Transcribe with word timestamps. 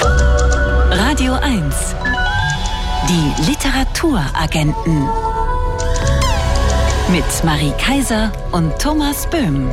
Radio 0.00 1.34
1. 1.34 1.74
Die 3.08 3.50
Literaturagenten. 3.50 5.08
Mit 7.10 7.24
Marie 7.44 7.72
Kaiser 7.78 8.30
und 8.52 8.78
Thomas 8.78 9.28
Böhm. 9.28 9.68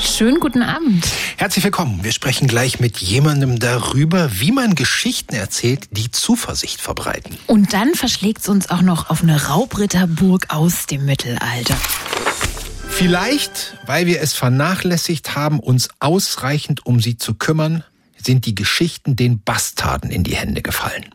Schönen 0.00 0.38
guten 0.38 0.62
Abend. 0.62 1.04
Herzlich 1.36 1.64
willkommen. 1.64 2.04
Wir 2.04 2.12
sprechen 2.12 2.46
gleich 2.46 2.78
mit 2.78 2.98
jemandem 2.98 3.58
darüber, 3.58 4.40
wie 4.40 4.52
man 4.52 4.76
Geschichten 4.76 5.34
erzählt, 5.34 5.88
die 5.90 6.12
Zuversicht 6.12 6.80
verbreiten. 6.80 7.36
Und 7.48 7.72
dann 7.72 7.94
verschlägt 7.94 8.42
es 8.42 8.48
uns 8.48 8.70
auch 8.70 8.82
noch 8.82 9.10
auf 9.10 9.22
eine 9.22 9.46
Raubritterburg 9.46 10.46
aus 10.50 10.86
dem 10.86 11.04
Mittelalter. 11.06 11.76
Vielleicht, 12.88 13.78
weil 13.86 14.06
wir 14.06 14.20
es 14.20 14.34
vernachlässigt 14.34 15.34
haben, 15.34 15.58
uns 15.58 15.88
ausreichend 15.98 16.86
um 16.86 17.00
sie 17.00 17.16
zu 17.16 17.34
kümmern, 17.34 17.82
sind 18.24 18.46
die 18.46 18.54
Geschichten 18.54 19.16
den 19.16 19.42
Bastarden 19.42 20.10
in 20.10 20.24
die 20.24 20.36
Hände 20.36 20.62
gefallen. 20.62 21.06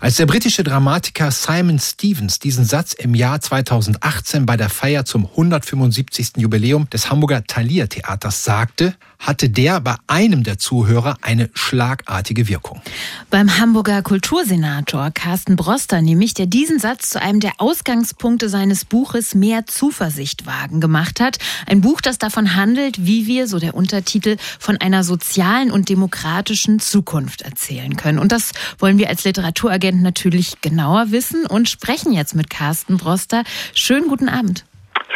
Als 0.00 0.16
der 0.16 0.26
britische 0.26 0.64
Dramatiker 0.64 1.30
Simon 1.30 1.78
Stevens 1.78 2.38
diesen 2.38 2.64
Satz 2.64 2.92
im 2.92 3.14
Jahr 3.14 3.40
2018 3.40 4.46
bei 4.46 4.56
der 4.56 4.68
Feier 4.68 5.04
zum 5.04 5.26
175. 5.26 6.32
Jubiläum 6.36 6.88
des 6.90 7.10
Hamburger 7.10 7.44
Thalia 7.44 7.86
Theaters 7.86 8.44
sagte, 8.44 8.94
hatte 9.22 9.48
der 9.48 9.80
bei 9.80 9.94
einem 10.08 10.42
der 10.42 10.58
Zuhörer 10.58 11.16
eine 11.22 11.48
schlagartige 11.54 12.48
Wirkung. 12.48 12.82
Beim 13.30 13.58
Hamburger 13.58 14.02
Kultursenator 14.02 15.10
Carsten 15.12 15.54
Broster 15.56 16.02
nämlich, 16.02 16.34
der 16.34 16.46
diesen 16.46 16.80
Satz 16.80 17.10
zu 17.10 17.22
einem 17.22 17.38
der 17.38 17.52
Ausgangspunkte 17.58 18.48
seines 18.48 18.84
Buches 18.84 19.34
Mehr 19.34 19.66
Zuversicht 19.66 20.44
wagen 20.46 20.80
gemacht 20.80 21.20
hat. 21.20 21.38
Ein 21.66 21.80
Buch, 21.80 22.00
das 22.00 22.18
davon 22.18 22.56
handelt, 22.56 23.06
wie 23.06 23.26
wir, 23.26 23.46
so 23.46 23.60
der 23.60 23.74
Untertitel, 23.74 24.36
von 24.58 24.76
einer 24.78 25.04
sozialen 25.04 25.70
und 25.70 25.88
demokratischen 25.88 26.80
Zukunft 26.80 27.42
erzählen 27.42 27.96
können. 27.96 28.18
Und 28.18 28.32
das 28.32 28.50
wollen 28.78 28.98
wir 28.98 29.08
als 29.08 29.24
Literaturagenten 29.52 30.02
natürlich 30.02 30.60
genauer 30.62 31.10
wissen 31.10 31.46
und 31.46 31.68
sprechen 31.68 32.12
jetzt 32.12 32.34
mit 32.34 32.48
Carsten 32.48 32.96
Broster. 32.96 33.44
Schönen 33.74 34.08
guten 34.08 34.28
Abend. 34.28 34.64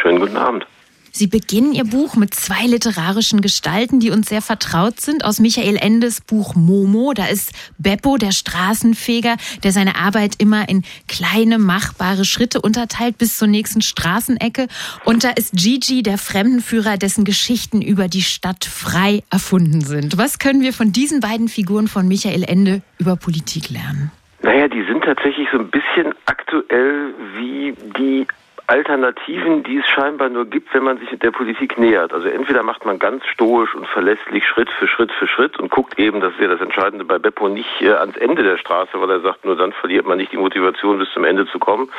Schönen 0.01 0.19
guten 0.19 0.37
Abend. 0.37 0.65
Sie 1.11 1.25
beginnen 1.25 1.73
Ihr 1.73 1.85
Buch 1.85 2.15
mit 2.15 2.35
zwei 2.35 2.67
literarischen 2.67 3.41
Gestalten, 3.41 3.99
die 3.99 4.11
uns 4.11 4.29
sehr 4.29 4.43
vertraut 4.43 5.01
sind. 5.01 5.25
Aus 5.25 5.39
Michael 5.39 5.75
Endes 5.77 6.21
Buch 6.21 6.53
Momo, 6.53 7.13
da 7.15 7.25
ist 7.25 7.53
Beppo, 7.79 8.17
der 8.17 8.31
Straßenfeger, 8.31 9.37
der 9.63 9.71
seine 9.71 9.95
Arbeit 9.95 10.35
immer 10.37 10.69
in 10.69 10.83
kleine, 11.07 11.57
machbare 11.57 12.23
Schritte 12.23 12.61
unterteilt 12.61 13.17
bis 13.17 13.39
zur 13.39 13.47
nächsten 13.47 13.81
Straßenecke. 13.81 14.67
Und 15.05 15.23
da 15.23 15.31
ist 15.31 15.53
Gigi, 15.53 16.03
der 16.03 16.19
Fremdenführer, 16.19 16.97
dessen 16.97 17.23
Geschichten 17.23 17.81
über 17.81 18.07
die 18.07 18.21
Stadt 18.21 18.65
frei 18.65 19.23
erfunden 19.31 19.81
sind. 19.81 20.19
Was 20.19 20.37
können 20.37 20.61
wir 20.61 20.73
von 20.73 20.91
diesen 20.91 21.21
beiden 21.21 21.47
Figuren 21.47 21.87
von 21.87 22.07
Michael 22.07 22.43
Ende 22.43 22.83
über 22.99 23.15
Politik 23.15 23.71
lernen? 23.71 24.11
Naja, 24.41 24.67
die 24.67 24.83
sind 24.83 25.03
tatsächlich 25.03 25.47
so 25.51 25.59
ein 25.59 25.69
bisschen 25.69 26.13
aktuell 26.25 27.13
wie 27.35 27.73
die 27.97 28.27
Alternativen, 28.69 29.63
die 29.63 29.77
es 29.77 29.87
scheinbar 29.87 30.27
nur 30.27 30.45
gibt, 30.45 30.73
wenn 30.73 30.83
man 30.83 30.97
sich 30.97 31.07
der 31.17 31.31
Politik 31.31 31.77
nähert. 31.77 32.11
Also 32.11 32.27
entweder 32.27 32.63
macht 32.63 32.85
man 32.85 32.99
ganz 32.99 33.25
stoisch 33.25 33.73
und 33.73 33.87
verlässlich 33.87 34.45
Schritt 34.45 34.69
für 34.69 34.89
Schritt 34.89 35.09
für 35.13 35.25
Schritt 35.25 35.57
und 35.57 35.71
guckt 35.71 35.97
eben, 35.97 36.19
das 36.19 36.33
ist 36.33 36.41
ja 36.41 36.49
das 36.49 36.59
Entscheidende 36.59 37.05
bei 37.05 37.17
Beppo, 37.17 37.47
nicht 37.47 37.81
äh, 37.81 37.93
ans 37.93 38.17
Ende 38.17 38.43
der 38.43 38.57
Straße, 38.57 38.99
weil 38.99 39.09
er 39.09 39.21
sagt, 39.21 39.45
nur 39.45 39.55
dann 39.55 39.71
verliert 39.71 40.05
man 40.05 40.17
nicht 40.17 40.33
die 40.33 40.37
Motivation, 40.37 40.99
bis 40.99 41.09
zum 41.13 41.23
Ende 41.23 41.47
zu 41.47 41.59
kommen. 41.59 41.89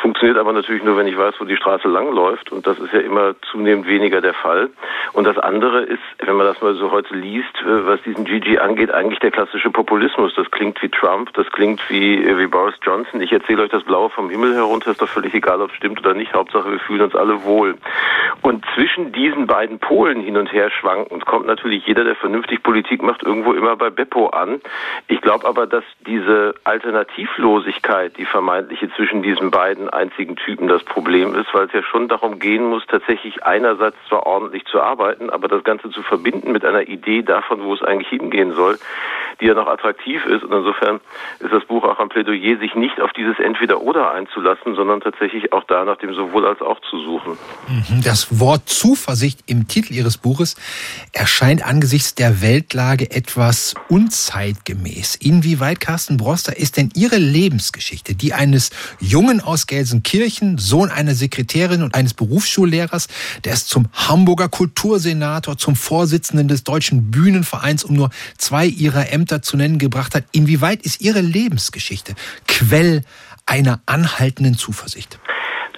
Funktioniert 0.00 0.38
aber 0.38 0.54
natürlich 0.54 0.82
nur, 0.82 0.96
wenn 0.96 1.06
ich 1.06 1.18
weiß, 1.18 1.34
wo 1.38 1.44
die 1.44 1.56
Straße 1.56 1.86
langläuft 1.86 2.50
und 2.50 2.66
das 2.66 2.78
ist 2.78 2.94
ja 2.94 3.00
immer 3.00 3.34
zunehmend 3.52 3.86
weniger 3.86 4.22
der 4.22 4.32
Fall. 4.34 4.70
Und 5.12 5.24
das 5.24 5.36
andere 5.36 5.82
ist, 5.82 6.02
wenn 6.20 6.36
man 6.36 6.46
das 6.46 6.62
mal 6.62 6.74
so 6.76 6.92
heute 6.92 7.14
liest, 7.14 7.54
äh, 7.60 7.86
was 7.86 8.00
diesen 8.02 8.24
Gigi 8.24 8.56
angeht, 8.56 8.90
eigentlich 8.90 9.18
der 9.18 9.32
klassische 9.32 9.70
Populismus. 9.70 10.34
Das 10.34 10.50
klingt 10.50 10.80
wie 10.80 10.88
Trump, 10.88 11.34
das 11.34 11.46
klingt 11.52 11.82
wie, 11.90 12.24
äh, 12.24 12.38
wie 12.38 12.46
Boris 12.46 12.76
Johnson. 12.82 13.20
Ich 13.20 13.32
erzähle 13.32 13.64
euch 13.64 13.70
das 13.70 13.84
Blaue 13.84 14.08
vom 14.08 14.30
Himmel 14.30 14.54
herunter, 14.54 14.92
ist 14.92 15.02
doch 15.02 15.08
völlig 15.10 15.34
egal, 15.34 15.60
ob 15.60 15.68
es 15.68 15.76
stimmt 15.76 16.05
oder 16.06 16.14
nicht. 16.14 16.32
Hauptsache, 16.34 16.70
wir 16.70 16.80
fühlen 16.80 17.02
uns 17.02 17.14
alle 17.14 17.42
wohl. 17.44 17.76
Und 18.42 18.64
zwischen 18.74 19.12
diesen 19.12 19.46
beiden 19.46 19.78
Polen 19.78 20.20
hin 20.20 20.36
und 20.36 20.52
her 20.52 20.70
schwankend 20.70 21.26
kommt 21.26 21.46
natürlich 21.46 21.86
jeder, 21.86 22.04
der 22.04 22.14
vernünftig 22.14 22.62
Politik 22.62 23.02
macht, 23.02 23.22
irgendwo 23.22 23.52
immer 23.52 23.76
bei 23.76 23.90
Beppo 23.90 24.28
an. 24.28 24.60
Ich 25.08 25.20
glaube 25.20 25.46
aber, 25.46 25.66
dass 25.66 25.84
diese 26.06 26.54
Alternativlosigkeit, 26.64 28.16
die 28.16 28.24
vermeintliche 28.24 28.90
zwischen 28.94 29.22
diesen 29.22 29.50
beiden 29.50 29.90
einzigen 29.90 30.36
Typen 30.36 30.68
das 30.68 30.84
Problem 30.84 31.34
ist, 31.34 31.52
weil 31.52 31.66
es 31.66 31.72
ja 31.72 31.82
schon 31.82 32.08
darum 32.08 32.38
gehen 32.38 32.64
muss, 32.64 32.86
tatsächlich 32.86 33.44
einerseits 33.44 33.96
zwar 34.08 34.26
ordentlich 34.26 34.64
zu 34.66 34.80
arbeiten, 34.80 35.30
aber 35.30 35.48
das 35.48 35.64
Ganze 35.64 35.90
zu 35.90 36.02
verbinden 36.02 36.52
mit 36.52 36.64
einer 36.64 36.88
Idee 36.88 37.22
davon, 37.22 37.64
wo 37.64 37.74
es 37.74 37.82
eigentlich 37.82 38.08
hingehen 38.08 38.52
soll, 38.52 38.78
die 39.40 39.46
ja 39.46 39.54
noch 39.54 39.66
attraktiv 39.66 40.24
ist. 40.26 40.44
Und 40.44 40.52
insofern 40.52 41.00
ist 41.40 41.52
das 41.52 41.64
Buch 41.64 41.84
auch 41.84 41.98
ein 41.98 42.08
Plädoyer, 42.08 42.58
sich 42.58 42.74
nicht 42.74 43.00
auf 43.00 43.12
dieses 43.12 43.38
Entweder-Oder 43.38 44.12
einzulassen, 44.12 44.74
sondern 44.74 45.00
tatsächlich 45.00 45.52
auch 45.52 45.64
da 45.64 45.84
nach 45.96 46.00
dem 46.00 46.14
sowohl 46.14 46.46
als 46.46 46.60
auch 46.60 46.78
zu 46.90 46.98
suchen. 47.02 47.38
Mhm. 47.68 48.02
Das 48.02 48.38
Wort 48.38 48.68
Zuversicht 48.68 49.40
im 49.46 49.68
Titel 49.68 49.94
Ihres 49.94 50.18
Buches 50.18 50.56
erscheint 51.12 51.64
angesichts 51.64 52.14
der 52.14 52.40
Weltlage 52.40 53.10
etwas 53.10 53.74
unzeitgemäß. 53.88 55.16
Inwieweit, 55.16 55.80
Carsten 55.80 56.16
Broster, 56.16 56.56
ist 56.56 56.76
denn 56.76 56.90
Ihre 56.94 57.16
Lebensgeschichte, 57.16 58.14
die 58.14 58.34
eines 58.34 58.70
Jungen 59.00 59.40
aus 59.40 59.66
Gelsenkirchen, 59.66 60.58
Sohn 60.58 60.90
einer 60.90 61.14
Sekretärin 61.14 61.82
und 61.82 61.94
eines 61.94 62.14
Berufsschullehrers, 62.14 63.08
der 63.44 63.54
es 63.54 63.66
zum 63.66 63.88
Hamburger 63.92 64.48
Kultursenator, 64.48 65.56
zum 65.56 65.76
Vorsitzenden 65.76 66.48
des 66.48 66.64
Deutschen 66.64 67.10
Bühnenvereins, 67.10 67.84
um 67.84 67.94
nur 67.94 68.10
zwei 68.38 68.66
ihrer 68.66 69.12
Ämter 69.12 69.42
zu 69.42 69.56
nennen, 69.56 69.78
gebracht 69.78 70.14
hat, 70.14 70.24
inwieweit 70.32 70.82
ist 70.82 71.00
Ihre 71.00 71.20
Lebensgeschichte 71.20 72.14
Quell 72.46 73.02
einer 73.46 73.80
anhaltenden 73.86 74.56
Zuversicht? 74.56 75.18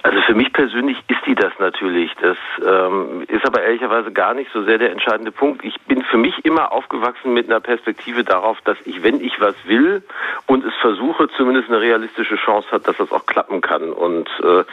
Also 0.03 0.21
für 0.21 0.33
mich 0.33 0.53
persönlich 0.53 0.97
ist 1.07 1.25
die 1.25 1.35
das 1.35 1.51
natürlich. 1.59 2.11
Das 2.21 2.37
ähm, 2.65 3.23
ist 3.27 3.45
aber 3.45 3.63
ehrlicherweise 3.63 4.11
gar 4.11 4.33
nicht 4.33 4.49
so 4.53 4.63
sehr 4.63 4.77
der 4.77 4.91
entscheidende 4.91 5.31
Punkt. 5.31 5.63
Ich 5.65 5.79
bin 5.81 6.03
für 6.03 6.17
mich 6.17 6.45
immer 6.45 6.71
aufgewachsen 6.71 7.33
mit 7.33 7.47
einer 7.47 7.59
Perspektive 7.59 8.23
darauf, 8.23 8.59
dass 8.61 8.77
ich, 8.85 9.03
wenn 9.03 9.19
ich 9.21 9.39
was 9.41 9.55
will 9.65 10.01
und 10.45 10.63
es 10.65 10.73
versuche, 10.75 11.27
zumindest 11.35 11.69
eine 11.69 11.81
realistische 11.81 12.35
Chance 12.37 12.69
hat, 12.71 12.87
dass 12.87 12.97
das 12.97 13.11
auch 13.11 13.25
klappen 13.25 13.61
kann. 13.61 13.91
Und 13.91 14.29
äh, 14.41 14.63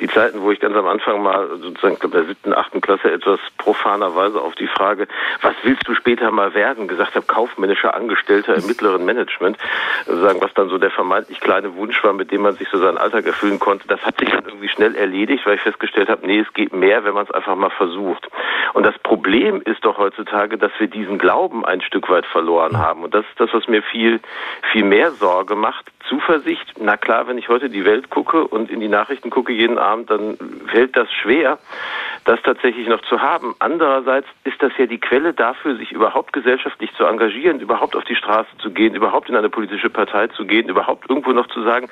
die 0.00 0.08
Zeiten, 0.08 0.42
wo 0.42 0.50
ich 0.52 0.60
ganz 0.60 0.76
am 0.76 0.86
Anfang 0.86 1.22
mal 1.22 1.48
sozusagen 1.60 1.98
in 2.02 2.10
der 2.10 2.24
siebten, 2.24 2.54
achten 2.54 2.80
Klasse 2.80 3.10
etwas 3.10 3.40
profanerweise 3.58 4.40
auf 4.40 4.54
die 4.54 4.68
Frage, 4.68 5.08
was 5.42 5.54
willst 5.64 5.88
du 5.88 5.94
später 5.94 6.30
mal 6.30 6.54
werden, 6.54 6.86
gesagt 6.86 7.16
habe, 7.16 7.26
kaufmännischer 7.26 7.94
Angestellter 7.94 8.54
im 8.54 8.66
mittleren 8.66 9.04
Management, 9.04 9.58
sagen, 10.06 10.40
was 10.40 10.54
dann 10.54 10.68
so 10.68 10.78
der 10.78 10.90
vermeintlich 10.90 11.40
kleine 11.40 11.74
Wunsch 11.74 12.02
war, 12.04 12.12
mit 12.12 12.30
dem 12.30 12.42
man 12.42 12.54
sich 12.54 12.68
so 12.68 12.78
seinen 12.78 12.98
Alltag 12.98 13.26
erfüllen 13.26 13.58
konnte, 13.58 13.88
das 13.88 14.00
hat 14.02 14.18
sich 14.18 14.30
dann 14.30 14.44
irgendwie 14.44 14.68
schnell 14.76 14.94
erledigt, 14.94 15.44
weil 15.46 15.56
ich 15.56 15.62
festgestellt 15.62 16.08
habe, 16.08 16.26
nee, 16.26 16.38
es 16.38 16.52
geht 16.54 16.72
mehr, 16.72 17.04
wenn 17.04 17.14
man 17.14 17.24
es 17.24 17.30
einfach 17.30 17.56
mal 17.56 17.70
versucht. 17.70 18.28
Und 18.74 18.84
das 18.84 18.96
Problem 18.98 19.62
ist 19.62 19.84
doch 19.84 19.98
heutzutage, 19.98 20.58
dass 20.58 20.72
wir 20.78 20.86
diesen 20.86 21.18
Glauben 21.18 21.64
ein 21.64 21.80
Stück 21.80 22.08
weit 22.08 22.26
verloren 22.26 22.78
haben. 22.78 23.02
Und 23.02 23.14
das 23.14 23.24
ist 23.26 23.40
das, 23.40 23.52
was 23.52 23.66
mir 23.68 23.82
viel, 23.82 24.20
viel 24.72 24.84
mehr 24.84 25.10
Sorge 25.12 25.56
macht. 25.56 25.90
Zuversicht, 26.08 26.74
na 26.78 26.96
klar, 26.96 27.26
wenn 27.26 27.38
ich 27.38 27.48
heute 27.48 27.68
die 27.68 27.84
Welt 27.84 28.10
gucke 28.10 28.46
und 28.46 28.70
in 28.70 28.80
die 28.80 28.88
Nachrichten 28.88 29.30
gucke 29.30 29.52
jeden 29.52 29.78
Abend, 29.78 30.10
dann 30.10 30.36
fällt 30.68 30.96
das 30.96 31.12
schwer, 31.12 31.58
das 32.24 32.40
tatsächlich 32.42 32.86
noch 32.86 33.00
zu 33.02 33.20
haben. 33.20 33.54
Andererseits 33.58 34.28
ist 34.44 34.62
das 34.62 34.72
ja 34.78 34.86
die 34.86 34.98
Quelle 34.98 35.32
dafür, 35.32 35.76
sich 35.76 35.92
überhaupt 35.92 36.32
gesellschaftlich 36.32 36.92
zu 36.94 37.04
engagieren, 37.04 37.60
überhaupt 37.60 37.96
auf 37.96 38.04
die 38.04 38.16
Straße 38.16 38.50
zu 38.58 38.70
gehen, 38.70 38.94
überhaupt 38.94 39.28
in 39.28 39.36
eine 39.36 39.48
politische 39.48 39.90
Partei 39.90 40.28
zu 40.28 40.44
gehen, 40.44 40.68
überhaupt 40.68 41.08
irgendwo 41.08 41.32
noch 41.32 41.48
zu 41.48 41.62
sagen, 41.62 41.88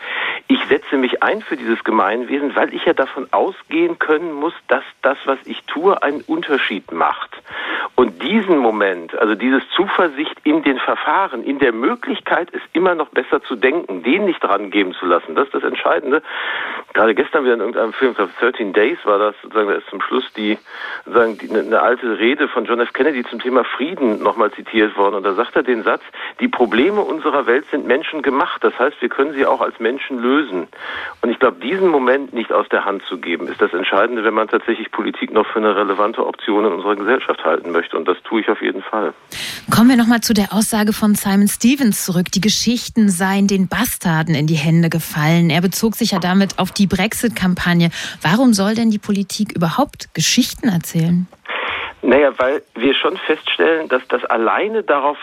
ich 0.48 0.62
setze 0.66 0.96
mich 0.96 1.22
ein 1.22 1.40
für 1.40 1.56
dieses 1.56 1.82
Gemeinwesen, 1.84 2.54
weil 2.54 2.73
ich 2.74 2.84
ja 2.84 2.92
davon 2.92 3.28
ausgehen 3.30 3.98
können 3.98 4.32
muss, 4.32 4.54
dass 4.68 4.84
das, 5.02 5.16
was 5.24 5.38
ich 5.44 5.62
tue, 5.64 6.02
einen 6.02 6.20
Unterschied 6.22 6.92
macht. 6.92 7.30
Und 7.96 8.22
diesen 8.22 8.58
Moment, 8.58 9.16
also 9.18 9.34
dieses 9.34 9.62
Zuversicht 9.76 10.34
in 10.42 10.62
den 10.62 10.78
Verfahren, 10.78 11.44
in 11.44 11.60
der 11.60 11.72
Möglichkeit, 11.72 12.48
es 12.52 12.60
immer 12.72 12.94
noch 12.94 13.08
besser 13.10 13.42
zu 13.42 13.54
denken, 13.54 14.02
den 14.02 14.24
nicht 14.24 14.42
dran 14.42 14.70
geben 14.70 14.94
zu 14.94 15.06
lassen, 15.06 15.34
das 15.34 15.46
ist 15.46 15.54
das 15.54 15.62
Entscheidende. 15.62 16.22
Gerade 16.92 17.14
gestern 17.14 17.44
wieder 17.44 17.54
in 17.54 17.60
irgendeinem 17.60 17.92
Film, 17.92 18.12
ich 18.12 18.16
glaube 18.16 18.32
13 18.40 18.72
Days 18.72 18.98
war 19.04 19.18
das, 19.18 19.34
sozusagen, 19.42 19.68
da 19.68 19.74
ist 19.74 19.88
zum 19.88 20.00
Schluss 20.00 20.24
die, 20.32 20.58
sozusagen, 21.04 21.38
die, 21.38 21.50
eine 21.50 21.80
alte 21.80 22.18
Rede 22.18 22.48
von 22.48 22.64
John 22.64 22.80
F. 22.80 22.92
Kennedy 22.92 23.24
zum 23.24 23.40
Thema 23.40 23.64
Frieden 23.64 24.22
nochmal 24.22 24.50
zitiert 24.52 24.96
worden. 24.96 25.14
Und 25.16 25.24
da 25.24 25.34
sagt 25.34 25.54
er 25.54 25.62
den 25.62 25.82
Satz, 25.84 26.02
die 26.40 26.48
Probleme 26.48 27.00
unserer 27.00 27.46
Welt 27.46 27.64
sind 27.70 27.86
Menschen 27.86 28.22
gemacht. 28.22 28.64
Das 28.64 28.76
heißt, 28.78 29.00
wir 29.00 29.08
können 29.08 29.34
sie 29.34 29.46
auch 29.46 29.60
als 29.60 29.78
Menschen 29.78 30.20
lösen. 30.20 30.68
Und 31.22 31.30
ich 31.30 31.38
glaube, 31.38 31.60
diesen 31.60 31.88
Moment 31.88 32.32
nicht 32.32 32.52
aus 32.52 32.63
der 32.68 32.84
Hand 32.84 33.02
zu 33.08 33.18
geben, 33.18 33.48
ist 33.48 33.60
das 33.60 33.72
Entscheidende, 33.72 34.24
wenn 34.24 34.34
man 34.34 34.48
tatsächlich 34.48 34.90
Politik 34.90 35.32
noch 35.32 35.46
für 35.46 35.58
eine 35.58 35.76
relevante 35.76 36.26
Option 36.26 36.64
in 36.64 36.72
unserer 36.72 36.96
Gesellschaft 36.96 37.44
halten 37.44 37.70
möchte. 37.72 37.96
Und 37.96 38.06
das 38.06 38.16
tue 38.22 38.40
ich 38.40 38.48
auf 38.48 38.60
jeden 38.62 38.82
Fall. 38.82 39.14
Kommen 39.70 39.90
wir 39.90 39.96
nochmal 39.96 40.20
zu 40.20 40.34
der 40.34 40.52
Aussage 40.52 40.92
von 40.92 41.14
Simon 41.14 41.48
Stevens 41.48 42.04
zurück. 42.04 42.26
Die 42.32 42.40
Geschichten 42.40 43.08
seien 43.08 43.46
den 43.46 43.68
Bastarden 43.68 44.34
in 44.34 44.46
die 44.46 44.54
Hände 44.54 44.90
gefallen. 44.90 45.50
Er 45.50 45.60
bezog 45.60 45.94
sich 45.94 46.12
ja 46.12 46.18
damit 46.18 46.58
auf 46.58 46.70
die 46.70 46.86
Brexit-Kampagne. 46.86 47.90
Warum 48.22 48.52
soll 48.52 48.74
denn 48.74 48.90
die 48.90 48.98
Politik 48.98 49.52
überhaupt 49.54 50.14
Geschichten 50.14 50.68
erzählen? 50.68 51.26
Naja, 52.02 52.32
weil 52.36 52.62
wir 52.74 52.94
schon 52.94 53.16
feststellen, 53.16 53.88
dass 53.88 54.06
das 54.08 54.24
alleine 54.26 54.82
darauf 54.82 55.16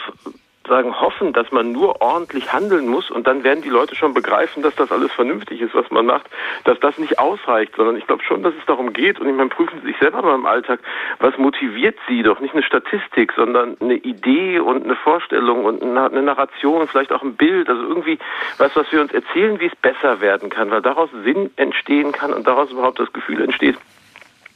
sagen, 0.68 1.00
hoffen, 1.00 1.34
dass 1.34 1.52
man 1.52 1.72
nur 1.72 2.02
ordentlich 2.02 2.54
handeln 2.54 2.88
muss 2.88 3.10
und 3.10 3.28
dann 3.28 3.44
werden 3.44 3.62
die 3.62 3.70
Leute 3.70 3.96
schon 3.96 4.14
begreifen, 4.14 4.62
dass 4.64 4.76
das 4.76 4.92
alles 4.92 5.12
vernünftig 5.12 5.62
ist, 5.62 5.74
was 5.74 5.90
man 5.92 6.06
macht, 6.06 6.28
dass 6.66 6.80
das 6.80 6.98
nicht 6.98 7.20
ausreicht, 7.20 7.76
sondern 7.76 7.98
ich 7.98 8.06
glaube 8.06 8.24
schon, 8.24 8.44
dass 8.44 8.54
es 8.54 8.66
darum 8.68 8.94
geht 8.94 9.20
und 9.20 9.28
ich 9.28 9.36
meine, 9.36 9.50
prüfen 9.50 9.80
Sie 9.82 9.88
sich 9.88 9.98
selber 10.00 10.22
mal 10.22 10.36
im 10.36 10.46
Alltag, 10.46 10.80
was 11.20 11.38
motiviert 11.38 11.98
Sie? 12.08 12.24
Doch, 12.24 12.40
nicht 12.40 12.54
eine 12.54 12.64
Statistik, 12.64 13.34
sondern 13.36 13.78
eine 13.80 13.96
Idee 13.96 14.60
und 14.60 14.84
eine 14.84 14.96
Vorstellung 14.96 15.66
und 15.66 15.82
eine 15.82 16.22
Narration, 16.22 16.88
vielleicht 16.88 17.12
auch 17.12 17.24
ein 17.24 17.36
Bild, 17.36 17.68
also 17.70 17.82
irgendwie 17.82 18.20
was, 18.58 18.76
was 18.76 18.92
wir 18.92 19.02
uns 19.02 19.14
erzählen, 19.14 19.60
wie 19.60 19.66
es 19.66 19.76
besser 19.76 20.22
werden 20.22 20.50
kann, 20.50 20.70
weil 20.72 20.82
daraus 20.82 21.10
Sinn 21.24 21.50
entstehen 21.56 22.12
kann 22.12 22.34
und 22.34 22.46
daraus 22.46 22.72
überhaupt 22.72 23.00
das 23.00 23.12
Gefühl 23.14 23.42
entsteht, 23.42 23.78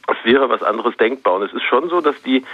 es 0.08 0.24
wäre 0.24 0.48
was 0.48 0.62
anderes 0.62 0.96
denkbar. 0.96 1.34
Und 1.34 1.42
es 1.42 1.52
ist 1.52 1.64
schon 1.64 1.88
so, 1.88 2.00
dass 2.00 2.20
die, 2.22 2.44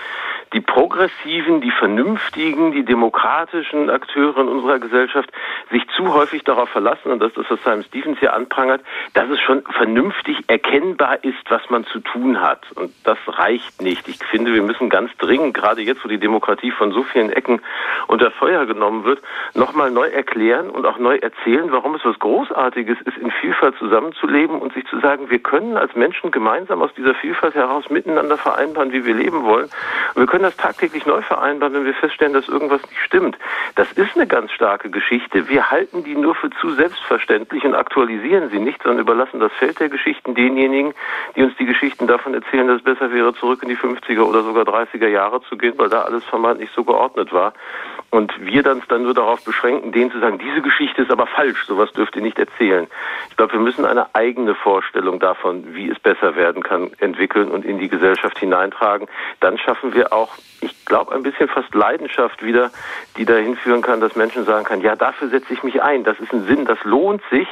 die 0.53 0.61
progressiven, 0.61 1.61
die 1.61 1.71
vernünftigen, 1.71 2.73
die 2.73 2.85
demokratischen 2.85 3.91
Akteure 3.91 4.39
in 4.39 4.49
unserer 4.49 4.79
Gesellschaft 4.79 5.31
sich 5.71 5.83
zu 5.97 6.13
häufig 6.15 6.45
darauf 6.45 6.69
verlassen, 6.71 7.13
und 7.13 7.21
das 7.21 7.33
ist 7.33 7.39
das, 7.39 7.51
was 7.51 7.63
Simon 7.65 7.85
Stevens 7.85 8.19
hier 8.19 8.35
anprangert, 8.35 8.83
dass 9.15 9.29
es 9.31 9.41
schon 9.41 9.63
vernünftig 9.63 10.39
erkennbar 10.47 11.23
ist, 11.25 11.51
was 11.51 11.69
man 11.71 11.85
zu 11.85 12.01
tun 12.01 12.41
hat. 12.41 12.61
Und 12.75 12.93
das 13.05 13.19
reicht 13.27 13.83
nicht. 13.83 14.09
Ich 14.09 14.19
finde, 14.25 14.55
wir 14.55 14.63
müssen 14.63 14.89
ganz 14.89 15.11
dringend, 15.19 15.55
gerade 15.55 15.83
jetzt, 15.83 16.05
wo 16.05 16.09
die 16.09 16.19
Demokratie 16.19 16.71
von 16.71 16.93
so 16.93 17.03
vielen 17.03 17.31
Ecken 17.31 17.61
unter 18.07 18.31
Feuer 18.31 18.67
genommen 18.67 19.05
wird, 19.05 19.21
nochmal 19.55 19.91
neu 19.91 20.09
erklären 20.09 20.71
und 20.71 20.87
auch 20.87 20.99
neu 20.99 21.17
erzählen, 21.17 21.71
warum 21.71 21.95
es 21.95 22.05
was 22.05 22.19
Großartiges 22.19 22.99
ist, 23.03 23.17
in 23.19 23.31
Vielfalt 23.31 23.77
zusammenzuleben 23.79 24.61
und 24.61 24.73
sich 24.75 24.87
zu 24.87 24.99
sagen, 25.01 25.31
wir 25.31 25.39
können 25.39 25.77
als 25.77 25.95
Menschen 25.95 26.31
gemeinsam 26.31 26.83
aus 26.83 26.93
dieser 26.95 27.15
Vielfalt 27.15 27.42
Vielfalt 27.43 27.55
heraus 27.57 27.91
miteinander 27.91 28.39
vereinbaren, 28.39 28.93
wie 28.93 29.05
wir 29.05 29.15
leben 29.15 29.43
wollen. 29.43 29.69
Und 30.15 30.23
wir 30.23 30.27
können 30.27 30.45
das 30.45 30.57
tagtäglich 30.57 31.07
neu 31.07 31.23
vereinbaren, 31.23 31.75
wenn 31.75 31.85
wir 31.85 31.95
feststellen, 31.95 32.35
dass 32.35 32.47
irgendwas 32.47 32.83
nicht 32.83 33.01
stimmt. 33.05 33.37
Das 33.75 33.91
ist 33.93 34.15
eine 34.15 34.29
ganz 34.29 34.53
starke 34.53 34.91
Geschichte. 34.91 35.49
Wir 35.49 35.69
halten 35.69 36.05
die 36.05 36.15
nur 36.15 36.37
für 36.37 36.51
zu 36.51 36.71
selbstverständlich 36.71 37.65
und 37.65 37.75
aktualisieren 37.75 38.49
sie 38.51 38.61
nicht, 38.61 38.81
sondern 38.81 39.01
überlassen 39.01 39.41
das 39.41 39.51
Feld 39.55 39.81
der 39.81 39.89
Geschichten 39.89 40.37
denjenigen, 40.37 40.95
die 41.35 41.43
uns 41.43 41.57
die 41.57 41.67
Geschichten 41.67 42.07
davon 42.07 42.33
erzählen, 42.35 42.69
dass 42.69 42.77
es 42.77 42.85
besser 42.85 43.13
wäre, 43.13 43.35
zurück 43.35 43.61
in 43.65 43.71
die 43.71 43.77
50er 43.77 44.23
oder 44.23 44.43
sogar 44.45 44.63
30er 44.63 45.09
Jahre 45.09 45.43
zu 45.43 45.57
gehen, 45.57 45.75
weil 45.79 45.89
da 45.89 46.03
alles 46.03 46.25
vermeintlich 46.25 46.71
so 46.77 46.85
geordnet 46.85 47.33
war. 47.33 47.55
Und 48.13 48.31
wir 48.45 48.63
dann 48.63 48.83
dann 48.89 49.05
nur 49.05 49.15
darauf 49.15 49.43
beschränken, 49.43 49.91
denen 49.91 50.11
zu 50.13 50.21
sagen, 50.21 50.39
diese 50.39 50.61
Geschichte 50.61 51.01
ist 51.01 51.11
aber 51.11 51.27
falsch, 51.27 51.65
sowas 51.65 51.91
dürft 51.93 52.15
ihr 52.15 52.21
nicht 52.21 52.39
erzählen. 52.39 52.87
Ich 53.31 53.39
glaube, 53.39 53.55
wir 53.55 53.61
müssen 53.61 53.87
eine 53.87 54.15
eigene 54.15 54.55
Vorstellung 54.55 55.19
davon, 55.19 55.75
wie 55.75 55.89
es 55.89 55.99
besser 55.99 56.37
werden 56.37 56.63
kann, 56.63 56.91
entwickeln 56.99 57.51
und 57.51 57.65
in 57.65 57.79
die 57.79 57.89
Gesellschaft 57.89 58.39
hineintragen. 58.39 59.09
Dann 59.41 59.57
schaffen 59.57 59.95
wir 59.95 60.13
auch, 60.13 60.37
ich 60.61 60.85
glaube, 60.85 61.15
ein 61.15 61.23
bisschen 61.23 61.49
fast 61.49 61.75
Leidenschaft 61.75 62.45
wieder, 62.45 62.71
die 63.17 63.25
dahin 63.25 63.57
führen 63.57 63.81
kann, 63.81 64.03
dass 64.03 64.15
Menschen 64.15 64.45
sagen 64.45 64.67
können, 64.67 64.83
ja, 64.83 64.95
dafür 64.95 65.29
setze 65.29 65.55
ich 65.55 65.63
mich 65.63 65.81
ein, 65.81 66.05
das 66.05 66.21
ist 66.21 66.35
ein 66.35 66.45
Sinn, 66.45 66.67
das 66.67 66.85
lohnt 66.85 67.23
sich. 67.31 67.49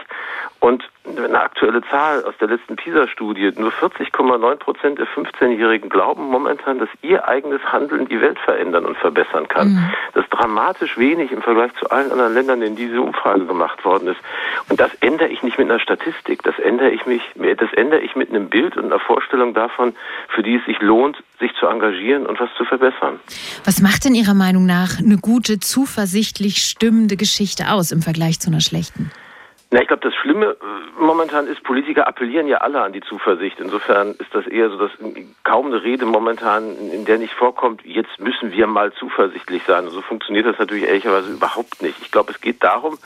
Und 0.60 0.84
eine 1.06 1.40
aktuelle 1.40 1.80
Zahl 1.90 2.22
aus 2.24 2.34
der 2.38 2.48
letzten 2.48 2.76
PISA-Studie, 2.76 3.52
nur 3.56 3.72
40,9 3.72 4.56
Prozent 4.56 4.98
der 4.98 5.06
15-Jährigen 5.06 5.88
glauben 5.88 6.24
momentan, 6.24 6.78
dass 6.78 6.88
ihr 7.00 7.26
eigenes 7.26 7.62
Handeln 7.64 8.06
die 8.08 8.20
Welt 8.20 8.38
verändern 8.38 8.84
und 8.84 8.96
verbessern 8.98 9.48
kann. 9.48 9.70
Mhm. 9.70 9.90
Das 10.12 10.24
ist 10.24 10.30
dramatisch 10.30 10.98
wenig 10.98 11.32
im 11.32 11.40
Vergleich 11.40 11.72
zu 11.76 11.90
allen 11.90 12.12
anderen 12.12 12.34
Ländern, 12.34 12.60
in 12.60 12.76
denen 12.76 12.88
diese 12.90 13.00
Umfrage 13.00 13.46
gemacht 13.46 13.84
worden 13.86 14.08
ist. 14.08 14.20
Und 14.68 14.80
das 14.80 14.94
ändere 14.96 15.28
ich 15.28 15.42
nicht 15.42 15.58
mit 15.58 15.70
einer 15.70 15.80
Statistik, 15.80 16.42
das 16.42 16.58
ändere 16.58 16.90
ich 16.90 17.06
mich, 17.06 17.22
das 17.34 17.72
ändere 17.72 18.00
ich 18.00 18.14
mit 18.14 18.28
einem 18.28 18.50
Bild 18.50 18.76
und 18.76 18.84
einer 18.84 19.00
Vorstellung 19.00 19.54
davon, 19.54 19.94
für 20.28 20.42
die 20.42 20.56
es 20.56 20.64
sich 20.66 20.80
lohnt, 20.80 21.16
sich 21.38 21.54
zu 21.54 21.66
engagieren 21.66 22.26
und 22.26 22.38
was 22.38 22.50
zu 22.58 22.64
verbessern. 22.66 23.18
Was 23.64 23.80
macht 23.80 24.04
denn 24.04 24.14
Ihrer 24.14 24.34
Meinung 24.34 24.66
nach 24.66 24.98
eine 24.98 25.16
gute, 25.16 25.58
zuversichtlich 25.58 26.58
stimmende 26.58 27.16
Geschichte 27.16 27.70
aus 27.70 27.92
im 27.92 28.02
Vergleich 28.02 28.40
zu 28.40 28.50
einer 28.50 28.60
schlechten? 28.60 29.10
Na, 29.72 29.80
ich 29.80 29.86
glaube, 29.86 30.02
das 30.02 30.14
Schlimme 30.16 30.56
äh, 30.60 31.00
momentan 31.00 31.46
ist, 31.46 31.62
Politiker 31.62 32.08
appellieren 32.08 32.48
ja 32.48 32.58
alle 32.58 32.82
an 32.82 32.92
die 32.92 33.02
Zuversicht. 33.02 33.60
Insofern 33.60 34.16
ist 34.18 34.34
das 34.34 34.44
eher 34.48 34.68
so, 34.68 34.76
dass 34.76 34.90
kaum 35.44 35.66
eine 35.66 35.84
Rede 35.84 36.06
momentan, 36.06 36.76
in 36.76 37.04
der 37.04 37.18
nicht 37.18 37.34
vorkommt, 37.34 37.84
jetzt 37.84 38.18
müssen 38.18 38.50
wir 38.50 38.66
mal 38.66 38.92
zuversichtlich 38.92 39.62
sein. 39.68 39.84
Und 39.84 39.92
so 39.92 40.02
funktioniert 40.02 40.46
das 40.46 40.58
natürlich 40.58 40.88
ehrlicherweise 40.88 41.30
überhaupt 41.30 41.82
nicht. 41.82 42.02
Ich 42.02 42.10
glaube, 42.10 42.32
es 42.32 42.40
geht 42.40 42.64
darum, 42.64 42.98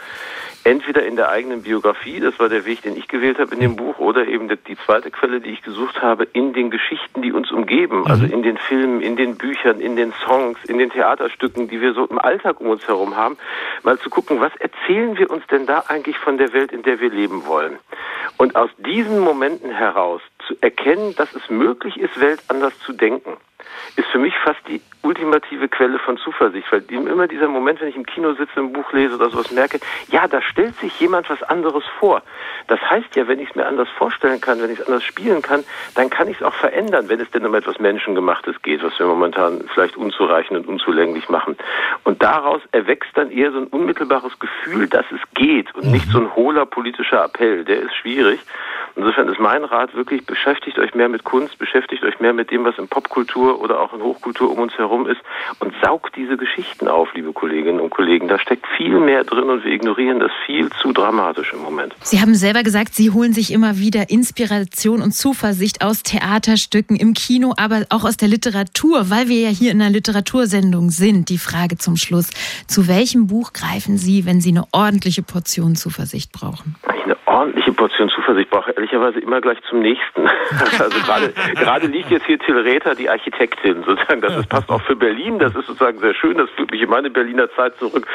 entweder 0.65 1.05
in 1.05 1.17
der 1.17 1.29
eigenen 1.29 1.63
Biografie, 1.63 2.19
das 2.21 2.39
war 2.41 2.49
der 2.49 2.65
Weg, 2.65 2.81
den 2.81 2.97
ich 2.97 3.09
gewählt 3.09 3.39
habe 3.39 3.55
in 3.55 3.61
dem 3.61 3.77
Buch, 3.77 3.99
oder 3.99 4.27
eben 4.27 4.49
die 4.49 4.77
zweite 4.87 5.11
Quelle, 5.11 5.41
die 5.41 5.51
ich 5.51 5.61
gesucht 5.61 6.01
habe, 6.01 6.25
in 6.25 6.55
den 6.55 6.71
Geschichten, 6.71 7.21
die 7.21 7.33
uns 7.33 7.53
umgeben, 7.53 8.01
mhm. 8.01 8.07
also 8.07 8.25
in 8.25 8.43
den 8.43 8.57
Filmen, 8.57 9.03
in 9.03 9.17
den 9.17 9.37
Büchern, 9.37 9.81
in 9.81 9.97
den 9.97 10.15
Songs, 10.27 10.59
in 10.67 10.79
den 10.79 10.89
Theaterstücken, 10.89 11.69
die 11.69 11.83
wir 11.83 11.93
so 11.93 12.07
im 12.07 12.19
Alltag 12.19 12.61
um 12.61 12.69
uns 12.69 12.89
herum 12.89 13.17
haben, 13.17 13.37
mal 13.83 13.99
zu 13.99 14.09
gucken, 14.09 14.41
was 14.41 14.57
erzählen 14.57 15.19
wir 15.19 15.31
uns 15.31 15.47
denn 15.49 15.67
da 15.67 15.85
eigentlich 15.89 16.17
von 16.17 16.39
der 16.39 16.54
Welt, 16.55 16.73
in 16.73 16.83
der 16.83 17.01
wir 17.01 17.11
leben 17.11 17.47
wollen? 17.47 17.79
Und 18.39 18.57
aus 18.57 18.71
diesen 18.79 19.19
Momenten 19.19 19.71
heraus 19.71 20.23
zu 20.47 20.57
erkennen, 20.63 21.15
dass 21.17 21.35
es 21.35 21.51
möglich 21.51 21.99
ist, 21.99 22.19
Welt 22.19 22.43
anders 22.49 22.79
zu 22.81 22.95
denken 22.95 23.37
ist 23.97 24.09
für 24.09 24.19
mich 24.19 24.35
fast 24.45 24.61
die 24.69 24.81
ultimative 25.03 25.69
Quelle 25.69 25.99
von 25.99 26.17
Zuversicht, 26.17 26.71
weil 26.73 26.83
immer 26.91 27.29
dieser 27.29 27.49
Moment, 27.49 27.81
wenn 27.81 27.89
ich 27.89 27.97
im 27.97 28.07
Kino 28.07 28.33
sitze, 28.35 28.59
ein 28.59 28.73
Buch 28.73 28.93
lese 28.93 29.15
oder 29.15 29.31
sowas 29.31 29.51
merke, 29.51 29.79
ja, 30.09 30.27
da 30.27 30.41
stellt 30.41 30.75
sich 30.77 30.99
jemand 30.99 31.29
was 31.29 31.43
anderes 31.43 31.85
vor. 31.99 32.23
Das 32.67 32.81
heißt 32.81 33.15
ja, 33.15 33.29
wenn 33.29 33.39
ich 33.39 33.51
es 33.51 33.55
mir 33.55 33.67
anders 33.67 33.89
vorstellen 33.91 34.41
kann, 34.41 34.61
wenn 34.63 34.71
ich 34.71 34.81
es 34.81 34.87
anders 34.87 35.05
spielen 35.05 35.43
kann, 35.43 35.65
dann 35.95 36.11
kann 36.11 36.29
ich 36.29 36.39
es 36.39 36.43
auch 36.43 36.55
verändern, 36.55 37.09
wenn 37.09 37.21
es 37.21 37.31
denn 37.31 37.45
um 37.45 37.55
etwas 37.55 37.79
Menschengemachtes 37.79 38.63
geht, 38.63 38.83
was 38.83 38.99
wir 38.99 39.07
momentan 39.07 39.65
vielleicht 39.73 39.97
unzureichend 39.97 40.59
und 40.59 40.67
unzulänglich 40.67 41.29
machen. 41.29 41.57
Und 42.05 42.23
daraus 42.23 42.63
erwächst 42.73 43.11
dann 43.15 43.31
eher 43.31 43.53
so 43.53 43.59
ein 43.59 43.67
unmittelbares 43.67 44.39
Gefühl, 44.39 44.89
dass 44.89 45.05
es 45.13 45.21
geht 45.35 45.75
und 45.75 45.91
nicht 45.91 46.09
so 46.09 46.19
ein 46.19 46.35
hohler 46.35 46.67
politischer 46.67 47.25
Appell. 47.25 47.65
Der 47.65 47.81
ist 47.81 47.95
schwierig. 47.95 48.41
Insofern 48.97 49.29
ist 49.29 49.41
mein 49.41 49.65
Rat 49.65 49.95
wirklich, 49.95 50.25
beschäftigt 50.25 50.79
euch 50.79 50.95
mehr 50.95 51.09
mit 51.09 51.25
Kunst, 51.25 51.59
beschäftigt 51.59 52.05
euch 52.05 52.21
mehr 52.21 52.33
mit 52.33 52.53
dem, 52.53 52.65
was 52.65 52.79
in 52.79 52.87
Popkultur 52.87 53.54
oder 53.55 53.81
auch 53.81 53.93
in 53.93 54.03
Hochkultur 54.03 54.51
um 54.51 54.59
uns 54.59 54.77
herum 54.77 55.07
ist 55.07 55.21
und 55.61 55.73
saugt 55.83 56.17
diese 56.17 56.37
Geschichten 56.37 56.89
auf, 56.89 57.13
liebe 57.15 57.33
Kolleginnen 57.33 57.81
und 57.81 57.91
Kollegen. 57.91 58.29
Da 58.29 58.39
steckt 58.39 58.67
viel 58.77 58.99
mehr 59.01 59.25
drin 59.25 59.51
und 59.51 59.65
wir 59.65 59.73
ignorieren 59.73 60.21
das 60.21 60.31
viel 60.47 60.71
zu 60.81 60.93
dramatisch 60.93 61.53
im 61.53 61.61
Moment. 61.61 61.95
Sie 62.03 62.21
haben 62.21 62.35
selber 62.35 62.63
gesagt, 62.63 62.95
Sie 62.95 63.11
holen 63.11 63.33
sich 63.33 63.53
immer 63.53 63.79
wieder 63.79 64.11
Inspiration 64.11 65.03
und 65.03 65.13
Zuversicht 65.13 65.85
aus 65.85 66.03
Theaterstücken 66.03 66.97
im 66.97 67.15
Kino, 67.15 67.55
aber 67.57 67.87
auch 67.91 68.05
aus 68.05 68.17
der 68.17 68.29
Literatur, 68.29 69.11
weil 69.11 69.29
wir 69.29 69.41
ja 69.41 69.49
hier 69.49 69.73
in 69.73 69.81
einer 69.81 69.91
Literatursendung 69.91 70.91
sind. 70.91 71.29
Die 71.29 71.39
Frage 71.39 71.79
zum 71.79 71.97
Schluss. 71.97 72.31
Zu 72.67 72.89
welchem 72.89 73.27
Buch 73.27 73.53
greifen 73.53 73.99
Sie, 73.99 74.27
wenn 74.27 74.41
Sie 74.41 74.51
eine 74.51 74.65
ordentliche 74.73 75.23
Portion 75.23 75.77
Zuversicht 75.77 76.33
brauchen? 76.33 76.77
Eine 76.83 77.17
ordentliche 77.35 77.73
Portion 77.73 78.09
Zuversicht 78.11 78.49
brauche 78.51 78.71
ich 78.71 78.77
ehrlicherweise 78.77 79.19
immer 79.19 79.41
gleich 79.41 79.59
zum 79.69 79.81
nächsten. 79.81 80.27
also 80.79 80.99
gerade, 81.01 81.33
gerade 81.55 81.87
liegt 81.89 82.11
jetzt 82.11 82.27
hier 82.27 82.39
Till 82.39 82.59
Räther, 82.59 82.95
die 82.95 83.11
Architektin, 83.11 83.83
sozusagen. 83.83 84.21
Das 84.21 84.37
ist, 84.37 84.49
passt 84.49 84.71
auch 84.71 84.81
für 84.83 84.97
Berlin. 84.97 85.39
Das 85.39 85.55
ist 85.55 85.67
sozusagen 85.67 85.99
sehr 85.99 86.15
schön. 86.15 86.39
Das 86.39 86.49
führt 86.51 86.71
mich 86.71 86.81
in 86.81 86.89
meine 86.89 87.11
Berliner 87.11 87.51
Zeit 87.55 87.77
zurück. 87.79 88.07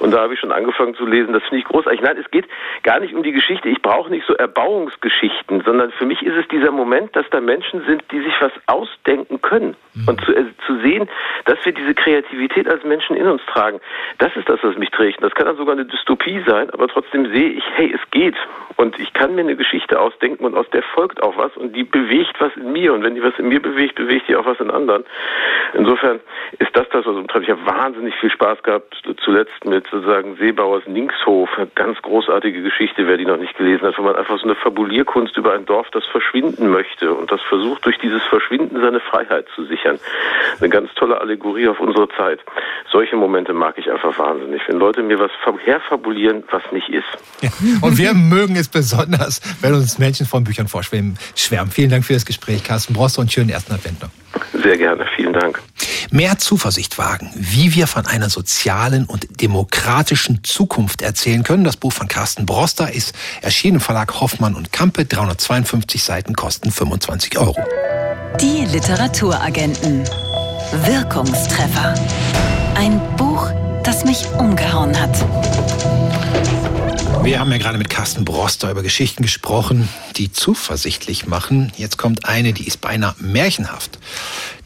Und 0.00 0.10
da 0.10 0.22
habe 0.22 0.34
ich 0.34 0.40
schon 0.40 0.52
angefangen 0.52 0.94
zu 0.94 1.06
lesen. 1.06 1.32
Das 1.32 1.42
finde 1.44 1.58
ich 1.58 1.64
großartig. 1.64 2.00
Nein, 2.00 2.16
es 2.18 2.30
geht 2.30 2.46
gar 2.82 3.00
nicht 3.00 3.14
um 3.14 3.22
die 3.22 3.32
Geschichte. 3.32 3.68
Ich 3.68 3.80
brauche 3.80 4.10
nicht 4.10 4.26
so 4.26 4.34
Erbauungsgeschichten, 4.34 5.62
sondern 5.64 5.92
für 5.92 6.04
mich 6.04 6.22
ist 6.22 6.36
es 6.36 6.48
dieser 6.48 6.72
Moment, 6.72 7.14
dass 7.14 7.28
da 7.30 7.40
Menschen 7.40 7.84
sind, 7.86 8.02
die 8.10 8.20
sich 8.20 8.34
was 8.40 8.52
ausdenken 8.66 9.40
können. 9.40 9.76
Mhm. 9.94 10.08
Und 10.08 10.24
zu, 10.24 10.34
äh, 10.34 10.44
zu 10.66 10.80
sehen, 10.80 11.08
dass 11.44 11.64
wir 11.64 11.72
diese 11.72 11.94
Kreativität 11.94 12.68
als 12.68 12.82
Menschen 12.84 13.16
in 13.16 13.26
uns 13.26 13.42
tragen, 13.46 13.80
das 14.18 14.34
ist 14.36 14.48
das, 14.48 14.58
was 14.62 14.76
mich 14.76 14.90
trägt. 14.90 15.22
Das 15.22 15.34
kann 15.34 15.46
dann 15.46 15.56
sogar 15.56 15.74
eine 15.74 15.84
Dystopie 15.84 16.42
sein, 16.46 16.70
aber 16.70 16.88
trotzdem 16.88 17.30
sehe 17.32 17.50
ich, 17.50 17.64
hey, 17.76 17.94
es 17.94 18.10
geht. 18.10 18.36
Und 18.76 18.98
ich 18.98 19.12
kann 19.12 19.34
mir 19.34 19.42
eine 19.42 19.56
Geschichte 19.56 20.00
ausdenken 20.00 20.44
und 20.44 20.54
aus 20.56 20.66
der 20.70 20.82
folgt 20.82 21.22
auch 21.22 21.36
was 21.36 21.56
und 21.56 21.74
die 21.76 21.84
bewegt 21.84 22.40
was 22.40 22.54
in 22.56 22.72
mir. 22.72 22.92
Und 22.92 23.02
wenn 23.02 23.14
die 23.14 23.22
was 23.22 23.38
in 23.38 23.48
mir 23.48 23.60
bewegt, 23.60 23.96
bewegt 23.96 24.28
die 24.28 24.36
auch 24.36 24.46
was 24.46 24.58
in 24.60 24.70
anderen. 24.70 25.04
Insofern 25.74 26.20
ist 26.58 26.70
das 26.74 26.88
das, 26.90 27.06
was 27.06 27.16
umtreibt. 27.16 27.44
Ich 27.44 27.50
habe 27.50 27.64
wahnsinnig 27.66 28.14
viel 28.16 28.30
Spaß 28.30 28.62
gehabt, 28.62 28.94
zuletzt 29.24 29.64
mit 29.64 29.86
sozusagen 29.90 30.36
Seebauers 30.36 30.84
Linkshof. 30.86 31.50
Eine 31.56 31.68
ganz 31.74 32.00
großartige 32.02 32.62
Geschichte, 32.62 33.06
wer 33.06 33.16
die 33.16 33.24
noch 33.24 33.38
nicht 33.38 33.56
gelesen 33.56 33.86
hat, 33.86 33.98
wo 33.98 34.02
man 34.02 34.16
einfach 34.16 34.38
so 34.38 34.44
eine 34.44 34.54
Fabulierkunst 34.54 35.36
über 35.36 35.52
ein 35.52 35.66
Dorf, 35.66 35.88
das 35.92 36.04
verschwinden 36.06 36.70
möchte 36.70 37.14
und 37.14 37.30
das 37.30 37.40
versucht, 37.42 37.84
durch 37.86 37.98
dieses 37.98 38.22
Verschwinden 38.24 38.80
seine 38.80 39.00
Freiheit 39.00 39.46
zu 39.54 39.64
sichern. 39.64 39.98
Eine 40.60 40.68
ganz 40.68 40.92
tolle 40.94 41.20
Allegorie 41.20 41.68
auf 41.68 41.80
unsere 41.80 42.08
Zeit. 42.10 42.40
Solche 42.90 43.16
Momente 43.16 43.52
mag 43.52 43.78
ich 43.78 43.90
einfach 43.90 44.18
wahnsinnig. 44.18 44.62
Wenn 44.66 44.78
Leute 44.78 45.02
mir 45.02 45.18
was 45.18 45.30
herfabulieren, 45.64 46.44
was 46.50 46.62
nicht 46.72 46.88
ist. 46.88 47.04
Ja. 47.40 47.50
Und 47.82 47.98
wir 47.98 48.14
mögen 48.14 48.56
es 48.56 48.63
besonders, 48.68 49.40
wenn 49.60 49.74
uns 49.74 49.98
Menschen 49.98 50.26
von 50.26 50.44
Büchern 50.44 50.68
vorschwärmen. 50.68 51.18
Schwärmen. 51.34 51.70
Vielen 51.70 51.90
Dank 51.90 52.04
für 52.04 52.14
das 52.14 52.24
Gespräch, 52.24 52.64
Carsten 52.64 52.94
Brosser, 52.94 53.20
und 53.20 53.32
schönen 53.32 53.50
ersten 53.50 53.72
Advent 53.72 54.02
noch. 54.02 54.10
Sehr 54.62 54.78
gerne, 54.78 55.06
vielen 55.16 55.32
Dank. 55.32 55.60
Mehr 56.10 56.38
Zuversicht 56.38 56.96
wagen, 56.98 57.30
wie 57.34 57.74
wir 57.74 57.86
von 57.86 58.06
einer 58.06 58.30
sozialen 58.30 59.04
und 59.04 59.40
demokratischen 59.40 60.44
Zukunft 60.44 61.02
erzählen 61.02 61.42
können. 61.42 61.64
Das 61.64 61.76
Buch 61.76 61.92
von 61.92 62.08
Carsten 62.08 62.46
Broster 62.46 62.92
ist 62.92 63.14
erschienen 63.42 63.76
im 63.76 63.80
Verlag 63.80 64.20
Hoffmann 64.20 64.54
und 64.54 64.72
Kampe. 64.72 65.04
352 65.04 66.02
Seiten 66.02 66.34
kosten 66.34 66.70
25 66.70 67.38
Euro. 67.38 67.56
Die 68.40 68.64
Literaturagenten. 68.64 70.04
Wirkungstreffer. 70.84 71.94
Ein 72.74 73.00
Buch, 73.16 73.50
das 73.84 74.04
mich 74.04 74.26
umgehauen 74.38 74.98
hat. 75.00 76.03
Wir 77.24 77.40
haben 77.40 77.50
ja 77.50 77.56
gerade 77.56 77.78
mit 77.78 77.88
Carsten 77.88 78.26
Broster 78.26 78.70
über 78.70 78.82
Geschichten 78.82 79.22
gesprochen, 79.22 79.88
die 80.16 80.30
zuversichtlich 80.30 81.26
machen. 81.26 81.72
Jetzt 81.78 81.96
kommt 81.96 82.26
eine, 82.26 82.52
die 82.52 82.66
ist 82.66 82.82
beinahe 82.82 83.14
märchenhaft 83.18 83.98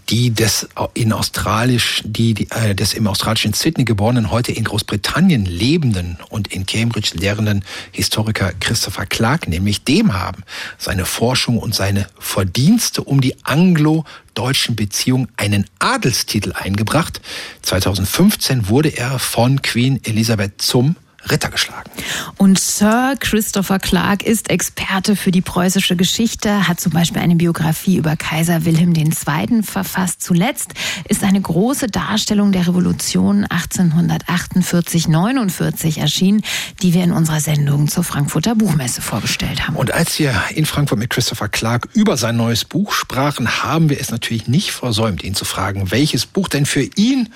die 0.09 0.31
des 0.31 0.69
in 0.95 1.13
Australisch, 1.13 2.03
die, 2.05 2.35
die 2.35 2.51
äh, 2.51 2.75
des 2.75 2.95
im 2.95 3.07
australischen 3.07 3.53
Sydney 3.53 3.85
geborenen, 3.85 4.31
heute 4.31 4.53
in 4.53 4.65
Großbritannien 4.65 5.45
lebenden 5.45 6.19
und 6.31 6.49
in 6.49 6.65
Cambridge 6.65 7.13
lehrenden 7.15 7.65
Historiker 7.93 8.53
Christopher 8.59 9.07
Clark, 9.07 9.49
nämlich 9.49 9.85
dem 9.85 10.15
haben 10.15 10.45
seine 10.79 11.05
Forschung 11.05 11.59
und 11.59 11.75
seine 11.75 12.07
Verdienste 12.19 13.05
um 13.05 13.21
die 13.21 13.37
anglo-deutschen 13.45 14.77
Beziehungen 14.77 15.29
einen 15.37 15.67
Adelstitel 15.79 16.53
eingebracht. 16.55 17.21
2015 17.63 18.69
wurde 18.69 18.89
er 18.89 19.19
von 19.19 19.61
Queen 19.61 20.01
Elisabeth 20.05 20.61
zum 20.63 20.97
Ritter 21.31 21.51
geschlagen. 21.51 21.91
Und 22.37 22.61
Sir 22.61 23.15
Christopher 23.19 23.79
Clark 23.79 24.23
ist 24.23 24.51
Experte 24.51 25.17
für 25.17 25.33
die 25.33 25.41
preußische 25.41 25.97
Geschichte, 25.97 26.69
hat 26.69 26.81
zum 26.81 26.93
Beispiel 26.93 27.21
eine 27.21 27.35
Biografie 27.35 27.97
über 27.97 28.15
Kaiser 28.17 28.65
Wilhelm 28.65 28.95
II. 28.95 29.63
verfasst. 29.63 30.23
Zuletzt 30.23 30.75
ist 31.09 31.25
eine 31.25 31.41
große 31.41 31.89
Darstellung 31.89 32.53
der 32.53 32.69
Revolution 32.69 33.47
1848-49 33.47 35.99
erschienen, 35.99 36.43
die 36.83 36.95
wir 36.95 37.03
in 37.03 37.11
unserer 37.13 37.41
Sendung 37.41 37.89
zur 37.89 38.05
Frankfurter 38.05 38.55
Buchmesse 38.55 39.03
vorgestellt 39.03 39.67
haben. 39.67 39.77
Und 39.77 39.93
als 39.93 40.19
wir 40.19 40.35
in 40.55 40.67
Frankfurt 40.67 40.99
mit 40.99 41.09
Christopher 41.11 41.49
Clark 41.49 41.89
über 41.95 42.17
sein 42.17 42.37
neues 42.37 42.65
Buch 42.65 42.93
sprachen, 42.93 43.65
haben 43.65 43.91
wir 43.91 44.01
es 44.01 44.11
natürlich 44.11 44.47
nicht 44.47 44.71
versäumt, 44.71 45.25
ihn 45.25 45.35
zu 45.35 45.45
fragen, 45.45 45.91
welches 45.91 46.27
Buch 46.27 46.49
denn 46.49 46.65
für 46.65 46.89
ihn 46.97 47.29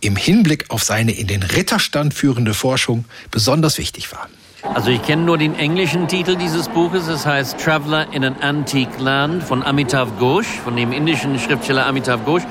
im 0.00 0.16
Hinblick 0.16 0.70
auf 0.70 0.82
seine 0.84 1.12
in 1.12 1.26
den 1.26 1.42
Ritterstand 1.42 2.14
führende 2.14 2.54
Forschung 2.54 3.04
besonders 3.30 3.78
wichtig 3.78 4.12
war. 4.12 4.28
Also 4.62 4.90
ich 4.90 5.02
kenne 5.02 5.22
nur 5.22 5.38
den 5.38 5.54
englischen 5.56 6.08
Titel 6.08 6.34
dieses 6.34 6.68
Buches. 6.68 7.06
Es 7.06 7.24
heißt 7.24 7.60
Traveler 7.60 8.06
in 8.12 8.24
an 8.24 8.36
Antique 8.40 8.98
Land 8.98 9.44
von 9.44 9.62
Amitav 9.62 10.08
Ghosh, 10.18 10.48
von 10.48 10.74
dem 10.74 10.90
indischen 10.90 11.38
Schriftsteller 11.38 11.86
Amitav 11.86 12.24
Ghosh. 12.24 12.42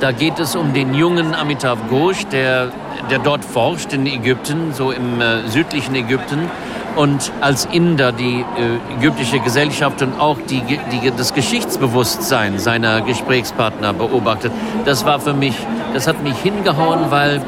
Da 0.00 0.12
geht 0.12 0.38
es 0.38 0.56
um 0.56 0.74
den 0.74 0.92
jungen 0.92 1.34
Amitav 1.34 1.78
Ghosh, 1.88 2.26
der, 2.26 2.70
der 3.10 3.18
dort 3.18 3.44
forscht 3.44 3.94
in 3.94 4.06
Ägypten, 4.06 4.74
so 4.74 4.90
im 4.90 5.22
äh, 5.22 5.48
südlichen 5.48 5.94
Ägypten 5.94 6.50
und 6.96 7.32
als 7.40 7.64
Inder 7.66 8.12
die 8.12 8.44
äh, 8.56 8.98
ägyptische 8.98 9.40
Gesellschaft 9.40 10.02
und 10.02 10.20
auch 10.20 10.36
die, 10.48 10.60
die, 10.60 11.10
das 11.16 11.34
Geschichtsbewusstsein 11.34 12.58
seiner 12.58 13.00
Gesprächspartner 13.00 13.92
beobachtet. 13.94 14.52
Das 14.84 15.04
war 15.04 15.18
für 15.18 15.32
mich, 15.34 15.54
das 15.92 16.06
hat 16.06 16.22
mich 16.22 16.36
hingehauen, 16.38 17.10
weil, 17.10 17.40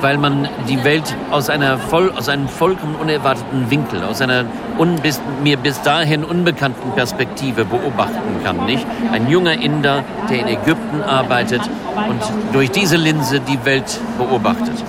weil 0.00 0.18
man 0.18 0.48
die 0.68 0.82
Welt 0.84 1.14
aus, 1.30 1.50
einer 1.50 1.78
voll, 1.78 2.10
aus 2.10 2.28
einem 2.28 2.48
vollkommen 2.48 2.94
unerwarteten 2.96 3.70
Winkel, 3.70 4.02
aus 4.02 4.20
einer 4.20 4.44
unbis, 4.78 5.20
mir 5.42 5.56
bis 5.56 5.82
dahin 5.82 6.24
unbekannten 6.24 6.92
Perspektive 6.92 7.64
beobachten 7.64 8.42
kann. 8.44 8.66
Nicht? 8.66 8.86
Ein 9.12 9.28
junger 9.28 9.60
Inder, 9.60 10.04
der 10.28 10.40
in 10.40 10.48
Ägypten 10.48 11.02
arbeitet 11.02 11.62
und 12.08 12.20
durch 12.52 12.70
diese 12.70 12.96
Linse 12.96 13.40
die 13.40 13.64
Welt 13.64 14.00
beobachtet. 14.18 14.82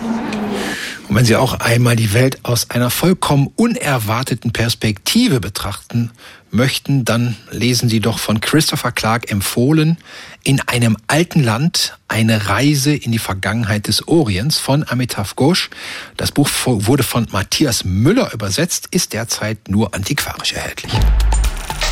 Und 1.07 1.17
wenn 1.17 1.25
Sie 1.25 1.35
auch 1.35 1.59
einmal 1.59 1.97
die 1.97 2.13
Welt 2.13 2.39
aus 2.43 2.69
einer 2.69 2.89
vollkommen 2.89 3.49
unerwarteten 3.57 4.53
Perspektive 4.53 5.41
betrachten 5.41 6.11
möchten, 6.53 7.05
dann 7.05 7.35
lesen 7.49 7.89
Sie 7.89 7.99
doch 7.99 8.19
von 8.19 8.41
Christopher 8.41 8.91
Clark 8.91 9.31
empfohlen 9.31 9.97
In 10.43 10.59
einem 10.61 10.97
alten 11.07 11.43
Land 11.43 11.97
eine 12.07 12.49
Reise 12.49 12.93
in 12.93 13.11
die 13.11 13.19
Vergangenheit 13.19 13.87
des 13.87 14.07
Orients 14.07 14.57
von 14.57 14.85
Amitav 14.87 15.35
Ghosh. 15.35 15.69
Das 16.17 16.31
Buch 16.31 16.49
wurde 16.65 17.03
von 17.03 17.27
Matthias 17.31 17.83
Müller 17.83 18.33
übersetzt, 18.33 18.87
ist 18.91 19.13
derzeit 19.13 19.69
nur 19.69 19.93
antiquarisch 19.93 20.53
erhältlich. 20.53 20.91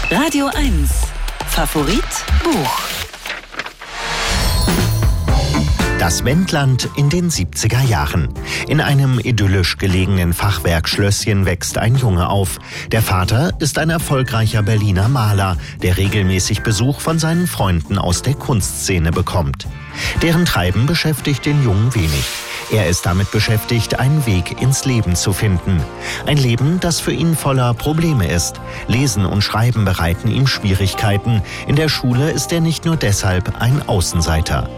Radio 0.09 0.47
1 0.47 0.89
Favorit 1.49 2.03
Buch 2.43 2.79
Das 5.99 6.23
Wendland 6.23 6.87
in 6.95 7.09
den 7.09 7.29
70er 7.29 7.83
Jahren. 7.83 8.29
In 8.69 8.79
einem 8.79 9.19
idyllisch 9.19 9.77
gelegenen 9.77 10.31
Fachwerkschlösschen 10.31 11.45
wächst 11.45 11.77
ein 11.77 11.97
Junge 11.97 12.29
auf. 12.29 12.57
Der 12.93 13.01
Vater 13.01 13.51
ist 13.59 13.77
ein 13.77 13.89
erfolgreicher 13.89 14.63
Berliner 14.63 15.09
Maler, 15.09 15.57
der 15.83 15.97
regelmäßig 15.97 16.63
Besuch 16.63 17.01
von 17.01 17.19
seinen 17.19 17.47
Freunden 17.47 17.97
aus 17.97 18.21
der 18.21 18.35
Kunstszene 18.35 19.11
bekommt. 19.11 19.67
Deren 20.21 20.45
Treiben 20.45 20.85
beschäftigt 20.85 21.45
den 21.45 21.61
Jungen 21.65 21.93
wenig. 21.93 22.23
Er 22.71 22.87
ist 22.87 23.05
damit 23.05 23.29
beschäftigt, 23.31 23.99
einen 23.99 24.25
Weg 24.25 24.61
ins 24.61 24.85
Leben 24.85 25.17
zu 25.17 25.33
finden. 25.33 25.83
Ein 26.25 26.37
Leben, 26.37 26.79
das 26.79 27.01
für 27.01 27.11
ihn 27.11 27.35
voller 27.35 27.73
Probleme 27.73 28.25
ist. 28.25 28.61
Lesen 28.87 29.25
und 29.25 29.41
Schreiben 29.41 29.83
bereiten 29.83 30.29
ihm 30.29 30.47
Schwierigkeiten. 30.47 31.41
In 31.67 31.75
der 31.75 31.89
Schule 31.89 32.31
ist 32.31 32.53
er 32.53 32.61
nicht 32.61 32.85
nur 32.85 32.95
deshalb 32.95 33.59
ein 33.59 33.85
Außenseiter. 33.85 34.69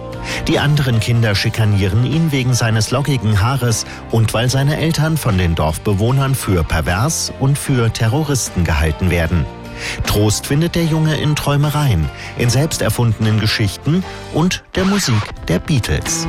Die 0.48 0.60
anderen 0.60 1.00
Kinder 1.00 1.36
schikanieren 1.36 2.06
ihn 2.06 2.32
wegen 2.32 2.54
seines 2.54 2.92
lockigen 2.92 3.42
Haares 3.42 3.86
und 4.12 4.34
weil 4.34 4.50
seine 4.50 4.78
Eltern 4.78 5.18
von 5.18 5.38
den 5.38 5.56
Dorfbewohnern 5.56 6.36
für 6.36 6.64
pervers 6.64 7.32
und 7.40 7.58
für 7.58 7.92
Terroristen 7.92 8.64
gehalten 8.64 9.10
werden. 9.10 9.46
Trost 10.06 10.48
findet 10.48 10.76
der 10.76 10.86
Junge 10.86 11.16
in 11.18 11.36
Träumereien, 11.36 12.10
in 12.38 12.50
selbst 12.50 12.82
erfundenen 12.82 13.40
Geschichten 13.40 14.04
und 14.34 14.64
der 14.76 14.86
Musik 14.86 15.22
der 15.48 15.60
Beatles. 15.60 16.28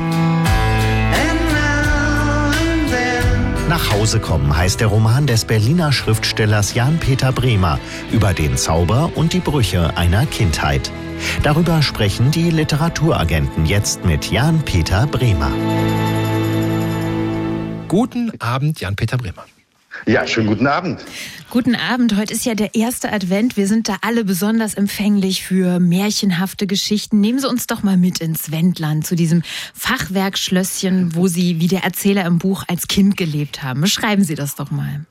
Nach 3.73 3.91
Hause 3.91 4.19
kommen 4.19 4.55
heißt 4.55 4.81
der 4.81 4.87
Roman 4.89 5.25
des 5.25 5.45
Berliner 5.45 5.91
Schriftstellers 5.91 6.75
Jan-Peter 6.75 7.31
Bremer 7.31 7.79
über 8.11 8.31
den 8.31 8.55
Zauber 8.55 9.11
und 9.15 9.33
die 9.33 9.39
Brüche 9.39 9.97
einer 9.97 10.27
Kindheit. 10.27 10.91
Darüber 11.41 11.81
sprechen 11.81 12.29
die 12.29 12.51
Literaturagenten 12.51 13.65
jetzt 13.65 14.05
mit 14.05 14.29
Jan-Peter 14.29 15.07
Bremer. 15.07 15.51
Guten 17.87 18.39
Abend, 18.39 18.79
Jan-Peter 18.79 19.17
Bremer. 19.17 19.43
Ja, 20.05 20.27
schönen 20.27 20.47
guten 20.47 20.67
Abend. 20.67 21.01
Guten 21.49 21.75
Abend. 21.75 22.17
Heute 22.17 22.33
ist 22.33 22.45
ja 22.45 22.55
der 22.55 22.75
erste 22.75 23.11
Advent. 23.11 23.57
Wir 23.57 23.67
sind 23.67 23.87
da 23.87 23.97
alle 24.01 24.25
besonders 24.25 24.73
empfänglich 24.73 25.43
für 25.43 25.79
märchenhafte 25.79 26.67
Geschichten. 26.67 27.21
Nehmen 27.21 27.39
Sie 27.39 27.47
uns 27.47 27.67
doch 27.67 27.83
mal 27.83 27.95
mit 27.95 28.19
ins 28.19 28.51
Wendland, 28.51 29.05
zu 29.05 29.15
diesem 29.15 29.43
Fachwerkschlösschen, 29.73 31.15
wo 31.15 31.27
Sie, 31.27 31.59
wie 31.59 31.67
der 31.67 31.83
Erzähler 31.83 32.25
im 32.25 32.39
Buch, 32.39 32.63
als 32.67 32.87
Kind 32.87 33.17
gelebt 33.17 33.63
haben. 33.63 33.81
Beschreiben 33.81 34.23
Sie 34.23 34.35
das 34.35 34.55
doch 34.55 34.71
mal. 34.71 35.05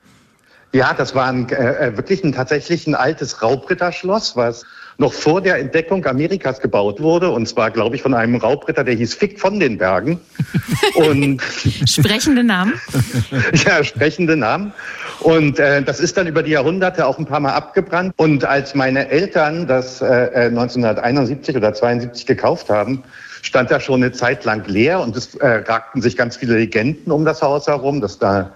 Ja, 0.73 0.95
das 0.95 1.15
war 1.15 1.29
ein, 1.29 1.49
äh, 1.51 1.97
wirklich 1.97 2.25
ein 2.25 2.33
tatsächlich 2.33 2.87
ein 2.87 2.95
altes 2.95 3.43
Raubritterschloss, 3.43 4.37
was 4.37 4.65
noch 4.99 5.13
vor 5.13 5.41
der 5.41 5.59
Entdeckung 5.59 6.05
Amerikas 6.07 6.61
gebaut 6.61 7.01
wurde. 7.01 7.31
Und 7.31 7.47
zwar, 7.47 7.71
glaube 7.71 7.97
ich, 7.97 8.03
von 8.03 8.15
einem 8.15 8.37
Raubritter, 8.37 8.85
der 8.85 8.95
hieß 8.95 9.15
Fick 9.15 9.41
von 9.41 9.61
den 9.61 9.79
Bergen. 9.79 10.21
Und 10.95 11.43
sprechende 11.87 12.45
Namen? 12.45 12.75
ja, 13.65 13.83
sprechende 13.83 14.37
Namen. 14.37 14.73
Und 15.21 15.59
äh, 15.59 15.83
das 15.83 16.01
ist 16.01 16.17
dann 16.17 16.27
über 16.27 16.43
die 16.43 16.53
Jahrhunderte 16.53 17.07
auch 17.07 17.19
ein 17.19 17.27
paar 17.27 17.41
Mal 17.41 17.53
abgebrannt. 17.53 18.13
Und 18.17 18.45
als 18.45 18.75
meine 18.75 19.09
Eltern 19.09 19.67
das 19.67 20.01
äh, 20.01 20.49
1971 20.51 21.55
äh, 21.55 21.59
oder 21.59 21.75
72 21.75 22.27
gekauft 22.27 22.69
haben, 22.69 23.05
stand 23.43 23.71
da 23.71 23.81
schon 23.81 24.03
eine 24.03 24.13
Zeit 24.13 24.45
lang 24.45 24.67
leer 24.67 25.01
und 25.01 25.17
es 25.17 25.35
äh, 25.37 25.47
ragten 25.47 26.01
sich 26.01 26.17
ganz 26.17 26.37
viele 26.37 26.55
Legenden 26.57 27.13
um 27.13 27.25
das 27.25 27.43
Haus 27.43 27.67
herum, 27.67 28.01
dass 28.01 28.19
da 28.19 28.53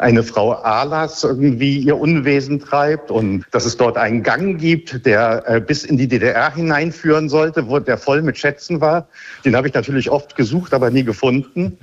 eine 0.00 0.22
Frau 0.22 0.52
Alas 0.52 1.24
irgendwie 1.24 1.78
ihr 1.78 1.98
Unwesen 1.98 2.58
treibt 2.58 3.10
und 3.10 3.44
dass 3.50 3.66
es 3.66 3.76
dort 3.76 3.98
einen 3.98 4.22
Gang 4.22 4.58
gibt, 4.58 5.04
der 5.04 5.44
äh, 5.46 5.60
bis 5.60 5.84
in 5.84 5.98
die 5.98 6.08
DDR 6.08 6.54
hineinführen 6.54 7.28
sollte, 7.28 7.68
wo 7.68 7.78
der 7.78 7.98
voll 7.98 8.22
mit 8.22 8.38
Schätzen 8.38 8.80
war. 8.80 9.08
Den 9.44 9.54
habe 9.54 9.68
ich 9.68 9.74
natürlich 9.74 10.10
oft 10.10 10.36
gesucht, 10.36 10.72
aber 10.72 10.90
nie 10.90 11.04
gefunden. 11.04 11.76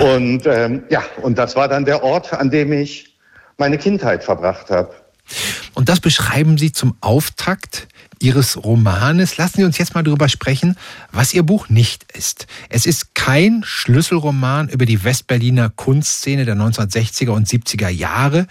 Und 0.00 0.46
ähm, 0.46 0.84
ja, 0.88 1.04
und 1.22 1.36
das 1.36 1.56
war 1.56 1.68
dann 1.68 1.84
der 1.84 2.02
Ort, 2.02 2.32
an 2.32 2.50
dem 2.50 2.72
ich 2.72 3.14
meine 3.58 3.76
Kindheit 3.76 4.24
verbracht 4.24 4.70
habe. 4.70 4.94
Und 5.74 5.90
das 5.90 6.00
beschreiben 6.00 6.56
Sie 6.56 6.72
zum 6.72 6.96
Auftakt 7.02 7.86
Ihres 8.20 8.62
Romanes. 8.62 9.36
Lassen 9.36 9.58
Sie 9.58 9.64
uns 9.64 9.78
jetzt 9.78 9.94
mal 9.94 10.02
darüber 10.02 10.28
sprechen, 10.28 10.76
was 11.12 11.34
Ihr 11.34 11.42
Buch 11.42 11.68
nicht 11.68 12.06
ist. 12.12 12.46
Es 12.68 12.86
ist 12.86 13.14
kein 13.14 13.62
Schlüsselroman 13.64 14.68
über 14.68 14.86
die 14.86 15.04
Westberliner 15.04 15.70
Kunstszene 15.70 16.44
der 16.44 16.56
1960er 16.56 17.30
und 17.30 17.46
70er 17.48 17.88
Jahre, 17.88 18.46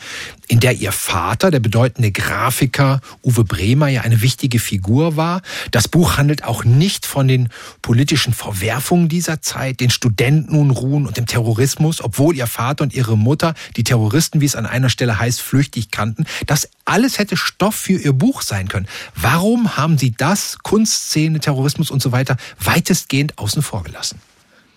in 0.47 0.59
der 0.59 0.73
Ihr 0.73 0.91
Vater, 0.91 1.51
der 1.51 1.59
bedeutende 1.59 2.11
Grafiker 2.11 3.01
Uwe 3.23 3.43
Bremer, 3.43 3.87
ja 3.87 4.01
eine 4.01 4.21
wichtige 4.21 4.59
Figur 4.59 5.17
war. 5.17 5.41
Das 5.71 5.87
Buch 5.87 6.17
handelt 6.17 6.43
auch 6.43 6.63
nicht 6.63 7.05
von 7.05 7.27
den 7.27 7.49
politischen 7.81 8.33
Verwerfungen 8.33 9.09
dieser 9.09 9.41
Zeit, 9.41 9.79
den 9.79 9.89
Studentenunruhen 9.89 11.05
und 11.05 11.17
dem 11.17 11.25
Terrorismus, 11.25 12.01
obwohl 12.01 12.35
Ihr 12.35 12.47
Vater 12.47 12.83
und 12.83 12.93
Ihre 12.93 13.17
Mutter 13.17 13.53
die 13.75 13.83
Terroristen, 13.83 14.41
wie 14.41 14.45
es 14.45 14.55
an 14.55 14.65
einer 14.65 14.89
Stelle 14.89 15.19
heißt, 15.19 15.41
flüchtig 15.41 15.91
kannten. 15.91 16.25
Das 16.45 16.69
alles 16.85 17.19
hätte 17.19 17.35
Stoff 17.35 17.75
für 17.75 17.99
Ihr 17.99 18.13
Buch 18.13 18.41
sein 18.41 18.67
können. 18.67 18.87
Warum 19.15 19.56
haben 19.65 19.97
Sie 19.97 20.11
das, 20.11 20.59
Kunstszene, 20.59 21.39
Terrorismus 21.39 21.89
und 21.89 22.01
so 22.01 22.11
weiter, 22.11 22.37
weitestgehend 22.59 23.37
außen 23.37 23.61
vor 23.61 23.83
gelassen? 23.83 24.19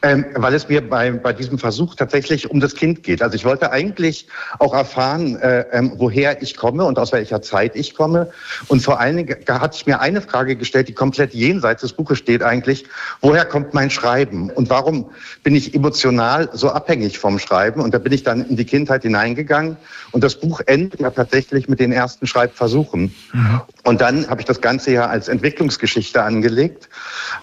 Ähm, 0.02 0.24
weil 0.34 0.54
es 0.54 0.66
mir 0.66 0.80
bei, 0.88 1.10
bei 1.10 1.34
diesem 1.34 1.58
Versuch 1.58 1.94
tatsächlich 1.94 2.50
um 2.50 2.58
das 2.58 2.74
Kind 2.74 3.02
geht. 3.02 3.20
Also 3.20 3.34
ich 3.34 3.44
wollte 3.44 3.70
eigentlich 3.70 4.28
auch 4.58 4.72
erfahren, 4.72 5.36
äh, 5.36 5.66
ähm, 5.72 5.92
woher 5.96 6.40
ich 6.40 6.56
komme 6.56 6.84
und 6.84 6.98
aus 6.98 7.12
welcher 7.12 7.42
Zeit 7.42 7.76
ich 7.76 7.94
komme. 7.94 8.30
Und 8.68 8.82
vor 8.82 8.98
allen 8.98 9.18
Dingen 9.18 9.36
hatte 9.46 9.76
ich 9.76 9.86
mir 9.86 10.00
eine 10.00 10.22
Frage 10.22 10.56
gestellt, 10.56 10.88
die 10.88 10.94
komplett 10.94 11.34
jenseits 11.34 11.82
des 11.82 11.92
Buches 11.92 12.16
steht 12.16 12.42
eigentlich. 12.42 12.86
Woher 13.20 13.44
kommt 13.44 13.74
mein 13.74 13.90
Schreiben? 13.90 14.48
Und 14.48 14.70
warum 14.70 15.10
bin 15.42 15.54
ich 15.54 15.74
emotional 15.74 16.48
so 16.54 16.70
abhängig 16.70 17.18
vom 17.18 17.38
Schreiben? 17.38 17.82
Und 17.82 17.92
da 17.92 17.98
bin 17.98 18.14
ich 18.14 18.22
dann 18.22 18.48
in 18.48 18.56
die 18.56 18.64
Kindheit 18.64 19.02
hineingegangen. 19.02 19.76
Und 20.12 20.24
das 20.24 20.34
Buch 20.36 20.62
endet 20.64 21.00
ja 21.00 21.10
tatsächlich 21.10 21.68
mit 21.68 21.78
den 21.78 21.92
ersten 21.92 22.26
Schreibversuchen. 22.26 23.14
Mhm. 23.34 23.60
Und 23.84 24.00
dann 24.00 24.28
habe 24.28 24.40
ich 24.40 24.46
das 24.46 24.62
Ganze 24.62 24.92
ja 24.92 25.06
als 25.06 25.28
Entwicklungsgeschichte 25.28 26.22
angelegt. 26.22 26.88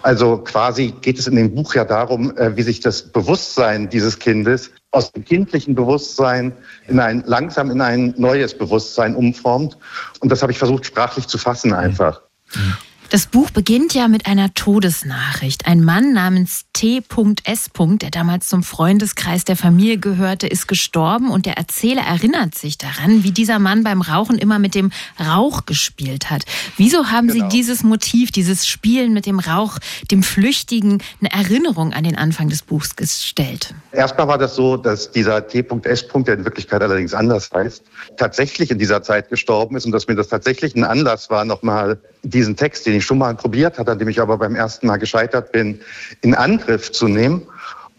Also 0.02 0.38
quasi 0.40 0.94
geht 1.02 1.20
es 1.20 1.28
in 1.28 1.36
dem 1.36 1.54
Buch 1.54 1.76
ja 1.76 1.86
darum, 1.86 2.36
äh, 2.36 2.47
wie 2.56 2.62
sich 2.62 2.80
das 2.80 3.02
Bewusstsein 3.02 3.90
dieses 3.90 4.20
Kindes 4.20 4.72
aus 4.92 5.12
dem 5.12 5.26
kindlichen 5.26 5.76
Bewusstsein 5.76 6.54
in 6.88 7.00
ein 7.00 7.24
langsam 7.26 7.72
in 7.72 7.82
ein 7.82 8.14
neues 8.18 8.58
Bewusstsein 8.58 9.16
umformt. 9.16 9.78
Und 10.20 10.32
das 10.32 10.42
habe 10.42 10.52
ich 10.52 10.58
versucht 10.58 10.86
sprachlich 10.86 11.28
zu 11.28 11.38
fassen 11.38 11.74
einfach. 11.74 12.22
Mhm. 12.56 12.78
Das 13.10 13.26
Buch 13.26 13.52
beginnt 13.52 13.94
ja 13.94 14.10
mit 14.10 14.26
einer 14.28 14.54
Todesnachricht. 14.54 15.66
Ein 15.66 15.82
Mann 15.82 16.12
namens 16.12 16.66
T.S., 16.74 17.70
der 18.02 18.12
damals 18.12 18.50
zum 18.50 18.64
Freundeskreis 18.64 19.46
der 19.46 19.56
Familie 19.56 19.98
gehörte, 19.98 20.46
ist 20.46 20.68
gestorben 20.68 21.30
und 21.30 21.46
der 21.46 21.58
Erzähler 21.58 22.02
erinnert 22.02 22.56
sich 22.56 22.78
daran, 22.78 23.24
wie 23.24 23.32
dieser 23.32 23.60
Mann 23.60 23.86
beim 23.86 24.02
Rauchen 24.02 24.38
immer 24.38 24.60
mit 24.60 24.76
dem 24.76 24.92
Rauch 25.18 25.66
gespielt 25.66 26.30
hat. 26.30 26.44
Wieso 26.76 27.06
haben 27.06 27.30
genau. 27.30 27.50
Sie 27.50 27.58
dieses 27.58 27.82
Motiv, 27.84 28.32
dieses 28.32 28.68
Spielen 28.68 29.14
mit 29.14 29.26
dem 29.26 29.40
Rauch, 29.40 29.78
dem 30.12 30.22
Flüchtigen, 30.22 31.02
eine 31.22 31.32
Erinnerung 31.32 31.94
an 31.94 32.04
den 32.04 32.18
Anfang 32.18 32.50
des 32.50 32.62
Buchs 32.62 32.98
gestellt? 32.98 33.74
Erstmal 33.94 34.28
war 34.28 34.38
das 34.38 34.56
so, 34.56 34.76
dass 34.76 35.12
dieser 35.12 35.48
T.S., 35.48 36.06
der 36.08 36.34
in 36.34 36.44
Wirklichkeit 36.44 36.82
allerdings 36.82 37.14
anders 37.14 37.50
heißt, 37.54 37.84
tatsächlich 38.18 38.70
in 38.70 38.78
dieser 38.78 39.02
Zeit 39.02 39.30
gestorben 39.30 39.78
ist 39.78 39.86
und 39.86 39.94
dass 39.94 40.08
mir 40.08 40.16
das 40.16 40.28
tatsächlich 40.28 40.76
ein 40.76 40.84
Anlass 40.84 41.30
war, 41.30 41.46
nochmal 41.46 41.98
diesen 42.24 42.56
Text, 42.56 42.86
den 42.86 42.97
ich 42.98 43.06
schon 43.06 43.18
mal 43.18 43.36
probiert 43.36 43.78
hatte, 43.80 43.92
an 43.92 44.00
dem 44.00 44.10
ich 44.10 44.20
aber 44.20 44.38
beim 44.38 44.56
ersten 44.56 44.88
Mal 44.88 44.98
gescheitert 44.98 45.52
bin, 45.52 45.80
in 46.22 46.36
Angriff 46.36 46.92
zu 46.92 47.08
nehmen. 47.08 47.44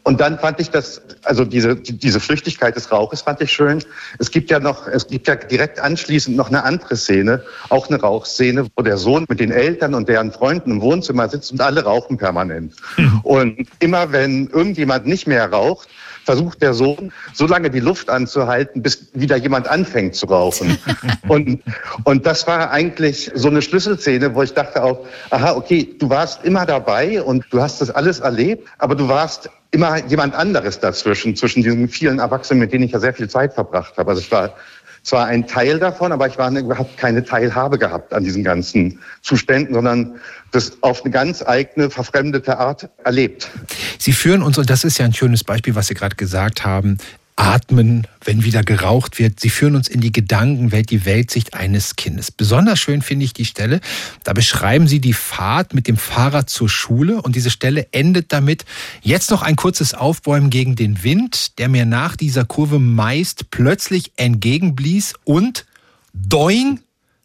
Und 0.09 0.21
dann 0.23 0.39
fand 0.39 0.59
ich 0.59 0.71
das, 0.71 1.03
also 1.25 1.45
diese, 1.45 1.77
diese 1.77 2.19
Flüchtigkeit 2.19 2.75
des 2.75 2.91
Rauches 2.91 3.21
fand 3.21 3.43
ich 3.43 3.53
schön. 3.53 3.85
Es 4.19 4.31
gibt 4.31 4.51
ja 4.51 4.59
noch, 4.59 4.87
es 4.87 5.07
gibt 5.07 5.29
ja 5.29 5.35
direkt 5.35 5.81
anschließend 5.81 6.35
noch 6.35 6.49
eine 6.49 6.65
andere 6.65 6.97
Szene, 6.97 7.43
auch 7.69 7.89
eine 7.89 8.01
Rauchszene, 8.01 8.69
wo 8.75 8.83
der 8.83 8.97
Sohn 8.97 9.27
mit 9.29 9.39
den 9.39 9.51
Eltern 9.51 9.93
und 9.93 10.09
deren 10.09 10.33
Freunden 10.33 10.71
im 10.71 10.81
Wohnzimmer 10.81 11.29
sitzt 11.29 11.53
und 11.53 11.61
alle 11.61 11.85
rauchen 11.85 12.17
permanent. 12.17 12.75
Mhm. 12.97 13.21
Und 13.23 13.69
immer 13.81 14.11
wenn 14.11 14.49
irgendjemand 14.49 15.05
nicht 15.05 15.27
mehr 15.27 15.51
raucht, 15.53 15.89
versucht 16.29 16.61
der 16.61 16.75
Sohn, 16.75 17.11
so 17.33 17.47
lange 17.47 17.71
die 17.71 17.81
Luft 17.81 18.11
anzuhalten, 18.11 18.83
bis 18.83 19.09
wieder 19.15 19.37
jemand 19.37 19.67
anfängt 19.67 20.15
zu 20.15 20.27
rauchen. 20.27 20.77
und, 21.29 21.63
und 22.05 22.27
das 22.27 22.47
war 22.47 22.71
eigentlich 22.71 23.31
so 23.33 23.49
eine 23.49 23.63
Schlüsselszene, 23.63 24.35
wo 24.35 24.43
ich 24.43 24.53
dachte 24.53 24.85
auch, 24.85 25.07
aha, 25.31 25.53
okay, 25.57 25.89
du 25.99 26.11
warst 26.11 26.45
immer 26.45 26.67
dabei 26.67 27.23
und 27.23 27.47
du 27.49 27.63
hast 27.63 27.81
das 27.81 27.91
alles 27.91 28.21
erlebt, 28.21 28.69
aber 28.77 28.95
du 28.95 29.09
warst 29.09 29.49
immer 29.71 30.05
jemand 30.05 30.35
anderes 30.35 30.81
dazwischen, 30.81 31.35
zwischen 31.35 31.63
diesen 31.63 31.89
vielen 31.89 32.19
Erwachsenen, 32.19 32.61
mit 32.61 32.75
denen 32.75 32.85
ich 32.85 32.93
ja 32.93 33.01
sehr 33.01 33.15
viel 33.15 33.31
Zeit 33.31 33.55
verbracht 33.55 33.97
habe. 33.97 34.11
Also 34.11 34.21
ich 34.21 34.31
war 34.31 34.53
zwar 35.03 35.27
ein 35.27 35.47
Teil 35.47 35.79
davon, 35.79 36.13
aber 36.13 36.27
ich 36.27 36.39
war 36.39 36.51
überhaupt 36.51 36.97
keine 36.97 37.25
Teilhabe 37.25 37.79
gehabt 37.79 38.13
an 38.13 38.25
diesen 38.25 38.45
ganzen 38.45 38.99
Zuständen, 39.23 39.75
sondern 39.75 40.21
das 40.51 40.83
auf 40.83 41.03
eine 41.03 41.11
ganz 41.11 41.43
eigene, 41.43 41.91
verfremdete 41.91 42.59
Art 42.59 42.89
erlebt. 43.05 43.51
Sie 43.99 44.13
führen 44.13 44.43
uns, 44.43 44.59
und 44.59 44.71
das 44.71 44.85
ist 44.85 44.99
ja 44.99 45.05
ein 45.05 45.15
schönes 45.15 45.45
Beispiel, 45.45 45.75
was 45.75 45.89
Sie 45.89 45.95
gerade 45.95 46.17
gesagt 46.17 46.65
haben, 46.65 46.99
atmen, 47.39 48.07
wenn 48.25 48.43
wieder 48.43 48.63
geraucht 48.65 49.19
wird. 49.19 49.39
Sie 49.39 49.49
führen 49.49 49.77
uns 49.77 49.89
in 49.89 50.01
die 50.01 50.11
Gedankenwelt, 50.13 50.91
die 50.91 51.05
Weltsicht 51.05 51.55
eines 51.55 51.95
Kindes. 51.95 52.33
Besonders 52.33 52.81
schön 52.81 53.01
finde 53.01 53.25
ich 53.25 53.33
die 53.33 53.45
Stelle. 53.45 53.81
Da 54.25 54.33
beschreiben 54.33 54.89
Sie 54.89 55.01
die 55.01 55.13
Fahrt 55.13 55.73
mit 55.73 55.87
dem 55.87 55.97
Fahrrad 55.97 56.51
zur 56.51 56.69
Schule 56.69 57.23
und 57.23 57.37
diese 57.37 57.51
Stelle 57.51 57.87
endet 57.93 58.33
damit. 58.33 58.65
Jetzt 59.03 59.31
noch 59.31 59.43
ein 59.43 59.55
kurzes 59.55 59.95
Aufbäumen 59.95 60.51
gegen 60.51 60.75
den 60.75 61.05
Wind, 61.05 61.59
der 61.59 61.69
mir 61.69 61.87
nach 61.87 62.17
dieser 62.17 62.45
Kurve 62.45 62.81
meist 62.81 63.51
plötzlich 63.51 64.13
entgegenblies 64.17 65.15
und 65.25 65.65
doing 66.13 66.81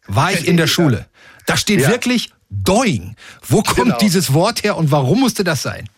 war 0.06 0.32
ich 0.32 0.46
in 0.46 0.56
der 0.56 0.68
Schule. 0.68 1.06
Da 1.46 1.56
steht 1.56 1.80
ja. 1.80 1.88
wirklich 1.88 2.30
doing. 2.50 3.16
Wo 3.46 3.62
kommt 3.62 3.76
genau. 3.76 3.98
dieses 3.98 4.32
Wort 4.32 4.62
her 4.62 4.76
und 4.76 4.92
warum 4.92 5.20
musste 5.20 5.42
das 5.42 5.62
sein? 5.62 5.88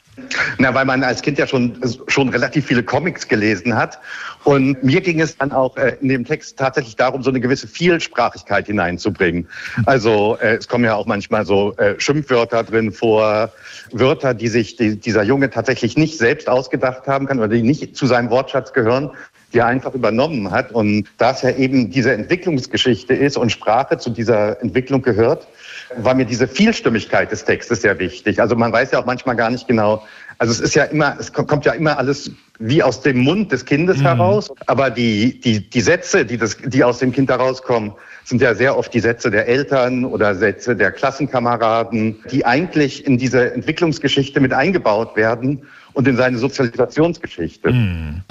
Na, 0.59 0.75
weil 0.75 0.85
man 0.85 1.03
als 1.03 1.23
Kind 1.23 1.39
ja 1.39 1.47
schon, 1.47 1.81
schon 2.07 2.29
relativ 2.29 2.67
viele 2.67 2.83
Comics 2.83 3.29
gelesen 3.29 3.77
hat. 3.77 3.99
Und 4.45 4.83
mir 4.85 5.01
ging 5.01 5.21
es 5.21 5.37
dann 5.37 5.53
auch 5.53 5.77
äh, 5.77 5.97
in 6.01 6.09
dem 6.09 6.25
Text 6.25 6.59
tatsächlich 6.59 6.97
darum, 6.97 7.23
so 7.23 7.31
eine 7.31 7.41
gewisse 7.41 7.67
Vielsprachigkeit 7.67 8.67
hineinzubringen. 8.67 9.49
Also 9.87 10.39
äh, 10.41 10.57
es 10.57 10.69
kommen 10.69 10.85
ja 10.85 10.95
auch 10.95 11.07
manchmal 11.07 11.45
so 11.45 11.75
äh, 11.77 11.99
Schimpfwörter 11.99 12.63
drin 12.63 12.93
vor, 12.93 13.53
Wörter, 13.93 14.35
die 14.35 14.49
sich 14.49 14.77
die, 14.77 14.97
dieser 14.97 15.23
Junge 15.23 15.51
tatsächlich 15.51 15.97
nicht 15.97 16.19
selbst 16.19 16.49
ausgedacht 16.49 17.07
haben 17.07 17.27
kann 17.27 17.39
oder 17.39 17.49
die 17.49 17.63
nicht 17.63 17.97
zu 17.97 18.07
seinem 18.07 18.31
Wortschatz 18.31 18.73
gehören, 18.73 19.11
die 19.53 19.59
er 19.59 19.67
einfach 19.67 19.95
übernommen 19.95 20.51
hat. 20.51 20.73
Und 20.73 21.09
da 21.19 21.33
es 21.33 21.43
ja 21.43 21.51
eben 21.51 21.91
diese 21.91 22.13
Entwicklungsgeschichte 22.13 23.15
ist 23.15 23.37
und 23.37 23.51
Sprache 23.51 23.99
zu 23.99 24.11
dieser 24.11 24.61
Entwicklung 24.61 25.03
gehört, 25.03 25.47
war 25.97 26.15
mir 26.15 26.25
diese 26.25 26.49
Vielstimmigkeit 26.49 27.31
des 27.31 27.45
Textes 27.45 27.83
sehr 27.83 27.99
wichtig. 27.99 28.41
Also 28.41 28.57
man 28.57 28.73
weiß 28.73 28.91
ja 28.91 29.01
auch 29.01 29.07
manchmal 29.07 29.37
gar 29.37 29.51
nicht 29.51 29.69
genau, 29.69 30.03
also 30.39 30.53
es 30.53 30.61
ist 30.61 30.75
ja 30.75 30.85
immer, 30.85 31.17
es 31.19 31.33
kommt 31.33 31.65
ja 31.65 31.73
immer 31.73 31.99
alles 31.99 32.31
wie 32.59 32.83
aus 32.83 33.01
dem 33.03 33.19
Mund 33.19 33.53
des 33.53 33.65
Kindes 33.65 33.99
mhm. 33.99 34.03
heraus, 34.03 34.51
aber 34.67 34.91
die, 34.91 35.41
die, 35.41 35.69
die 35.69 35.81
Sätze, 35.81 36.25
die, 36.25 36.37
das, 36.37 36.57
die 36.57 36.85
aus 36.85 36.99
dem 36.99 37.13
Kind 37.13 37.31
herauskommen, 37.31 37.93
sind 38.25 38.43
ja 38.43 38.55
sehr 38.55 38.77
oft 38.77 38.93
die 38.93 39.01
Sätze 39.01 39.31
der 39.31 39.47
Eltern 39.47 40.05
oder 40.05 40.35
Sätze 40.35 40.75
der 40.75 40.91
Klassenkameraden, 40.91 42.17
die 42.31 42.45
eigentlich 42.45 43.07
in 43.07 43.19
diese 43.19 43.53
Entwicklungsgeschichte 43.53 44.41
mit 44.41 44.53
eingebaut 44.53 45.17
werden 45.17 45.63
und 45.93 46.09
in 46.09 46.17
seine 46.17 46.39
Sozialisationsgeschichte. 46.39 47.73
Mhm. 47.73 48.23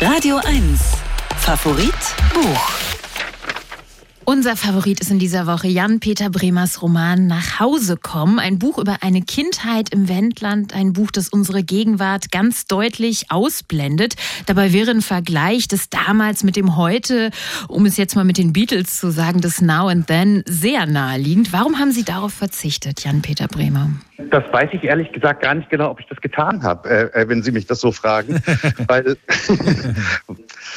Radio 0.00 0.36
1. 0.36 0.80
Favorit 1.38 1.94
Buch. 2.32 2.75
Unser 4.28 4.56
Favorit 4.56 4.98
ist 4.98 5.12
in 5.12 5.20
dieser 5.20 5.46
Woche 5.46 5.68
Jan-Peter 5.68 6.30
Bremers 6.30 6.82
Roman 6.82 7.28
Nach 7.28 7.60
Hause 7.60 7.96
kommen. 7.96 8.40
Ein 8.40 8.58
Buch 8.58 8.76
über 8.78 8.96
eine 9.02 9.22
Kindheit 9.22 9.90
im 9.90 10.08
Wendland. 10.08 10.74
Ein 10.74 10.94
Buch, 10.94 11.12
das 11.12 11.28
unsere 11.28 11.62
Gegenwart 11.62 12.32
ganz 12.32 12.66
deutlich 12.66 13.30
ausblendet. 13.30 14.16
Dabei 14.46 14.72
wäre 14.72 14.90
ein 14.90 15.00
Vergleich 15.00 15.68
des 15.68 15.90
damals 15.90 16.42
mit 16.42 16.56
dem 16.56 16.76
heute, 16.76 17.30
um 17.68 17.86
es 17.86 17.96
jetzt 17.98 18.16
mal 18.16 18.24
mit 18.24 18.36
den 18.36 18.52
Beatles 18.52 18.98
zu 18.98 19.12
sagen, 19.12 19.40
des 19.40 19.60
Now 19.60 19.86
and 19.86 20.08
Then 20.08 20.42
sehr 20.44 20.86
naheliegend. 20.86 21.52
Warum 21.52 21.78
haben 21.78 21.92
Sie 21.92 22.02
darauf 22.02 22.34
verzichtet, 22.34 23.04
Jan-Peter 23.04 23.46
Bremer? 23.46 23.90
Das 24.30 24.42
weiß 24.50 24.70
ich 24.72 24.82
ehrlich 24.82 25.12
gesagt 25.12 25.42
gar 25.42 25.54
nicht 25.54 25.70
genau, 25.70 25.90
ob 25.90 26.00
ich 26.00 26.06
das 26.06 26.20
getan 26.20 26.64
habe, 26.64 26.88
äh, 26.88 27.22
äh 27.22 27.28
wenn 27.28 27.44
Sie 27.44 27.52
mich 27.52 27.66
das 27.66 27.80
so 27.80 27.92
fragen. 27.92 28.42
weil, 28.88 29.18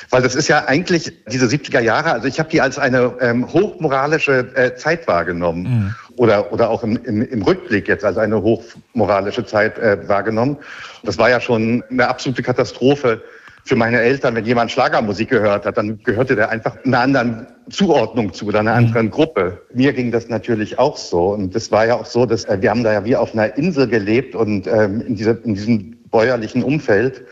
weil 0.09 0.21
das 0.21 0.35
ist 0.35 0.47
ja 0.47 0.65
eigentlich 0.65 1.11
diese 1.27 1.45
70er 1.45 1.79
Jahre, 1.79 2.11
also 2.11 2.27
ich 2.27 2.39
habe 2.39 2.49
die 2.49 2.61
als 2.61 2.77
eine 2.77 3.13
ähm, 3.21 3.51
hochmoralische 3.51 4.49
äh, 4.55 4.75
Zeit 4.75 5.07
wahrgenommen. 5.07 5.63
Mhm. 5.63 5.95
Oder, 6.15 6.51
oder 6.51 6.69
auch 6.69 6.83
im, 6.83 6.97
im, 7.05 7.21
im 7.21 7.41
Rückblick 7.41 7.87
jetzt 7.87 8.03
als 8.03 8.17
eine 8.17 8.41
hochmoralische 8.41 9.45
Zeit 9.45 9.77
äh, 9.79 10.05
wahrgenommen. 10.09 10.57
Das 11.03 11.17
war 11.17 11.29
ja 11.29 11.39
schon 11.39 11.81
eine 11.89 12.09
absolute 12.09 12.43
Katastrophe 12.43 13.21
für 13.69 13.75
meine 13.75 13.99
Eltern, 13.99 14.35
wenn 14.35 14.45
jemand 14.45 14.71
Schlagermusik 14.71 15.29
gehört 15.29 15.65
hat, 15.65 15.77
dann 15.77 16.01
gehörte 16.03 16.35
der 16.35 16.49
einfach 16.49 16.75
einer 16.83 17.01
anderen 17.01 17.47
Zuordnung 17.69 18.33
zu 18.33 18.47
oder 18.47 18.61
einer 18.61 18.71
mhm. 18.71 18.87
anderen 18.87 19.11
Gruppe. 19.11 19.61
Mir 19.73 19.93
ging 19.93 20.11
das 20.11 20.27
natürlich 20.27 20.79
auch 20.79 20.97
so. 20.97 21.33
Und 21.33 21.55
es 21.55 21.71
war 21.71 21.85
ja 21.85 21.95
auch 21.95 22.05
so, 22.05 22.25
dass 22.25 22.45
äh, 22.45 22.57
wir 22.61 22.71
haben 22.71 22.83
da 22.83 22.93
ja 22.93 23.05
wie 23.05 23.15
auf 23.15 23.33
einer 23.33 23.55
Insel 23.57 23.87
gelebt 23.87 24.33
und 24.35 24.65
ähm, 24.65 25.01
in, 25.01 25.15
dieser, 25.15 25.43
in 25.43 25.53
diesem 25.53 25.97
bäuerlichen 26.09 26.63
Umfeld. 26.63 27.23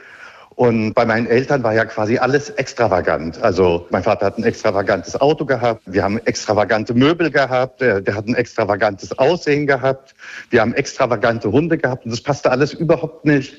Und 0.58 0.96
bei 0.96 1.06
meinen 1.06 1.28
Eltern 1.28 1.62
war 1.62 1.76
ja 1.76 1.86
quasi 1.86 2.18
alles 2.18 2.50
extravagant. 2.50 3.40
Also 3.44 3.86
mein 3.92 4.02
Vater 4.02 4.26
hat 4.26 4.40
ein 4.40 4.44
extravagantes 4.44 5.22
Auto 5.22 5.46
gehabt, 5.46 5.84
wir 5.86 6.04
haben 6.04 6.18
extravagante 6.26 6.96
Möbel 6.96 7.30
gehabt, 7.30 7.80
der, 7.80 8.02
der 8.02 8.16
hat 8.16 8.26
ein 8.26 8.34
extravagantes 8.34 9.16
Aussehen 9.20 9.68
gehabt, 9.68 10.16
wir 10.50 10.62
haben 10.62 10.74
extravagante 10.74 11.52
Hunde 11.52 11.78
gehabt 11.78 12.06
und 12.06 12.12
das 12.12 12.22
passte 12.22 12.50
alles 12.50 12.74
überhaupt 12.74 13.24
nicht 13.24 13.58